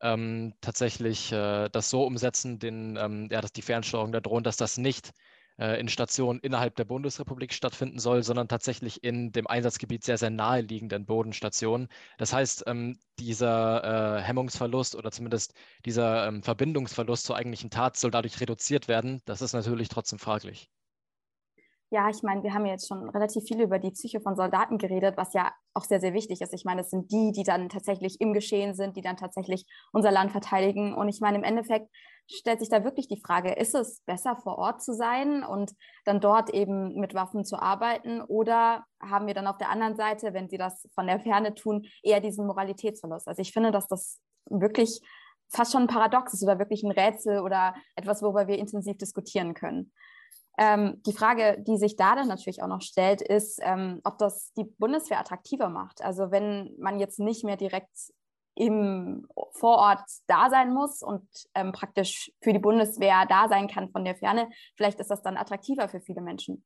ähm, 0.00 0.54
tatsächlich 0.60 1.32
äh, 1.32 1.68
das 1.70 1.90
so 1.90 2.04
umsetzen, 2.04 2.58
den, 2.58 2.96
ähm, 2.96 3.28
ja, 3.30 3.40
dass 3.40 3.52
die 3.52 3.62
Fernsteuerung 3.62 4.12
der 4.12 4.20
Drohnen, 4.20 4.44
dass 4.44 4.56
das 4.56 4.76
nicht 4.78 5.12
äh, 5.58 5.78
in 5.80 5.88
Stationen 5.88 6.40
innerhalb 6.40 6.74
der 6.76 6.84
Bundesrepublik 6.84 7.52
stattfinden 7.52 7.98
soll, 7.98 8.22
sondern 8.24 8.48
tatsächlich 8.48 9.04
in 9.04 9.32
dem 9.32 9.46
Einsatzgebiet 9.46 10.04
sehr, 10.04 10.18
sehr 10.18 10.30
naheliegenden 10.30 11.06
Bodenstationen. 11.06 11.88
Das 12.18 12.32
heißt, 12.32 12.64
ähm, 12.66 12.98
dieser 13.18 14.18
äh, 14.18 14.22
Hemmungsverlust 14.22 14.96
oder 14.96 15.10
zumindest 15.12 15.54
dieser 15.84 16.26
ähm, 16.28 16.42
Verbindungsverlust 16.42 17.24
zur 17.24 17.36
eigentlichen 17.36 17.70
Tat 17.70 17.96
soll 17.96 18.10
dadurch 18.10 18.40
reduziert 18.40 18.88
werden. 18.88 19.22
Das 19.26 19.42
ist 19.42 19.52
natürlich 19.52 19.88
trotzdem 19.88 20.18
fraglich 20.18 20.70
ja, 21.94 22.10
ich 22.10 22.24
meine, 22.24 22.42
wir 22.42 22.52
haben 22.52 22.66
jetzt 22.66 22.88
schon 22.88 23.08
relativ 23.08 23.44
viel 23.44 23.60
über 23.60 23.78
die 23.78 23.92
Psyche 23.92 24.20
von 24.20 24.34
Soldaten 24.34 24.78
geredet, 24.78 25.16
was 25.16 25.32
ja 25.32 25.52
auch 25.74 25.84
sehr, 25.84 26.00
sehr 26.00 26.12
wichtig 26.12 26.40
ist. 26.40 26.52
Ich 26.52 26.64
meine, 26.64 26.80
es 26.80 26.90
sind 26.90 27.12
die, 27.12 27.30
die 27.30 27.44
dann 27.44 27.68
tatsächlich 27.68 28.20
im 28.20 28.32
Geschehen 28.32 28.74
sind, 28.74 28.96
die 28.96 29.00
dann 29.00 29.16
tatsächlich 29.16 29.64
unser 29.92 30.10
Land 30.10 30.32
verteidigen. 30.32 30.92
Und 30.92 31.08
ich 31.08 31.20
meine, 31.20 31.38
im 31.38 31.44
Endeffekt 31.44 31.88
stellt 32.28 32.58
sich 32.58 32.68
da 32.68 32.82
wirklich 32.82 33.06
die 33.06 33.20
Frage, 33.24 33.52
ist 33.52 33.76
es 33.76 34.00
besser 34.06 34.34
vor 34.34 34.58
Ort 34.58 34.82
zu 34.82 34.92
sein 34.92 35.44
und 35.44 35.72
dann 36.04 36.20
dort 36.20 36.50
eben 36.50 36.98
mit 36.98 37.14
Waffen 37.14 37.44
zu 37.44 37.62
arbeiten? 37.62 38.22
Oder 38.22 38.84
haben 39.00 39.28
wir 39.28 39.34
dann 39.34 39.46
auf 39.46 39.58
der 39.58 39.70
anderen 39.70 39.94
Seite, 39.94 40.34
wenn 40.34 40.48
sie 40.48 40.58
das 40.58 40.88
von 40.96 41.06
der 41.06 41.20
Ferne 41.20 41.54
tun, 41.54 41.86
eher 42.02 42.18
diesen 42.18 42.44
Moralitätsverlust? 42.48 43.28
Also 43.28 43.40
ich 43.40 43.52
finde, 43.52 43.70
dass 43.70 43.86
das 43.86 44.20
wirklich 44.50 45.00
fast 45.48 45.70
schon 45.70 45.82
ein 45.82 45.88
Paradox 45.88 46.34
ist 46.34 46.42
oder 46.42 46.58
wirklich 46.58 46.82
ein 46.82 46.90
Rätsel 46.90 47.38
oder 47.38 47.76
etwas, 47.94 48.20
worüber 48.20 48.48
wir 48.48 48.58
intensiv 48.58 48.98
diskutieren 48.98 49.54
können. 49.54 49.92
Ähm, 50.56 51.02
die 51.04 51.12
Frage, 51.12 51.62
die 51.66 51.76
sich 51.78 51.96
da 51.96 52.14
dann 52.14 52.28
natürlich 52.28 52.62
auch 52.62 52.68
noch 52.68 52.82
stellt, 52.82 53.22
ist, 53.22 53.58
ähm, 53.62 54.00
ob 54.04 54.18
das 54.18 54.52
die 54.54 54.64
Bundeswehr 54.64 55.18
attraktiver 55.18 55.68
macht. 55.68 56.02
Also 56.02 56.30
wenn 56.30 56.74
man 56.78 57.00
jetzt 57.00 57.18
nicht 57.18 57.44
mehr 57.44 57.56
direkt 57.56 58.12
im 58.54 59.26
Vorort 59.52 60.02
da 60.28 60.48
sein 60.48 60.72
muss 60.72 61.02
und 61.02 61.26
ähm, 61.54 61.72
praktisch 61.72 62.30
für 62.40 62.52
die 62.52 62.60
Bundeswehr 62.60 63.26
da 63.28 63.48
sein 63.48 63.66
kann 63.66 63.90
von 63.90 64.04
der 64.04 64.14
Ferne, 64.14 64.48
vielleicht 64.76 65.00
ist 65.00 65.10
das 65.10 65.22
dann 65.22 65.36
attraktiver 65.36 65.88
für 65.88 66.00
viele 66.00 66.20
Menschen. 66.20 66.64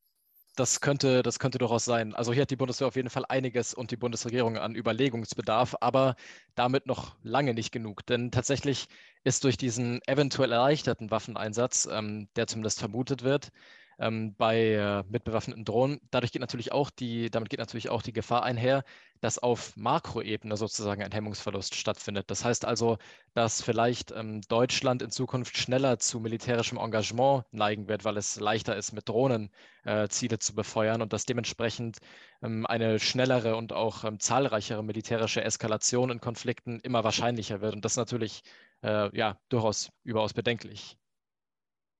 Das 0.59 0.81
könnte, 0.81 1.23
das 1.23 1.39
könnte 1.39 1.59
durchaus 1.59 1.85
sein. 1.85 2.17
Also 2.17 2.33
hier 2.33 2.43
hat 2.43 2.51
die 2.51 2.57
Bundeswehr 2.57 2.89
auf 2.89 2.97
jeden 2.97 3.11
Fall 3.11 3.25
einiges 3.29 3.75
und 3.75 3.93
die 3.93 3.97
Bundesregierung 3.97 4.59
an 4.59 4.75
Überlegungsbedarf, 4.75 5.77
aber 5.81 6.17
damit 6.57 6.85
noch 6.85 7.15
lange 7.23 7.55
nicht 7.55 7.71
genug. 7.71 8.05
Denn 8.07 8.33
tatsächlich 8.33 8.89
ist 9.23 9.45
durch 9.45 9.57
diesen 9.57 10.01
eventuell 10.09 10.51
erleichterten 10.51 11.13
Waffeneinsatz, 11.13 11.89
ähm, 11.89 12.29
der 12.35 12.49
zumindest 12.49 12.81
vermutet 12.81 13.23
wird, 13.23 13.51
ähm, 13.99 14.35
bei 14.37 14.73
äh, 14.75 15.05
mitbewaffneten 15.09 15.65
Drohnen. 15.65 16.01
Dadurch 16.11 16.33
geht 16.33 16.41
natürlich 16.41 16.73
auch 16.73 16.91
die, 16.91 17.31
damit 17.31 17.51
geht 17.51 17.59
natürlich 17.59 17.89
auch 17.91 18.03
die 18.03 18.13
Gefahr 18.13 18.43
einher, 18.43 18.85
dass 19.21 19.39
auf 19.39 19.77
Makroebene 19.77 20.57
sozusagen 20.57 21.03
ein 21.03 21.13
Hemmungsverlust 21.13 21.75
stattfindet. 21.75 22.31
Das 22.31 22.45
heißt 22.45 22.65
also, 22.65 22.99
dass 23.35 23.63
vielleicht 23.63 24.13
ähm, 24.13 24.41
Deutschland 24.49 25.03
in 25.03 25.11
Zukunft 25.11 25.57
schneller 25.57 25.99
zu 25.99 26.21
militärischem 26.21 26.79
Engagement 26.79 27.45
neigen 27.53 27.89
wird, 27.89 28.05
weil 28.05 28.17
es 28.17 28.39
leichter 28.39 28.77
ist, 28.77 28.93
mit 28.93 29.09
Drohnen 29.09 29.51
äh, 29.85 30.09
Ziele 30.09 30.39
zu 30.39 30.55
befeuern 30.55 31.03
und 31.03 31.13
dass 31.13 31.27
dementsprechend 31.27 31.99
ähm, 32.43 32.67
eine 32.67 32.99
schnellere 33.01 33.57
und 33.57 33.73
auch 33.73 34.05
ähm, 34.05 34.21
zahlreichere 34.21 34.83
militärische 34.85 35.43
Eskalation 35.43 36.11
in 36.11 36.21
Konflikten 36.21 36.81
immer 36.81 37.05
wahrscheinlicher 37.05 37.61
wird. 37.61 37.75
Und 37.75 37.85
das 37.85 37.93
ist 37.93 37.97
natürlich 37.99 38.43
äh, 38.83 39.17
ja 39.17 39.39
durchaus 39.49 39.91
überaus 40.05 40.33
bedenklich. 40.35 40.97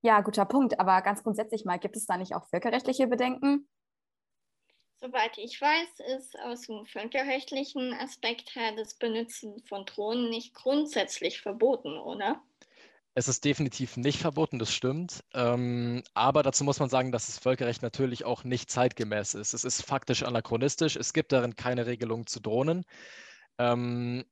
Ja, 0.01 0.21
guter 0.21 0.45
Punkt. 0.45 0.79
Aber 0.79 1.01
ganz 1.01 1.23
grundsätzlich 1.23 1.65
mal, 1.65 1.77
gibt 1.77 1.97
es 1.97 2.05
da 2.05 2.17
nicht 2.17 2.33
auch 2.35 2.47
völkerrechtliche 2.49 3.07
Bedenken? 3.07 3.67
Soweit 5.01 5.37
ich 5.37 5.61
weiß, 5.61 6.17
ist 6.17 6.37
aus 6.39 6.61
dem 6.61 6.85
völkerrechtlichen 6.85 7.93
Aspekt 7.93 8.55
her 8.55 8.73
das 8.75 8.95
Benutzen 8.95 9.63
von 9.65 9.85
Drohnen 9.85 10.29
nicht 10.29 10.53
grundsätzlich 10.53 11.41
verboten, 11.41 11.97
oder? 11.97 12.41
Es 13.15 13.27
ist 13.27 13.43
definitiv 13.43 13.97
nicht 13.97 14.19
verboten, 14.19 14.59
das 14.59 14.73
stimmt. 14.73 15.23
Ähm, 15.33 16.03
aber 16.13 16.43
dazu 16.43 16.63
muss 16.63 16.79
man 16.79 16.89
sagen, 16.89 17.11
dass 17.11 17.25
das 17.25 17.39
Völkerrecht 17.39 17.81
natürlich 17.81 18.23
auch 18.25 18.43
nicht 18.43 18.69
zeitgemäß 18.69 19.33
ist. 19.35 19.53
Es 19.53 19.63
ist 19.63 19.81
faktisch 19.81 20.23
anachronistisch. 20.23 20.95
Es 20.95 21.13
gibt 21.13 21.31
darin 21.31 21.55
keine 21.55 21.85
Regelung 21.85 22.27
zu 22.27 22.39
Drohnen. 22.39 22.85
Ähm, 23.57 24.25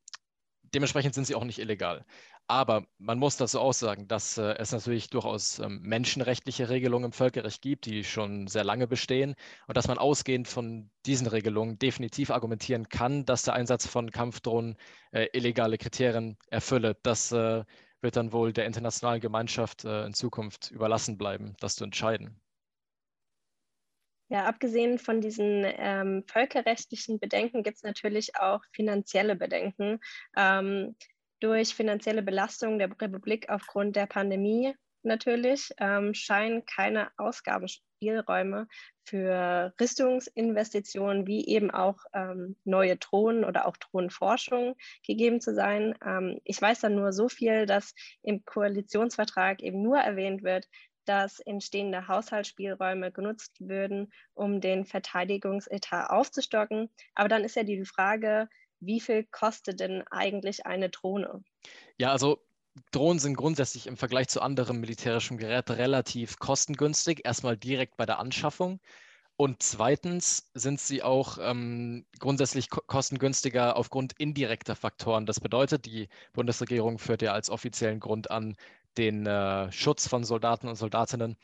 dementsprechend 0.73 1.13
sind 1.15 1.25
sie 1.25 1.35
auch 1.35 1.43
nicht 1.43 1.59
illegal. 1.59 2.05
Aber 2.47 2.87
man 2.97 3.19
muss 3.19 3.35
dazu 3.35 3.59
auch 3.59 3.73
sagen, 3.73 4.07
dass 4.07 4.37
äh, 4.37 4.55
es 4.57 4.71
natürlich 4.71 5.09
durchaus 5.09 5.59
ähm, 5.59 5.81
menschenrechtliche 5.81 6.69
Regelungen 6.69 7.05
im 7.05 7.11
Völkerrecht 7.11 7.61
gibt, 7.61 7.85
die 7.85 8.05
schon 8.05 8.47
sehr 8.47 8.63
lange 8.63 8.87
bestehen 8.87 9.35
und 9.67 9.75
dass 9.75 9.87
man 9.87 9.97
ausgehend 9.97 10.47
von 10.47 10.89
diesen 11.05 11.27
Regelungen 11.27 11.77
definitiv 11.77 12.29
argumentieren 12.31 12.87
kann, 12.87 13.25
dass 13.25 13.43
der 13.43 13.53
Einsatz 13.55 13.85
von 13.85 14.11
Kampfdrohnen 14.11 14.77
äh, 15.11 15.27
illegale 15.33 15.77
Kriterien 15.77 16.37
erfülle. 16.49 16.95
Das 17.03 17.33
äh, 17.33 17.65
wird 18.01 18.15
dann 18.15 18.31
wohl 18.31 18.53
der 18.53 18.65
internationalen 18.65 19.19
Gemeinschaft 19.21 19.83
äh, 19.83 20.05
in 20.05 20.13
Zukunft 20.13 20.71
überlassen 20.71 21.17
bleiben, 21.17 21.55
das 21.59 21.75
zu 21.75 21.83
entscheiden. 21.83 22.39
Ja, 24.29 24.45
abgesehen 24.45 24.99
von 24.99 25.21
diesen 25.21 25.63
ähm, 25.65 26.23
völkerrechtlichen 26.27 27.19
Bedenken 27.19 27.63
gibt 27.63 27.77
es 27.77 27.83
natürlich 27.83 28.35
auch 28.37 28.61
finanzielle 28.73 29.35
Bedenken. 29.35 29.99
Ähm, 30.35 30.95
durch 31.39 31.75
finanzielle 31.75 32.23
Belastung 32.23 32.79
der 32.79 32.89
Republik 32.89 33.49
aufgrund 33.49 33.95
der 33.95 34.07
Pandemie 34.07 34.73
natürlich 35.03 35.71
ähm, 35.79 36.13
scheinen 36.13 36.65
keine 36.65 37.09
Ausgabenspielräume 37.17 38.67
für 39.05 39.73
Rüstungsinvestitionen 39.79 41.25
wie 41.25 41.47
eben 41.47 41.71
auch 41.71 41.97
ähm, 42.13 42.57
neue 42.65 42.97
Drohnen 42.97 43.45
oder 43.45 43.67
auch 43.67 43.77
Drohnenforschung 43.77 44.75
gegeben 45.05 45.39
zu 45.39 45.55
sein. 45.55 45.95
Ähm, 46.05 46.41
ich 46.43 46.61
weiß 46.61 46.81
dann 46.81 46.95
nur 46.95 47.13
so 47.13 47.29
viel, 47.29 47.65
dass 47.65 47.93
im 48.23 48.43
Koalitionsvertrag 48.43 49.61
eben 49.61 49.81
nur 49.81 49.97
erwähnt 49.97 50.43
wird, 50.43 50.67
dass 51.07 51.39
entstehende 51.39 52.07
Haushaltsspielräume 52.07 53.11
genutzt 53.11 53.55
würden, 53.59 54.11
um 54.33 54.61
den 54.61 54.85
Verteidigungsetat 54.85 56.09
aufzustocken. 56.09 56.89
Aber 57.15 57.29
dann 57.29 57.43
ist 57.43 57.55
ja 57.55 57.63
die 57.63 57.85
Frage, 57.85 58.47
wie 58.79 58.99
viel 58.99 59.23
kostet 59.25 59.79
denn 59.79 60.03
eigentlich 60.11 60.65
eine 60.65 60.89
Drohne? 60.89 61.43
Ja, 61.97 62.11
also 62.11 62.43
Drohnen 62.91 63.19
sind 63.19 63.35
grundsätzlich 63.35 63.87
im 63.87 63.97
Vergleich 63.97 64.27
zu 64.27 64.41
anderen 64.41 64.79
militärischen 64.79 65.37
Geräten 65.37 65.73
relativ 65.73 66.37
kostengünstig. 66.37 67.21
Erstmal 67.25 67.57
direkt 67.57 67.97
bei 67.97 68.05
der 68.05 68.19
Anschaffung. 68.19 68.79
Und 69.39 69.61
zweitens 69.61 70.49
sind 70.55 70.79
sie 70.79 71.03
auch 71.03 71.37
ähm, 71.39 72.07
grundsätzlich 72.19 72.71
ko 72.71 72.81
kostengünstiger 72.87 73.77
aufgrund 73.77 74.13
indirekter 74.17 74.75
Faktoren. 74.75 75.27
Das 75.27 75.39
bedeutet, 75.39 75.85
die 75.85 76.09
Bundesregierung 76.33 76.97
führt 76.97 77.21
ja 77.21 77.33
als 77.33 77.51
offiziellen 77.51 77.99
Grund 77.99 78.31
an 78.31 78.55
den 78.97 79.25
äh, 79.25 79.71
Schutz 79.71 80.07
von 80.07 80.23
Soldaten 80.23 80.67
und 80.67 80.75
Soldatinnen 80.75 81.37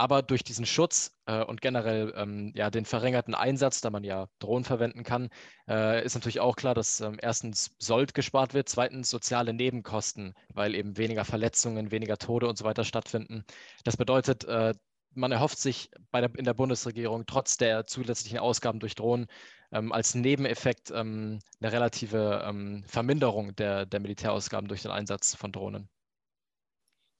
aber 0.00 0.22
durch 0.22 0.42
diesen 0.42 0.64
Schutz 0.64 1.12
äh, 1.26 1.44
und 1.44 1.60
generell 1.60 2.14
ähm, 2.16 2.54
ja, 2.56 2.70
den 2.70 2.86
verringerten 2.86 3.34
Einsatz, 3.34 3.82
da 3.82 3.90
man 3.90 4.02
ja 4.02 4.28
Drohnen 4.38 4.64
verwenden 4.64 5.04
kann, 5.04 5.28
äh, 5.68 6.02
ist 6.02 6.14
natürlich 6.14 6.40
auch 6.40 6.56
klar, 6.56 6.74
dass 6.74 7.00
ähm, 7.00 7.18
erstens 7.20 7.76
Sold 7.78 8.14
gespart 8.14 8.54
wird, 8.54 8.70
zweitens 8.70 9.10
soziale 9.10 9.52
Nebenkosten, 9.52 10.32
weil 10.54 10.74
eben 10.74 10.96
weniger 10.96 11.26
Verletzungen, 11.26 11.90
weniger 11.90 12.16
Tode 12.16 12.48
und 12.48 12.56
so 12.56 12.64
weiter 12.64 12.84
stattfinden. 12.84 13.44
Das 13.84 13.98
bedeutet, 13.98 14.44
äh, 14.44 14.72
man 15.12 15.32
erhofft 15.32 15.58
sich 15.58 15.90
der, 16.14 16.34
in 16.34 16.46
der 16.46 16.54
Bundesregierung 16.54 17.26
trotz 17.26 17.58
der 17.58 17.86
zusätzlichen 17.86 18.38
Ausgaben 18.38 18.80
durch 18.80 18.94
Drohnen 18.94 19.26
ähm, 19.70 19.92
als 19.92 20.14
Nebeneffekt 20.14 20.90
ähm, 20.92 21.40
eine 21.60 21.72
relative 21.72 22.42
ähm, 22.46 22.84
Verminderung 22.86 23.54
der, 23.56 23.84
der 23.84 24.00
Militärausgaben 24.00 24.66
durch 24.66 24.80
den 24.80 24.92
Einsatz 24.92 25.34
von 25.34 25.52
Drohnen. 25.52 25.90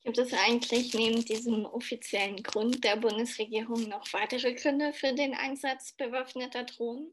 Gibt 0.03 0.19
es 0.19 0.33
eigentlich 0.33 0.95
neben 0.95 1.25
diesem 1.25 1.67
offiziellen 1.67 2.43
Grund 2.43 2.83
der 2.85 2.97
Bundesregierung 2.97 3.89
noch 3.89 4.11
weitere 4.13 4.55
Gründe 4.55 4.93
für 4.93 5.13
den 5.15 5.35
Einsatz 5.35 5.93
bewaffneter 5.93 6.65
Drohnen? 6.65 7.13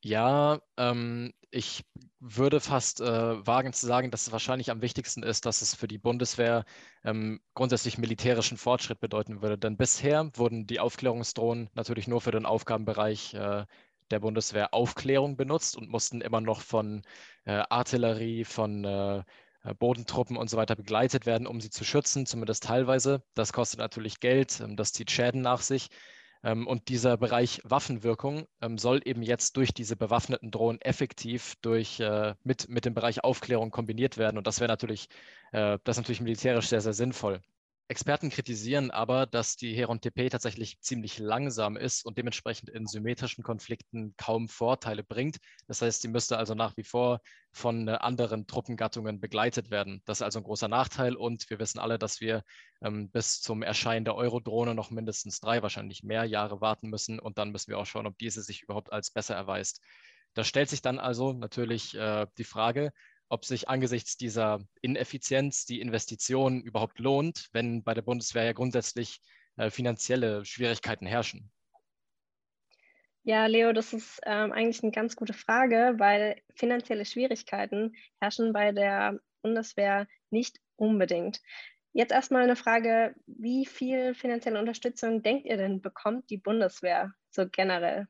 Ja, 0.00 0.60
ähm, 0.76 1.32
ich 1.50 1.84
würde 2.20 2.60
fast 2.60 3.00
äh, 3.00 3.46
wagen 3.46 3.72
zu 3.72 3.86
sagen, 3.86 4.10
dass 4.10 4.22
es 4.22 4.32
wahrscheinlich 4.32 4.70
am 4.70 4.82
wichtigsten 4.82 5.22
ist, 5.22 5.46
dass 5.46 5.62
es 5.62 5.74
für 5.74 5.88
die 5.88 5.98
Bundeswehr 5.98 6.64
ähm, 7.04 7.40
grundsätzlich 7.54 7.98
militärischen 7.98 8.56
Fortschritt 8.56 9.00
bedeuten 9.00 9.42
würde. 9.42 9.58
Denn 9.58 9.76
bisher 9.76 10.30
wurden 10.34 10.66
die 10.66 10.80
Aufklärungsdrohnen 10.80 11.70
natürlich 11.74 12.06
nur 12.08 12.20
für 12.20 12.30
den 12.30 12.46
Aufgabenbereich 12.46 13.34
äh, 13.34 13.66
der 14.10 14.20
Bundeswehr 14.20 14.74
Aufklärung 14.74 15.36
benutzt 15.36 15.76
und 15.76 15.88
mussten 15.88 16.20
immer 16.20 16.40
noch 16.40 16.60
von 16.60 17.02
äh, 17.44 17.62
Artillerie, 17.68 18.44
von 18.44 18.84
äh, 18.84 19.22
Bodentruppen 19.78 20.36
und 20.36 20.50
so 20.50 20.56
weiter 20.56 20.76
begleitet 20.76 21.26
werden, 21.26 21.46
um 21.46 21.60
sie 21.60 21.70
zu 21.70 21.84
schützen, 21.84 22.26
zumindest 22.26 22.64
teilweise. 22.64 23.22
Das 23.34 23.52
kostet 23.52 23.78
natürlich 23.80 24.20
Geld, 24.20 24.60
ähm, 24.60 24.76
das 24.76 24.92
zieht 24.92 25.10
Schäden 25.10 25.40
nach 25.42 25.60
sich. 25.62 25.88
Ähm, 26.44 26.66
und 26.66 26.88
dieser 26.88 27.16
Bereich 27.16 27.60
Waffenwirkung 27.64 28.46
ähm, 28.60 28.78
soll 28.78 29.00
eben 29.04 29.22
jetzt 29.22 29.56
durch 29.56 29.72
diese 29.72 29.96
bewaffneten 29.96 30.50
Drohnen 30.50 30.80
effektiv 30.80 31.54
durch, 31.62 32.00
äh, 32.00 32.34
mit, 32.42 32.68
mit 32.68 32.84
dem 32.84 32.94
Bereich 32.94 33.22
Aufklärung 33.24 33.70
kombiniert 33.70 34.18
werden. 34.18 34.38
Und 34.38 34.46
das 34.46 34.60
wäre 34.60 34.68
natürlich, 34.68 35.08
äh, 35.52 35.78
das 35.84 35.96
natürlich 35.96 36.20
militärisch 36.20 36.68
sehr, 36.68 36.80
sehr 36.80 36.94
sinnvoll. 36.94 37.40
Experten 37.92 38.30
kritisieren 38.30 38.90
aber, 38.90 39.26
dass 39.26 39.56
die 39.56 39.74
Heron 39.74 40.00
TP 40.00 40.30
tatsächlich 40.30 40.80
ziemlich 40.80 41.18
langsam 41.18 41.76
ist 41.76 42.06
und 42.06 42.16
dementsprechend 42.16 42.70
in 42.70 42.86
symmetrischen 42.86 43.44
Konflikten 43.44 44.14
kaum 44.16 44.48
Vorteile 44.48 45.04
bringt. 45.04 45.36
Das 45.66 45.82
heißt, 45.82 46.00
sie 46.00 46.08
müsste 46.08 46.38
also 46.38 46.54
nach 46.54 46.74
wie 46.78 46.84
vor 46.84 47.20
von 47.52 47.88
äh, 47.88 47.90
anderen 47.90 48.46
Truppengattungen 48.46 49.20
begleitet 49.20 49.70
werden. 49.70 50.00
Das 50.06 50.18
ist 50.18 50.22
also 50.22 50.38
ein 50.38 50.44
großer 50.44 50.68
Nachteil 50.68 51.16
und 51.16 51.50
wir 51.50 51.58
wissen 51.58 51.78
alle, 51.78 51.98
dass 51.98 52.22
wir 52.22 52.44
ähm, 52.80 53.10
bis 53.10 53.42
zum 53.42 53.62
Erscheinen 53.62 54.06
der 54.06 54.14
Eurodrohne 54.14 54.74
noch 54.74 54.90
mindestens 54.90 55.40
drei, 55.40 55.62
wahrscheinlich 55.62 56.02
mehr 56.02 56.24
Jahre 56.24 56.62
warten 56.62 56.88
müssen 56.88 57.20
und 57.20 57.36
dann 57.36 57.50
müssen 57.50 57.70
wir 57.72 57.78
auch 57.78 57.84
schauen, 57.84 58.06
ob 58.06 58.16
diese 58.16 58.40
sich 58.40 58.62
überhaupt 58.62 58.90
als 58.90 59.10
besser 59.10 59.34
erweist. 59.34 59.82
Da 60.32 60.44
stellt 60.44 60.70
sich 60.70 60.80
dann 60.80 60.98
also 60.98 61.34
natürlich 61.34 61.94
äh, 61.94 62.26
die 62.38 62.44
Frage, 62.44 62.94
ob 63.32 63.46
sich 63.46 63.70
angesichts 63.70 64.18
dieser 64.18 64.60
Ineffizienz 64.82 65.64
die 65.64 65.80
Investition 65.80 66.60
überhaupt 66.60 66.98
lohnt, 66.98 67.48
wenn 67.52 67.82
bei 67.82 67.94
der 67.94 68.02
Bundeswehr 68.02 68.44
ja 68.44 68.52
grundsätzlich 68.52 69.22
äh, 69.56 69.70
finanzielle 69.70 70.44
Schwierigkeiten 70.44 71.06
herrschen. 71.06 71.50
Ja, 73.22 73.46
Leo, 73.46 73.72
das 73.72 73.94
ist 73.94 74.20
ähm, 74.26 74.52
eigentlich 74.52 74.82
eine 74.82 74.92
ganz 74.92 75.16
gute 75.16 75.32
Frage, 75.32 75.94
weil 75.96 76.42
finanzielle 76.56 77.06
Schwierigkeiten 77.06 77.94
herrschen 78.20 78.52
bei 78.52 78.70
der 78.70 79.18
Bundeswehr 79.40 80.06
nicht 80.28 80.60
unbedingt. 80.76 81.40
Jetzt 81.94 82.12
erstmal 82.12 82.42
eine 82.42 82.56
Frage, 82.56 83.14
wie 83.26 83.64
viel 83.64 84.14
finanzielle 84.14 84.58
Unterstützung 84.58 85.22
denkt 85.22 85.46
ihr 85.46 85.56
denn 85.56 85.80
bekommt 85.80 86.28
die 86.28 86.38
Bundeswehr 86.38 87.14
so 87.30 87.48
generell? 87.48 88.08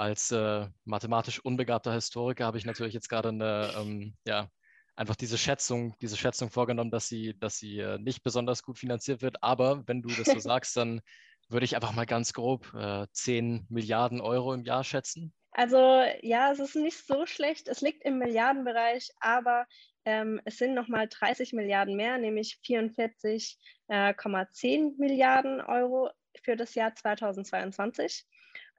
Als 0.00 0.30
äh, 0.32 0.66
mathematisch 0.84 1.44
unbegabter 1.44 1.92
Historiker 1.92 2.46
habe 2.46 2.56
ich 2.56 2.64
natürlich 2.64 2.94
jetzt 2.94 3.10
gerade 3.10 3.28
eine, 3.28 3.70
ähm, 3.76 4.16
ja, 4.26 4.48
einfach 4.96 5.14
diese 5.14 5.36
Schätzung, 5.36 5.94
diese 6.00 6.16
Schätzung 6.16 6.50
vorgenommen, 6.50 6.90
dass 6.90 7.06
sie, 7.06 7.38
dass 7.38 7.58
sie 7.58 7.78
äh, 7.78 7.98
nicht 7.98 8.22
besonders 8.22 8.62
gut 8.62 8.78
finanziert 8.78 9.20
wird. 9.20 9.42
Aber 9.42 9.86
wenn 9.86 10.00
du 10.00 10.08
das 10.08 10.26
so 10.26 10.38
sagst, 10.40 10.76
dann 10.76 11.02
würde 11.50 11.64
ich 11.64 11.76
einfach 11.76 11.92
mal 11.92 12.06
ganz 12.06 12.32
grob 12.32 12.72
äh, 12.74 13.06
10 13.12 13.66
Milliarden 13.68 14.20
Euro 14.20 14.54
im 14.54 14.64
Jahr 14.64 14.84
schätzen. 14.84 15.34
Also 15.52 16.02
ja, 16.22 16.50
es 16.52 16.60
ist 16.60 16.76
nicht 16.76 17.06
so 17.06 17.26
schlecht. 17.26 17.68
Es 17.68 17.82
liegt 17.82 18.02
im 18.04 18.18
Milliardenbereich, 18.18 19.10
aber 19.20 19.66
ähm, 20.06 20.40
es 20.44 20.56
sind 20.56 20.74
nochmal 20.74 21.08
30 21.08 21.52
Milliarden 21.52 21.96
mehr, 21.96 22.16
nämlich 22.18 22.58
44,10 22.64 23.56
äh, 23.88 24.92
Milliarden 24.96 25.60
Euro 25.60 26.08
für 26.42 26.56
das 26.56 26.74
Jahr 26.74 26.94
2022. 26.94 28.24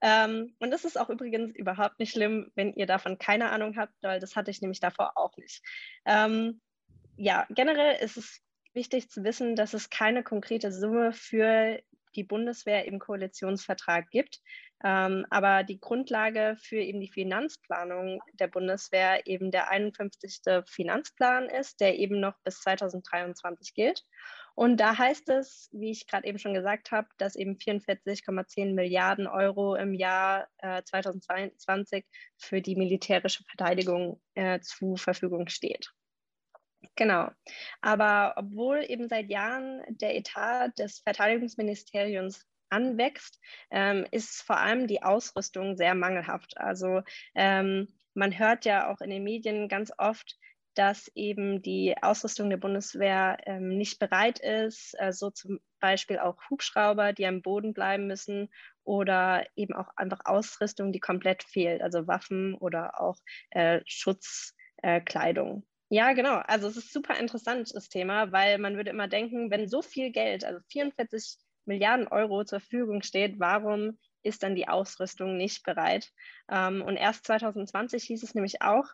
Ähm, 0.02 0.56
und 0.60 0.72
das 0.72 0.84
ist 0.86 1.00
auch 1.00 1.10
übrigens 1.10 1.56
überhaupt 1.56 2.00
nicht 2.00 2.12
schlimm, 2.12 2.52
wenn 2.56 2.74
ihr 2.74 2.88
davon 2.88 3.18
keine 3.18 3.52
Ahnung 3.52 3.78
habt, 3.78 3.94
weil 4.02 4.20
das 4.20 4.36
hatte 4.36 4.52
ich 4.52 4.62
nämlich 4.62 4.80
davor 4.80 5.12
auch 5.16 5.36
nicht. 5.38 5.64
Ähm, 6.06 6.60
ja, 7.18 7.46
generell 7.50 8.04
ist 8.04 8.18
es 8.18 8.42
wichtig 8.74 9.10
zu 9.10 9.24
wissen, 9.24 9.56
dass 9.56 9.74
es 9.74 9.90
keine 9.90 10.24
konkrete 10.24 10.72
Summe 10.72 11.14
für 11.14 11.80
die 12.16 12.24
Bundeswehr 12.24 12.86
im 12.86 13.00
Koalitionsvertrag 13.00 14.10
gibt. 14.10 14.42
Ähm, 14.84 15.26
aber 15.30 15.64
die 15.64 15.80
Grundlage 15.80 16.58
für 16.60 16.78
eben 16.78 17.00
die 17.00 17.12
Finanzplanung 17.12 18.20
der 18.34 18.48
Bundeswehr 18.48 19.28
eben 19.28 19.52
der 19.52 19.70
51. 19.70 20.42
Finanzplan 20.68 21.50
ist, 21.50 21.80
der 21.80 22.00
eben 22.00 22.20
noch 22.20 22.34
bis 22.44 22.62
2023 22.62 23.76
gilt. 23.76 24.04
Und 24.56 24.78
da 24.78 24.98
heißt 24.98 25.30
es, 25.30 25.70
wie 25.72 25.92
ich 25.92 26.08
gerade 26.08 26.28
eben 26.28 26.40
schon 26.40 26.54
gesagt 26.54 26.92
habe, 26.92 27.08
dass 27.18 27.36
eben 27.36 27.56
44,10 27.56 28.74
Milliarden 28.74 29.28
Euro 29.28 29.76
im 29.76 29.94
Jahr 29.94 30.48
äh, 30.58 30.84
2022 30.84 32.06
für 32.38 32.62
die 32.62 32.76
militärische 32.76 33.44
Verteidigung 33.46 34.22
äh, 34.36 34.60
zur 34.60 34.98
Verfügung 34.98 35.48
steht. 35.48 35.92
Genau. 36.96 37.30
Aber 37.82 38.34
obwohl 38.38 38.84
eben 38.88 39.08
seit 39.08 39.30
Jahren 39.30 39.82
der 39.88 40.16
Etat 40.16 40.70
des 40.78 41.00
Verteidigungsministeriums 41.00 42.46
anwächst, 42.70 43.40
ähm, 43.70 44.06
ist 44.12 44.42
vor 44.42 44.58
allem 44.58 44.88
die 44.88 45.04
Ausrüstung 45.04 45.76
sehr 45.76 45.94
mangelhaft. 45.94 46.58
Also 46.58 47.02
ähm, 47.36 47.88
man 48.14 48.38
hört 48.38 48.66
ja 48.66 48.92
auch 48.92 49.02
in 49.02 49.10
den 49.10 49.24
Medien 49.24 49.68
ganz 49.68 49.92
oft, 49.98 50.38
dass 50.76 51.10
eben 51.16 51.62
die 51.62 51.96
Ausrüstung 52.02 52.50
der 52.50 52.58
Bundeswehr 52.58 53.38
ähm, 53.46 53.78
nicht 53.78 54.00
bereit 54.00 54.40
ist, 54.40 54.96
äh, 55.00 55.12
so 55.12 55.30
zum 55.30 55.60
Beispiel 55.80 56.20
auch 56.20 56.38
Hubschrauber, 56.50 57.14
die 57.14 57.26
am 57.26 57.42
Boden 57.42 57.74
bleiben 57.74 58.08
müssen 58.08 58.50
oder 58.84 59.46
eben 59.56 59.74
auch 59.74 59.90
einfach 59.96 60.22
Ausrüstung, 60.26 60.92
die 60.92 61.00
komplett 61.00 61.44
fehlt, 61.44 61.82
also 61.82 62.08
Waffen 62.08 62.56
oder 62.56 63.02
auch 63.02 63.18
äh, 63.50 63.82
Schutzkleidung. 63.86 65.64
Äh, 65.64 65.96
ja, 65.96 66.14
genau. 66.14 66.36
Also 66.48 66.68
es 66.70 66.78
ist 66.78 66.94
super 66.94 67.18
interessant, 67.20 67.70
das 67.74 67.90
Thema, 67.90 68.32
weil 68.32 68.58
man 68.58 68.78
würde 68.78 68.92
immer 68.92 69.10
denken, 69.10 69.52
wenn 69.52 69.68
so 69.68 69.82
viel 69.82 70.12
Geld, 70.12 70.46
also 70.46 70.62
44 70.70 71.38
Milliarden 71.66 72.08
Euro 72.08 72.46
zur 72.46 72.62
Verfügung 72.62 73.02
steht, 73.02 73.40
warum 73.40 74.00
ist 74.24 74.44
dann 74.44 74.56
die 74.56 74.68
Ausrüstung 74.70 75.36
nicht 75.36 75.64
bereit? 75.64 76.12
Ähm, 76.50 76.82
und 76.82 76.96
erst 76.96 77.26
2020 77.26 78.04
hieß 78.04 78.24
es 78.24 78.36
nämlich 78.36 78.62
auch, 78.62 78.86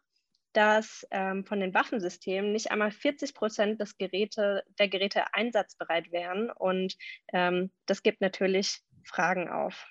dass 0.57 1.05
ähm, 1.11 1.45
von 1.45 1.59
den 1.59 1.75
Waffensystemen 1.75 2.51
nicht 2.51 2.71
einmal 2.71 2.89
40 2.89 3.35
Prozent 3.35 3.79
des 3.79 3.95
Geräte, 3.95 4.63
der 4.79 4.87
Geräte 4.87 5.31
einsatzbereit 5.35 6.11
wären. 6.11 6.49
Und 6.49 6.97
ähm, 7.31 7.71
das 7.85 8.01
gibt 8.01 8.21
natürlich 8.21 8.81
Fragen 9.03 9.49
auf. 9.49 9.85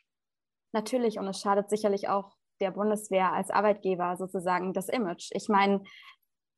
Natürlich, 0.73 1.21
und 1.21 1.29
es 1.29 1.41
schadet 1.41 1.71
sicherlich 1.71 2.09
auch 2.09 2.35
der 2.61 2.73
Bundeswehr 2.73 3.33
als 3.33 3.51
Arbeitgeber 3.51 4.17
sozusagen 4.17 4.73
das 4.73 4.89
Image. 4.89 5.31
Ich 5.35 5.49
meine, 5.49 5.85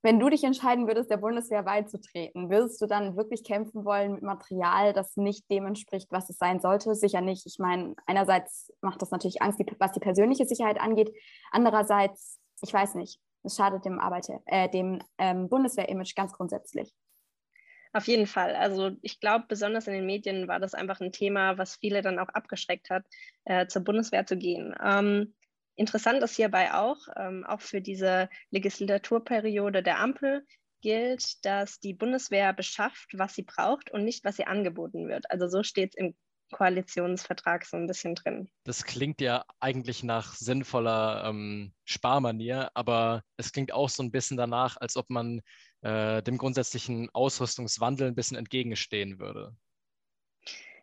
wenn 0.02 0.18
du 0.18 0.30
dich 0.30 0.42
entscheiden 0.42 0.86
würdest, 0.86 1.10
der 1.10 1.18
Bundeswehr 1.18 1.64
beizutreten, 1.64 2.48
würdest 2.48 2.80
du 2.80 2.86
dann 2.86 3.14
wirklich 3.14 3.44
kämpfen 3.44 3.84
wollen 3.84 4.12
mit 4.12 4.22
Material, 4.22 4.94
das 4.94 5.18
nicht 5.18 5.50
dem 5.50 5.66
entspricht, 5.66 6.10
was 6.10 6.30
es 6.30 6.38
sein 6.38 6.60
sollte? 6.60 6.94
Sicher 6.94 7.20
nicht. 7.20 7.44
Ich 7.44 7.58
meine, 7.58 7.94
einerseits 8.06 8.72
macht 8.80 9.02
das 9.02 9.10
natürlich 9.10 9.42
Angst, 9.42 9.60
was 9.78 9.92
die 9.92 10.00
persönliche 10.00 10.46
Sicherheit 10.46 10.80
angeht. 10.80 11.14
Andererseits, 11.50 12.40
ich 12.62 12.72
weiß 12.72 12.94
nicht, 12.94 13.20
es 13.42 13.56
schadet 13.56 13.84
dem 13.84 14.00
Arbeiter, 14.00 14.40
äh, 14.46 14.68
dem 14.68 15.02
ähm, 15.18 15.48
Bundeswehr-Image 15.48 16.14
ganz 16.14 16.32
grundsätzlich. 16.32 16.92
Auf 17.92 18.06
jeden 18.06 18.26
Fall. 18.26 18.54
Also 18.54 18.90
ich 19.00 19.18
glaube, 19.18 19.46
besonders 19.48 19.86
in 19.86 19.94
den 19.94 20.06
Medien 20.06 20.46
war 20.46 20.60
das 20.60 20.74
einfach 20.74 21.00
ein 21.00 21.12
Thema, 21.12 21.56
was 21.56 21.76
viele 21.76 22.02
dann 22.02 22.18
auch 22.18 22.28
abgeschreckt 22.28 22.90
hat, 22.90 23.04
äh, 23.44 23.66
zur 23.66 23.82
Bundeswehr 23.82 24.26
zu 24.26 24.36
gehen. 24.36 24.74
Ähm, 24.82 25.34
interessant 25.74 26.22
ist 26.22 26.36
hierbei 26.36 26.74
auch, 26.74 26.98
ähm, 27.16 27.44
auch 27.46 27.60
für 27.60 27.80
diese 27.80 28.28
Legislaturperiode 28.50 29.82
der 29.82 30.00
Ampel 30.00 30.44
gilt, 30.80 31.44
dass 31.44 31.80
die 31.80 31.94
Bundeswehr 31.94 32.52
beschafft, 32.52 33.10
was 33.14 33.34
sie 33.34 33.42
braucht 33.42 33.90
und 33.90 34.04
nicht, 34.04 34.24
was 34.24 34.38
ihr 34.38 34.48
angeboten 34.48 35.08
wird. 35.08 35.30
Also 35.30 35.48
so 35.48 35.62
steht 35.62 35.94
es 35.94 35.96
im 35.96 36.14
Koalitionsvertrag 36.50 37.64
so 37.64 37.76
ein 37.76 37.86
bisschen 37.86 38.14
drin. 38.14 38.48
Das 38.64 38.84
klingt 38.84 39.20
ja 39.20 39.44
eigentlich 39.60 40.02
nach 40.02 40.34
sinnvoller 40.34 41.24
ähm, 41.26 41.72
Sparmanier, 41.84 42.70
aber 42.74 43.22
es 43.36 43.52
klingt 43.52 43.72
auch 43.72 43.88
so 43.88 44.02
ein 44.02 44.10
bisschen 44.10 44.36
danach, 44.36 44.76
als 44.76 44.96
ob 44.96 45.10
man 45.10 45.40
äh, 45.82 46.22
dem 46.22 46.38
grundsätzlichen 46.38 47.10
Ausrüstungswandel 47.12 48.08
ein 48.08 48.14
bisschen 48.14 48.36
entgegenstehen 48.36 49.18
würde. 49.18 49.54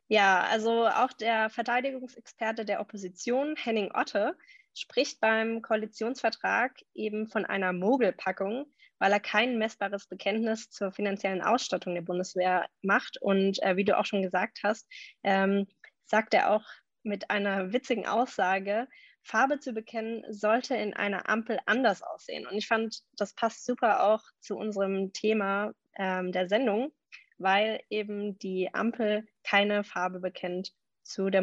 Ja, 0.07 0.43
also 0.43 0.87
auch 0.87 1.13
der 1.13 1.49
Verteidigungsexperte 1.49 2.63
der 2.63 2.79
Opposition, 2.79 3.55
Henning 3.55 3.91
Otte, 3.91 4.37
spricht 4.75 5.19
beim 5.19 5.61
Koalitionsvertrag 5.61 6.73
eben 6.93 7.27
von 7.27 7.45
einer 7.45 7.73
Mogelpackung, 7.73 8.67
weil 8.99 9.11
er 9.11 9.19
kein 9.19 9.57
messbares 9.57 10.07
Bekenntnis 10.07 10.69
zur 10.69 10.91
finanziellen 10.91 11.41
Ausstattung 11.41 11.95
der 11.95 12.01
Bundeswehr 12.01 12.67
macht. 12.81 13.21
Und 13.21 13.61
äh, 13.63 13.75
wie 13.75 13.85
du 13.85 13.97
auch 13.97 14.05
schon 14.05 14.21
gesagt 14.21 14.59
hast, 14.63 14.87
ähm, 15.23 15.67
sagt 16.05 16.33
er 16.33 16.51
auch 16.51 16.63
mit 17.03 17.29
einer 17.29 17.73
witzigen 17.73 18.07
Aussage, 18.07 18.87
Farbe 19.21 19.59
zu 19.59 19.73
bekennen 19.73 20.23
sollte 20.29 20.75
in 20.75 20.93
einer 20.93 21.27
Ampel 21.29 21.59
anders 21.65 22.03
aussehen. 22.03 22.45
Und 22.45 22.57
ich 22.57 22.67
fand, 22.67 23.01
das 23.17 23.33
passt 23.33 23.65
super 23.65 24.03
auch 24.03 24.21
zu 24.39 24.55
unserem 24.55 25.13
Thema 25.13 25.73
ähm, 25.97 26.31
der 26.31 26.47
Sendung, 26.47 26.91
weil 27.37 27.81
eben 27.89 28.37
die 28.37 28.73
Ampel 28.73 29.27
keine 29.43 29.83
Farbe 29.83 30.19
bekennt 30.19 30.73
zu 31.01 31.29
der 31.29 31.41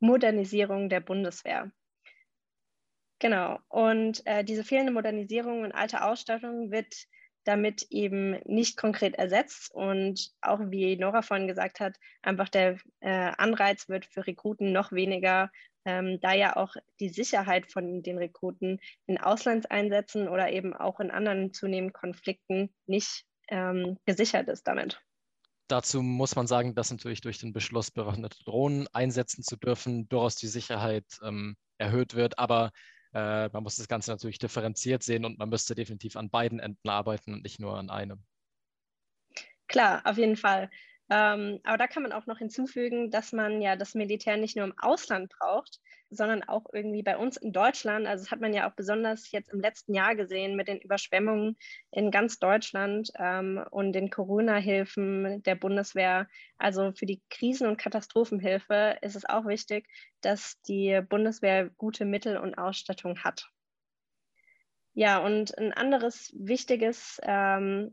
Modernisierung 0.00 0.88
der 0.88 1.00
Bundeswehr. 1.00 1.70
Genau. 3.18 3.58
Und 3.68 4.26
äh, 4.26 4.44
diese 4.44 4.64
fehlende 4.64 4.92
Modernisierung 4.92 5.62
und 5.62 5.72
alte 5.72 6.04
Ausstattung 6.04 6.70
wird 6.70 6.94
damit 7.44 7.86
eben 7.90 8.38
nicht 8.44 8.76
konkret 8.76 9.14
ersetzt 9.16 9.70
und 9.72 10.30
auch 10.40 10.60
wie 10.70 10.96
Nora 10.96 11.22
vorhin 11.22 11.46
gesagt 11.46 11.78
hat, 11.80 11.96
einfach 12.22 12.48
der 12.48 12.78
äh, 13.00 13.32
Anreiz 13.36 13.88
wird 13.88 14.06
für 14.06 14.26
Rekruten 14.26 14.72
noch 14.72 14.92
weniger, 14.92 15.50
ähm, 15.84 16.18
da 16.20 16.32
ja 16.32 16.56
auch 16.56 16.74
die 17.00 17.10
Sicherheit 17.10 17.70
von 17.70 18.02
den 18.02 18.18
Rekruten 18.18 18.80
in 19.06 19.18
Auslandseinsätzen 19.18 20.28
oder 20.28 20.50
eben 20.50 20.74
auch 20.74 21.00
in 21.00 21.10
anderen 21.10 21.52
zunehmenden 21.52 21.92
Konflikten 21.92 22.74
nicht 22.86 23.24
ähm, 23.48 23.98
gesichert 24.06 24.48
ist 24.48 24.66
damit. 24.66 25.00
Dazu 25.68 26.02
muss 26.02 26.36
man 26.36 26.46
sagen, 26.46 26.74
dass 26.74 26.90
natürlich 26.90 27.20
durch 27.20 27.38
den 27.38 27.52
Beschluss, 27.52 27.90
bewaffnete 27.90 28.42
Drohnen 28.44 28.86
einsetzen 28.92 29.42
zu 29.42 29.56
dürfen, 29.56 30.08
durchaus 30.08 30.36
die 30.36 30.46
Sicherheit 30.46 31.06
ähm, 31.22 31.56
erhöht 31.78 32.14
wird. 32.14 32.38
Aber 32.38 32.70
äh, 33.14 33.48
man 33.48 33.62
muss 33.62 33.76
das 33.76 33.88
Ganze 33.88 34.10
natürlich 34.10 34.38
differenziert 34.38 35.02
sehen 35.02 35.24
und 35.24 35.38
man 35.38 35.48
müsste 35.48 35.74
definitiv 35.74 36.16
an 36.16 36.30
beiden 36.30 36.58
Enden 36.58 36.88
arbeiten 36.88 37.32
und 37.32 37.42
nicht 37.42 37.60
nur 37.60 37.78
an 37.78 37.88
einem. 37.88 38.22
Klar, 39.68 40.02
auf 40.04 40.18
jeden 40.18 40.36
Fall. 40.36 40.68
Ähm, 41.10 41.60
aber 41.64 41.76
da 41.76 41.86
kann 41.86 42.02
man 42.02 42.12
auch 42.12 42.26
noch 42.26 42.38
hinzufügen, 42.38 43.10
dass 43.10 43.32
man 43.32 43.60
ja 43.60 43.76
das 43.76 43.94
Militär 43.94 44.38
nicht 44.38 44.56
nur 44.56 44.64
im 44.64 44.78
Ausland 44.78 45.30
braucht, 45.38 45.80
sondern 46.08 46.42
auch 46.44 46.64
irgendwie 46.72 47.02
bei 47.02 47.18
uns 47.18 47.36
in 47.36 47.52
Deutschland. 47.52 48.06
Also 48.06 48.24
das 48.24 48.30
hat 48.30 48.40
man 48.40 48.54
ja 48.54 48.68
auch 48.68 48.74
besonders 48.74 49.30
jetzt 49.30 49.52
im 49.52 49.60
letzten 49.60 49.94
Jahr 49.94 50.16
gesehen 50.16 50.56
mit 50.56 50.68
den 50.68 50.78
Überschwemmungen 50.80 51.58
in 51.90 52.10
ganz 52.10 52.38
Deutschland 52.38 53.10
ähm, 53.18 53.62
und 53.70 53.92
den 53.92 54.08
Corona-Hilfen 54.08 55.42
der 55.42 55.56
Bundeswehr. 55.56 56.26
Also 56.56 56.92
für 56.92 57.06
die 57.06 57.22
Krisen- 57.28 57.68
und 57.68 57.76
Katastrophenhilfe 57.76 58.96
ist 59.02 59.16
es 59.16 59.28
auch 59.28 59.46
wichtig, 59.46 59.86
dass 60.22 60.58
die 60.62 61.02
Bundeswehr 61.06 61.68
gute 61.76 62.06
Mittel 62.06 62.38
und 62.38 62.56
Ausstattung 62.56 63.18
hat. 63.24 63.50
Ja, 64.94 65.18
und 65.18 65.58
ein 65.58 65.72
anderes 65.72 66.32
wichtiges 66.38 67.20
ähm, 67.24 67.90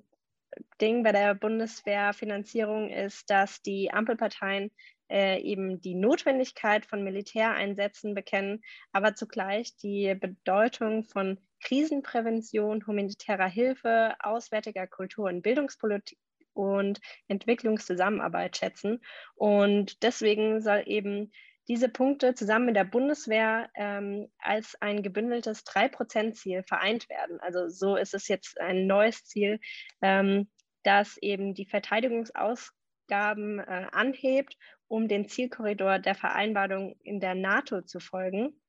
Ding 0.79 1.03
bei 1.03 1.11
der 1.11 1.35
Bundeswehrfinanzierung 1.35 2.89
ist, 2.89 3.29
dass 3.29 3.61
die 3.61 3.91
Ampelparteien 3.91 4.71
äh, 5.09 5.41
eben 5.41 5.81
die 5.81 5.95
Notwendigkeit 5.95 6.85
von 6.85 7.03
Militäreinsätzen 7.03 8.15
bekennen, 8.15 8.61
aber 8.91 9.13
zugleich 9.15 9.75
die 9.77 10.15
Bedeutung 10.15 11.03
von 11.03 11.37
Krisenprävention, 11.61 12.87
humanitärer 12.87 13.47
Hilfe, 13.47 14.15
auswärtiger 14.19 14.87
Kultur- 14.87 15.29
und 15.29 15.41
Bildungspolitik 15.41 16.17
und 16.53 16.99
Entwicklungszusammenarbeit 17.27 18.57
schätzen. 18.57 19.01
Und 19.35 20.01
deswegen 20.03 20.61
soll 20.61 20.83
eben 20.85 21.31
diese 21.67 21.89
Punkte 21.89 22.33
zusammen 22.33 22.65
mit 22.65 22.75
der 22.75 22.83
Bundeswehr 22.83 23.69
ähm, 23.75 24.27
als 24.39 24.75
ein 24.81 25.03
gebündeltes 25.03 25.65
3-Prozent-Ziel 25.65 26.63
vereint 26.63 27.07
werden. 27.09 27.39
Also 27.39 27.69
so 27.69 27.95
ist 27.95 28.13
es 28.13 28.27
jetzt 28.27 28.59
ein 28.59 28.87
neues 28.87 29.23
Ziel, 29.25 29.59
ähm, 30.01 30.49
das 30.83 31.17
eben 31.17 31.53
die 31.53 31.65
Verteidigungsausgaben 31.65 33.59
äh, 33.59 33.87
anhebt, 33.91 34.57
um 34.87 35.07
den 35.07 35.27
Zielkorridor 35.27 35.99
der 35.99 36.15
Vereinbarung 36.15 36.95
in 37.03 37.19
der 37.19 37.35
NATO 37.35 37.81
zu 37.81 37.99
folgen 37.99 38.59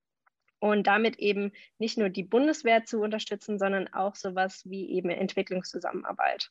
und 0.61 0.86
damit 0.86 1.18
eben 1.18 1.53
nicht 1.78 1.99
nur 1.99 2.09
die 2.09 2.22
Bundeswehr 2.22 2.84
zu 2.84 3.01
unterstützen, 3.01 3.59
sondern 3.59 3.93
auch 3.93 4.14
sowas 4.14 4.62
wie 4.64 4.93
eben 4.93 5.11
Entwicklungszusammenarbeit. 5.11 6.51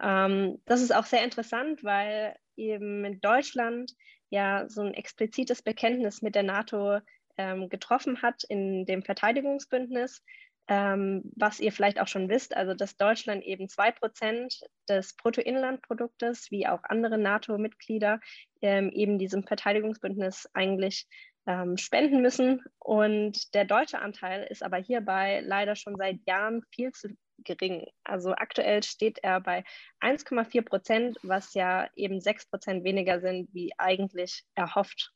Ähm, 0.00 0.60
das 0.66 0.82
ist 0.82 0.94
auch 0.94 1.04
sehr 1.04 1.24
interessant, 1.24 1.82
weil 1.82 2.36
eben 2.56 3.04
in 3.04 3.20
Deutschland 3.20 3.92
ja 4.30 4.68
so 4.68 4.82
ein 4.82 4.94
explizites 4.94 5.62
Bekenntnis 5.62 6.22
mit 6.22 6.34
der 6.34 6.42
NATO 6.42 7.00
ähm, 7.36 7.68
getroffen 7.68 8.22
hat 8.22 8.44
in 8.44 8.86
dem 8.86 9.02
Verteidigungsbündnis, 9.02 10.22
ähm, 10.68 11.22
was 11.36 11.60
ihr 11.60 11.72
vielleicht 11.72 12.00
auch 12.00 12.06
schon 12.06 12.28
wisst, 12.28 12.56
also 12.56 12.74
dass 12.74 12.96
Deutschland 12.96 13.44
eben 13.44 13.68
zwei 13.68 13.90
Prozent 13.90 14.60
des 14.88 15.16
Bruttoinlandproduktes, 15.16 16.50
wie 16.50 16.66
auch 16.66 16.84
andere 16.84 17.18
NATO-Mitglieder, 17.18 18.20
ähm, 18.62 18.90
eben 18.90 19.18
diesem 19.18 19.42
Verteidigungsbündnis 19.42 20.48
eigentlich 20.54 21.06
ähm, 21.46 21.76
spenden 21.76 22.22
müssen. 22.22 22.62
Und 22.78 23.54
der 23.54 23.64
deutsche 23.64 24.00
Anteil 24.00 24.46
ist 24.48 24.62
aber 24.62 24.76
hierbei 24.76 25.40
leider 25.44 25.74
schon 25.74 25.96
seit 25.96 26.18
Jahren 26.26 26.62
viel 26.72 26.92
zu 26.92 27.08
gering. 27.44 27.86
Also 28.04 28.32
aktuell 28.32 28.82
steht 28.82 29.18
er 29.22 29.40
bei 29.40 29.64
1,4 30.00 30.62
Prozent, 30.62 31.18
was 31.22 31.54
ja 31.54 31.88
eben 31.96 32.20
6 32.20 32.46
Prozent 32.46 32.84
weniger 32.84 33.20
sind, 33.20 33.52
wie 33.52 33.72
eigentlich 33.78 34.44
erhofft. 34.54 35.12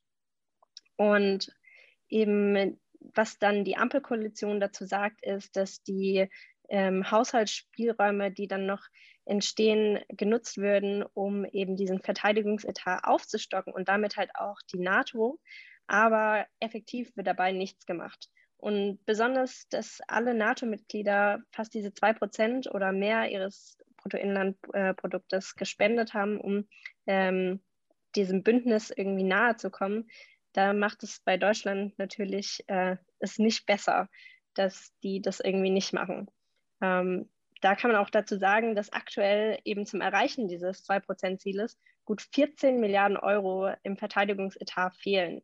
Und 0.96 1.52
eben, 2.08 2.80
was 3.14 3.38
dann 3.38 3.64
die 3.64 3.76
Ampelkoalition 3.76 4.60
dazu 4.60 4.84
sagt, 4.84 5.24
ist, 5.24 5.56
dass 5.56 5.82
die 5.82 6.28
ähm, 6.68 7.10
Haushaltsspielräume, 7.10 8.30
die 8.30 8.48
dann 8.48 8.66
noch 8.66 8.86
entstehen, 9.26 10.00
genutzt 10.08 10.58
würden, 10.58 11.02
um 11.14 11.44
eben 11.46 11.76
diesen 11.76 12.00
Verteidigungsetat 12.00 13.04
aufzustocken 13.04 13.72
und 13.72 13.88
damit 13.88 14.16
halt 14.16 14.30
auch 14.34 14.58
die 14.72 14.78
NATO. 14.78 15.38
Aber 15.86 16.46
effektiv 16.60 17.14
wird 17.16 17.26
dabei 17.26 17.52
nichts 17.52 17.86
gemacht. 17.86 18.28
Und 18.64 19.04
besonders, 19.04 19.68
dass 19.68 20.00
alle 20.08 20.32
NATO-Mitglieder 20.32 21.42
fast 21.50 21.74
diese 21.74 21.90
2% 21.90 22.70
oder 22.70 22.92
mehr 22.92 23.30
ihres 23.30 23.76
Bruttoinlandproduktes 23.98 25.54
gespendet 25.54 26.14
haben, 26.14 26.40
um 26.40 26.66
ähm, 27.06 27.62
diesem 28.16 28.42
Bündnis 28.42 28.88
irgendwie 28.88 29.24
nahe 29.24 29.56
zu 29.56 29.70
kommen, 29.70 30.08
da 30.54 30.72
macht 30.72 31.02
es 31.02 31.20
bei 31.20 31.36
Deutschland 31.36 31.98
natürlich 31.98 32.64
äh, 32.68 32.96
es 33.18 33.38
nicht 33.38 33.66
besser, 33.66 34.08
dass 34.54 34.94
die 35.02 35.20
das 35.20 35.40
irgendwie 35.40 35.68
nicht 35.68 35.92
machen. 35.92 36.30
Ähm, 36.80 37.28
da 37.60 37.74
kann 37.74 37.92
man 37.92 38.00
auch 38.00 38.08
dazu 38.08 38.38
sagen, 38.38 38.74
dass 38.74 38.94
aktuell 38.94 39.58
eben 39.64 39.84
zum 39.84 40.00
Erreichen 40.00 40.48
dieses 40.48 40.88
2%-Zieles 40.88 41.78
gut 42.06 42.22
14 42.32 42.80
Milliarden 42.80 43.18
Euro 43.18 43.74
im 43.82 43.98
Verteidigungsetat 43.98 44.96
fehlen. 44.96 45.42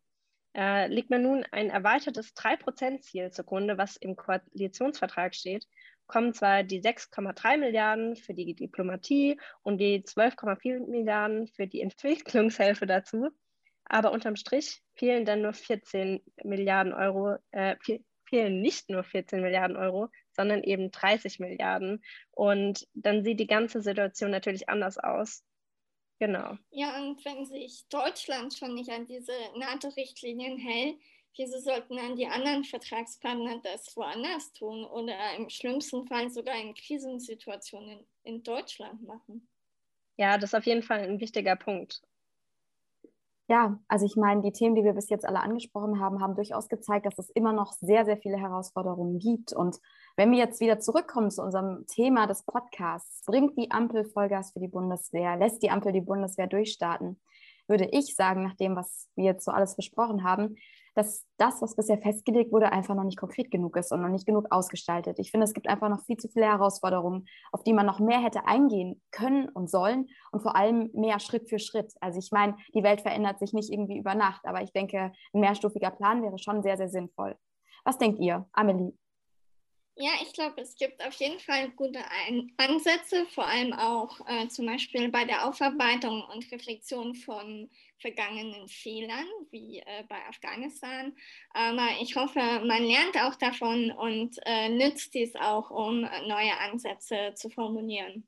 Äh, 0.54 0.88
liegt 0.88 1.10
man 1.10 1.22
nun 1.22 1.44
ein 1.52 1.70
erweitertes 1.70 2.34
3%-Ziel 2.34 3.30
zugrunde, 3.30 3.78
was 3.78 3.96
im 3.96 4.16
Koalitionsvertrag 4.16 5.34
steht, 5.34 5.66
kommen 6.06 6.34
zwar 6.34 6.64
die 6.64 6.82
6,3 6.82 7.56
Milliarden 7.56 8.16
für 8.16 8.34
die 8.34 8.54
Diplomatie 8.54 9.38
und 9.62 9.78
die 9.78 10.02
12,4 10.02 10.88
Milliarden 10.88 11.46
für 11.46 11.68
die 11.68 11.80
Entwicklungshilfe 11.80 12.86
dazu, 12.86 13.30
aber 13.84 14.10
unterm 14.12 14.34
Strich 14.36 14.82
fehlen 14.94 15.24
dann 15.24 15.42
nur 15.42 15.52
14 15.52 16.20
Milliarden 16.42 16.92
Euro, 16.92 17.36
äh, 17.52 17.76
fehlen 18.24 18.60
nicht 18.60 18.90
nur 18.90 19.04
14 19.04 19.40
Milliarden 19.40 19.76
Euro, 19.76 20.08
sondern 20.32 20.62
eben 20.62 20.90
30 20.90 21.40
Milliarden. 21.40 22.02
Und 22.30 22.86
dann 22.94 23.24
sieht 23.24 23.40
die 23.40 23.48
ganze 23.48 23.82
Situation 23.82 24.30
natürlich 24.30 24.68
anders 24.68 24.98
aus. 24.98 25.44
Genau. 26.20 26.58
Ja, 26.72 26.98
und 27.00 27.24
wenn 27.24 27.46
sich 27.46 27.86
Deutschland 27.90 28.54
schon 28.54 28.74
nicht 28.74 28.90
an 28.90 29.06
diese 29.06 29.32
NATO-Richtlinien 29.56 30.58
hält, 30.58 31.00
wieso 31.36 31.58
sollten 31.60 31.96
dann 31.96 32.16
die 32.16 32.26
anderen 32.26 32.64
Vertragspartner 32.64 33.60
das 33.62 33.96
woanders 33.96 34.52
tun 34.52 34.84
oder 34.84 35.34
im 35.36 35.48
schlimmsten 35.48 36.06
Fall 36.08 36.28
sogar 36.30 36.56
in 36.60 36.74
Krisensituationen 36.74 38.04
in 38.24 38.42
Deutschland 38.42 39.02
machen? 39.02 39.48
Ja, 40.16 40.38
das 40.38 40.50
ist 40.50 40.54
auf 40.54 40.66
jeden 40.66 40.84
Fall 40.84 41.00
ein 41.00 41.18
wichtiger 41.20 41.56
Punkt. 41.56 42.00
Ja, 43.50 43.80
also 43.88 44.06
ich 44.06 44.14
meine, 44.14 44.42
die 44.42 44.52
Themen, 44.52 44.76
die 44.76 44.84
wir 44.84 44.92
bis 44.92 45.08
jetzt 45.08 45.26
alle 45.26 45.40
angesprochen 45.40 45.98
haben, 45.98 46.20
haben 46.20 46.36
durchaus 46.36 46.68
gezeigt, 46.68 47.04
dass 47.04 47.18
es 47.18 47.30
immer 47.30 47.52
noch 47.52 47.72
sehr, 47.72 48.04
sehr 48.04 48.16
viele 48.16 48.36
Herausforderungen 48.36 49.18
gibt. 49.18 49.52
Und 49.52 49.80
wenn 50.16 50.30
wir 50.30 50.38
jetzt 50.38 50.60
wieder 50.60 50.78
zurückkommen 50.78 51.32
zu 51.32 51.42
unserem 51.42 51.84
Thema 51.88 52.28
des 52.28 52.44
Podcasts, 52.44 53.24
bringt 53.26 53.58
die 53.58 53.72
Ampel 53.72 54.04
Vollgas 54.04 54.52
für 54.52 54.60
die 54.60 54.68
Bundeswehr, 54.68 55.36
lässt 55.36 55.64
die 55.64 55.70
Ampel 55.70 55.90
die 55.90 56.00
Bundeswehr 56.00 56.46
durchstarten, 56.46 57.20
würde 57.66 57.88
ich 57.90 58.14
sagen, 58.14 58.44
nach 58.44 58.54
dem, 58.54 58.76
was 58.76 59.08
wir 59.16 59.24
jetzt 59.24 59.44
so 59.44 59.50
alles 59.50 59.74
besprochen 59.74 60.22
haben, 60.22 60.54
dass 60.94 61.26
das, 61.36 61.62
was 61.62 61.76
bisher 61.76 61.98
festgelegt 61.98 62.52
wurde, 62.52 62.72
einfach 62.72 62.94
noch 62.94 63.04
nicht 63.04 63.18
konkret 63.18 63.50
genug 63.50 63.76
ist 63.76 63.92
und 63.92 64.02
noch 64.02 64.08
nicht 64.08 64.26
genug 64.26 64.46
ausgestaltet. 64.50 65.18
Ich 65.18 65.30
finde, 65.30 65.44
es 65.44 65.54
gibt 65.54 65.68
einfach 65.68 65.88
noch 65.88 66.04
viel 66.04 66.16
zu 66.16 66.28
viele 66.28 66.46
Herausforderungen, 66.46 67.26
auf 67.52 67.62
die 67.62 67.72
man 67.72 67.86
noch 67.86 68.00
mehr 68.00 68.20
hätte 68.20 68.46
eingehen 68.46 69.00
können 69.10 69.48
und 69.48 69.70
sollen 69.70 70.08
und 70.32 70.42
vor 70.42 70.56
allem 70.56 70.90
mehr 70.92 71.20
Schritt 71.20 71.48
für 71.48 71.58
Schritt. 71.58 71.92
Also 72.00 72.18
ich 72.18 72.30
meine, 72.32 72.56
die 72.74 72.82
Welt 72.82 73.00
verändert 73.00 73.38
sich 73.38 73.52
nicht 73.52 73.72
irgendwie 73.72 73.98
über 73.98 74.14
Nacht, 74.14 74.44
aber 74.44 74.62
ich 74.62 74.72
denke, 74.72 75.12
ein 75.32 75.40
mehrstufiger 75.40 75.90
Plan 75.90 76.22
wäre 76.22 76.38
schon 76.38 76.62
sehr, 76.62 76.76
sehr 76.76 76.88
sinnvoll. 76.88 77.36
Was 77.84 77.98
denkt 77.98 78.20
ihr, 78.20 78.46
Amelie? 78.52 78.92
Ja, 79.96 80.12
ich 80.22 80.32
glaube, 80.32 80.60
es 80.62 80.76
gibt 80.76 81.04
auf 81.04 81.12
jeden 81.14 81.38
Fall 81.40 81.70
gute 81.72 82.00
Ansätze, 82.56 83.26
vor 83.34 83.46
allem 83.46 83.74
auch 83.74 84.18
äh, 84.26 84.48
zum 84.48 84.64
Beispiel 84.64 85.10
bei 85.10 85.24
der 85.26 85.46
Aufarbeitung 85.46 86.24
und 86.32 86.50
Reflexion 86.50 87.14
von 87.14 87.68
vergangenen 87.98 88.66
Fehlern, 88.68 89.26
wie 89.50 89.80
äh, 89.80 90.04
bei 90.08 90.16
Afghanistan. 90.26 91.14
Aber 91.50 91.86
ich 92.00 92.16
hoffe, 92.16 92.38
man 92.38 92.82
lernt 92.82 93.18
auch 93.18 93.34
davon 93.34 93.90
und 93.90 94.36
äh, 94.46 94.70
nützt 94.70 95.12
dies 95.12 95.34
auch, 95.36 95.70
um 95.70 96.00
neue 96.00 96.58
Ansätze 96.60 97.34
zu 97.34 97.50
formulieren. 97.50 98.26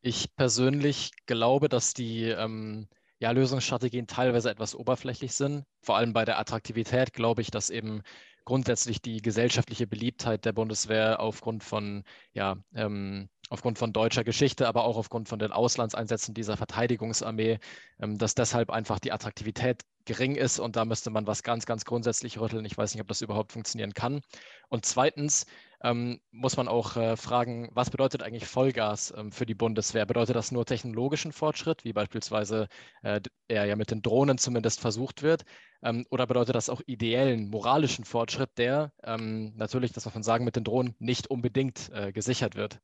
Ich 0.00 0.34
persönlich 0.34 1.12
glaube, 1.26 1.68
dass 1.68 1.94
die 1.94 2.24
ähm, 2.24 2.88
ja, 3.20 3.30
Lösungsstrategien 3.30 4.08
teilweise 4.08 4.50
etwas 4.50 4.74
oberflächlich 4.74 5.32
sind. 5.32 5.64
Vor 5.80 5.96
allem 5.96 6.12
bei 6.12 6.24
der 6.24 6.40
Attraktivität 6.40 7.12
glaube 7.12 7.40
ich, 7.40 7.52
dass 7.52 7.70
eben 7.70 8.02
grundsätzlich 8.44 9.00
die 9.02 9.22
gesellschaftliche 9.22 9.86
Beliebtheit 9.86 10.44
der 10.44 10.52
Bundeswehr 10.52 11.20
aufgrund 11.20 11.64
von, 11.64 12.04
ja, 12.32 12.56
ähm, 12.74 13.28
aufgrund 13.52 13.78
von 13.78 13.92
deutscher 13.92 14.24
Geschichte, 14.24 14.66
aber 14.66 14.84
auch 14.84 14.96
aufgrund 14.96 15.28
von 15.28 15.38
den 15.38 15.52
Auslandseinsätzen 15.52 16.32
dieser 16.32 16.56
Verteidigungsarmee, 16.56 17.58
ähm, 18.00 18.16
dass 18.16 18.34
deshalb 18.34 18.70
einfach 18.70 18.98
die 18.98 19.12
Attraktivität 19.12 19.82
gering 20.06 20.34
ist 20.36 20.58
und 20.58 20.74
da 20.74 20.84
müsste 20.86 21.10
man 21.10 21.26
was 21.26 21.42
ganz, 21.42 21.66
ganz 21.66 21.84
grundsätzlich 21.84 22.40
rütteln. 22.40 22.64
Ich 22.64 22.76
weiß 22.76 22.94
nicht, 22.94 23.02
ob 23.02 23.08
das 23.08 23.20
überhaupt 23.20 23.52
funktionieren 23.52 23.92
kann. 23.92 24.22
Und 24.70 24.86
zweitens 24.86 25.44
ähm, 25.84 26.18
muss 26.30 26.56
man 26.56 26.66
auch 26.66 26.96
äh, 26.96 27.16
fragen, 27.16 27.68
was 27.72 27.90
bedeutet 27.90 28.22
eigentlich 28.22 28.46
Vollgas 28.46 29.12
ähm, 29.16 29.30
für 29.32 29.44
die 29.44 29.54
Bundeswehr? 29.54 30.06
Bedeutet 30.06 30.34
das 30.34 30.50
nur 30.50 30.64
technologischen 30.64 31.32
Fortschritt, 31.32 31.84
wie 31.84 31.92
beispielsweise 31.92 32.68
äh, 33.02 33.20
er 33.48 33.66
ja 33.66 33.76
mit 33.76 33.90
den 33.90 34.00
Drohnen 34.00 34.38
zumindest 34.38 34.80
versucht 34.80 35.22
wird? 35.22 35.44
Ähm, 35.82 36.06
oder 36.10 36.26
bedeutet 36.26 36.54
das 36.54 36.70
auch 36.70 36.80
ideellen, 36.86 37.50
moralischen 37.50 38.06
Fortschritt, 38.06 38.50
der 38.56 38.92
ähm, 39.04 39.52
natürlich, 39.56 39.92
das 39.92 40.06
muss 40.06 40.14
man 40.14 40.22
sagen, 40.22 40.44
mit 40.46 40.56
den 40.56 40.64
Drohnen 40.64 40.94
nicht 40.98 41.28
unbedingt 41.28 41.90
äh, 41.92 42.12
gesichert 42.12 42.56
wird? 42.56 42.80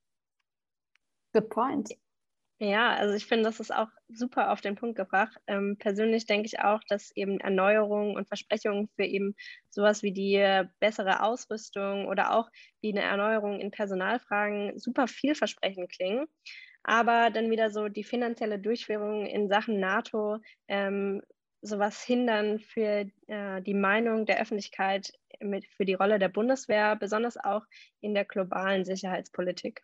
Good 1.32 1.48
point. 1.50 1.88
Ja, 2.60 2.94
also 2.96 3.14
ich 3.14 3.26
finde, 3.26 3.44
das 3.44 3.60
ist 3.60 3.72
auch 3.72 3.88
super 4.08 4.50
auf 4.52 4.60
den 4.60 4.74
Punkt 4.74 4.96
gebracht. 4.96 5.36
Ähm, 5.46 5.76
persönlich 5.78 6.26
denke 6.26 6.46
ich 6.46 6.58
auch, 6.58 6.80
dass 6.88 7.12
eben 7.14 7.38
Erneuerungen 7.38 8.16
und 8.16 8.26
Versprechungen 8.26 8.88
für 8.96 9.04
eben 9.04 9.36
sowas 9.70 10.02
wie 10.02 10.12
die 10.12 10.64
bessere 10.80 11.22
Ausrüstung 11.22 12.06
oder 12.08 12.34
auch 12.34 12.48
wie 12.80 12.90
eine 12.92 13.02
Erneuerung 13.02 13.60
in 13.60 13.70
Personalfragen 13.70 14.76
super 14.78 15.06
vielversprechend 15.06 15.92
klingen. 15.92 16.26
Aber 16.82 17.30
dann 17.30 17.50
wieder 17.50 17.70
so 17.70 17.88
die 17.88 18.04
finanzielle 18.04 18.58
Durchführung 18.58 19.26
in 19.26 19.48
Sachen 19.48 19.78
NATO 19.78 20.38
ähm, 20.68 21.22
sowas 21.62 22.02
hindern 22.02 22.58
für 22.60 23.06
äh, 23.28 23.62
die 23.62 23.74
Meinung 23.74 24.26
der 24.26 24.40
Öffentlichkeit 24.40 25.12
mit, 25.40 25.66
für 25.66 25.84
die 25.84 25.94
Rolle 25.94 26.18
der 26.18 26.28
Bundeswehr, 26.28 26.96
besonders 26.96 27.36
auch 27.36 27.62
in 28.00 28.14
der 28.14 28.24
globalen 28.24 28.84
Sicherheitspolitik. 28.84 29.82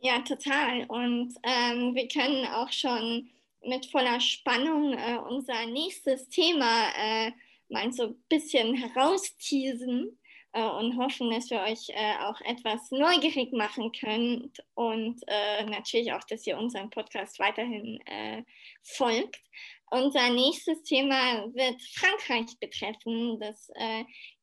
Ja, 0.00 0.20
total. 0.20 0.84
Und 0.86 1.34
ähm, 1.42 1.94
wir 1.94 2.06
können 2.06 2.46
auch 2.46 2.70
schon 2.70 3.28
mit 3.64 3.86
voller 3.86 4.20
Spannung 4.20 4.92
äh, 4.92 5.18
unser 5.28 5.66
nächstes 5.66 6.28
Thema 6.28 6.90
äh, 6.96 7.32
mal 7.68 7.92
so 7.92 8.04
ein 8.04 8.24
bisschen 8.28 8.74
herausteasen 8.74 10.16
äh, 10.52 10.62
und 10.62 10.96
hoffen, 10.96 11.30
dass 11.32 11.50
wir 11.50 11.60
euch 11.62 11.88
äh, 11.88 12.14
auch 12.20 12.40
etwas 12.42 12.92
neugierig 12.92 13.52
machen 13.52 13.90
könnt 13.90 14.58
und 14.74 15.20
äh, 15.26 15.64
natürlich 15.64 16.12
auch, 16.12 16.24
dass 16.24 16.46
ihr 16.46 16.58
unseren 16.58 16.90
Podcast 16.90 17.40
weiterhin 17.40 18.00
äh, 18.06 18.44
folgt. 18.84 19.42
Unser 19.90 20.30
nächstes 20.30 20.82
Thema 20.82 21.46
wird 21.54 21.80
Frankreich 21.94 22.58
betreffen, 22.60 23.40
das 23.40 23.70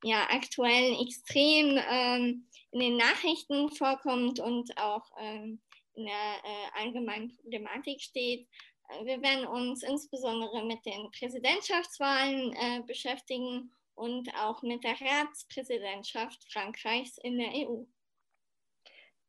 ja 0.02 0.26
aktuell 0.28 1.00
extrem 1.00 1.78
ähm, 1.88 2.48
in 2.76 2.80
den 2.80 2.96
Nachrichten 2.98 3.70
vorkommt 3.70 4.38
und 4.38 4.76
auch 4.76 5.10
ähm, 5.18 5.62
in 5.94 6.04
der 6.04 6.14
äh, 6.14 6.68
allgemeinen 6.82 7.34
Problematik 7.36 8.02
steht. 8.02 8.46
Äh, 8.90 9.06
wir 9.06 9.22
werden 9.22 9.46
uns 9.46 9.82
insbesondere 9.82 10.62
mit 10.66 10.84
den 10.84 11.10
Präsidentschaftswahlen 11.10 12.52
äh, 12.52 12.82
beschäftigen 12.86 13.72
und 13.94 14.28
auch 14.34 14.60
mit 14.62 14.84
der 14.84 15.00
Ratspräsidentschaft 15.00 16.44
Frankreichs 16.52 17.16
in 17.16 17.38
der 17.38 17.48
EU. 17.48 17.84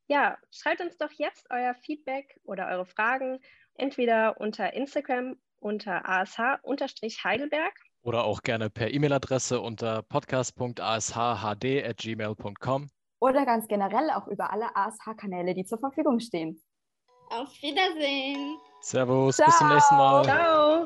Ja, 0.07 0.37
schreibt 0.51 0.81
uns 0.81 0.97
doch 0.97 1.13
jetzt 1.13 1.49
euer 1.49 1.73
Feedback 1.73 2.37
oder 2.43 2.67
eure 2.67 2.85
Fragen 2.85 3.39
entweder 3.75 4.41
unter 4.41 4.73
Instagram 4.73 5.37
unter 5.59 6.03
ash-heidelberg. 6.05 7.73
Oder 8.01 8.25
auch 8.25 8.43
gerne 8.43 8.69
per 8.69 8.93
E-Mail-Adresse 8.93 9.61
unter 9.61 10.03
podcast.ashhd.gmail.com. 10.03 12.89
Oder 13.19 13.45
ganz 13.45 13.67
generell 13.67 14.11
auch 14.11 14.27
über 14.27 14.51
alle 14.51 14.75
ASH-Kanäle, 14.75 15.53
die 15.53 15.65
zur 15.65 15.79
Verfügung 15.79 16.19
stehen. 16.19 16.61
Auf 17.29 17.49
Wiedersehen. 17.61 18.57
Servus, 18.81 19.35
Ciao. 19.35 19.47
bis 19.47 19.57
zum 19.57 19.69
nächsten 19.69 19.95
Mal. 19.95 20.23
Ciao. 20.23 20.85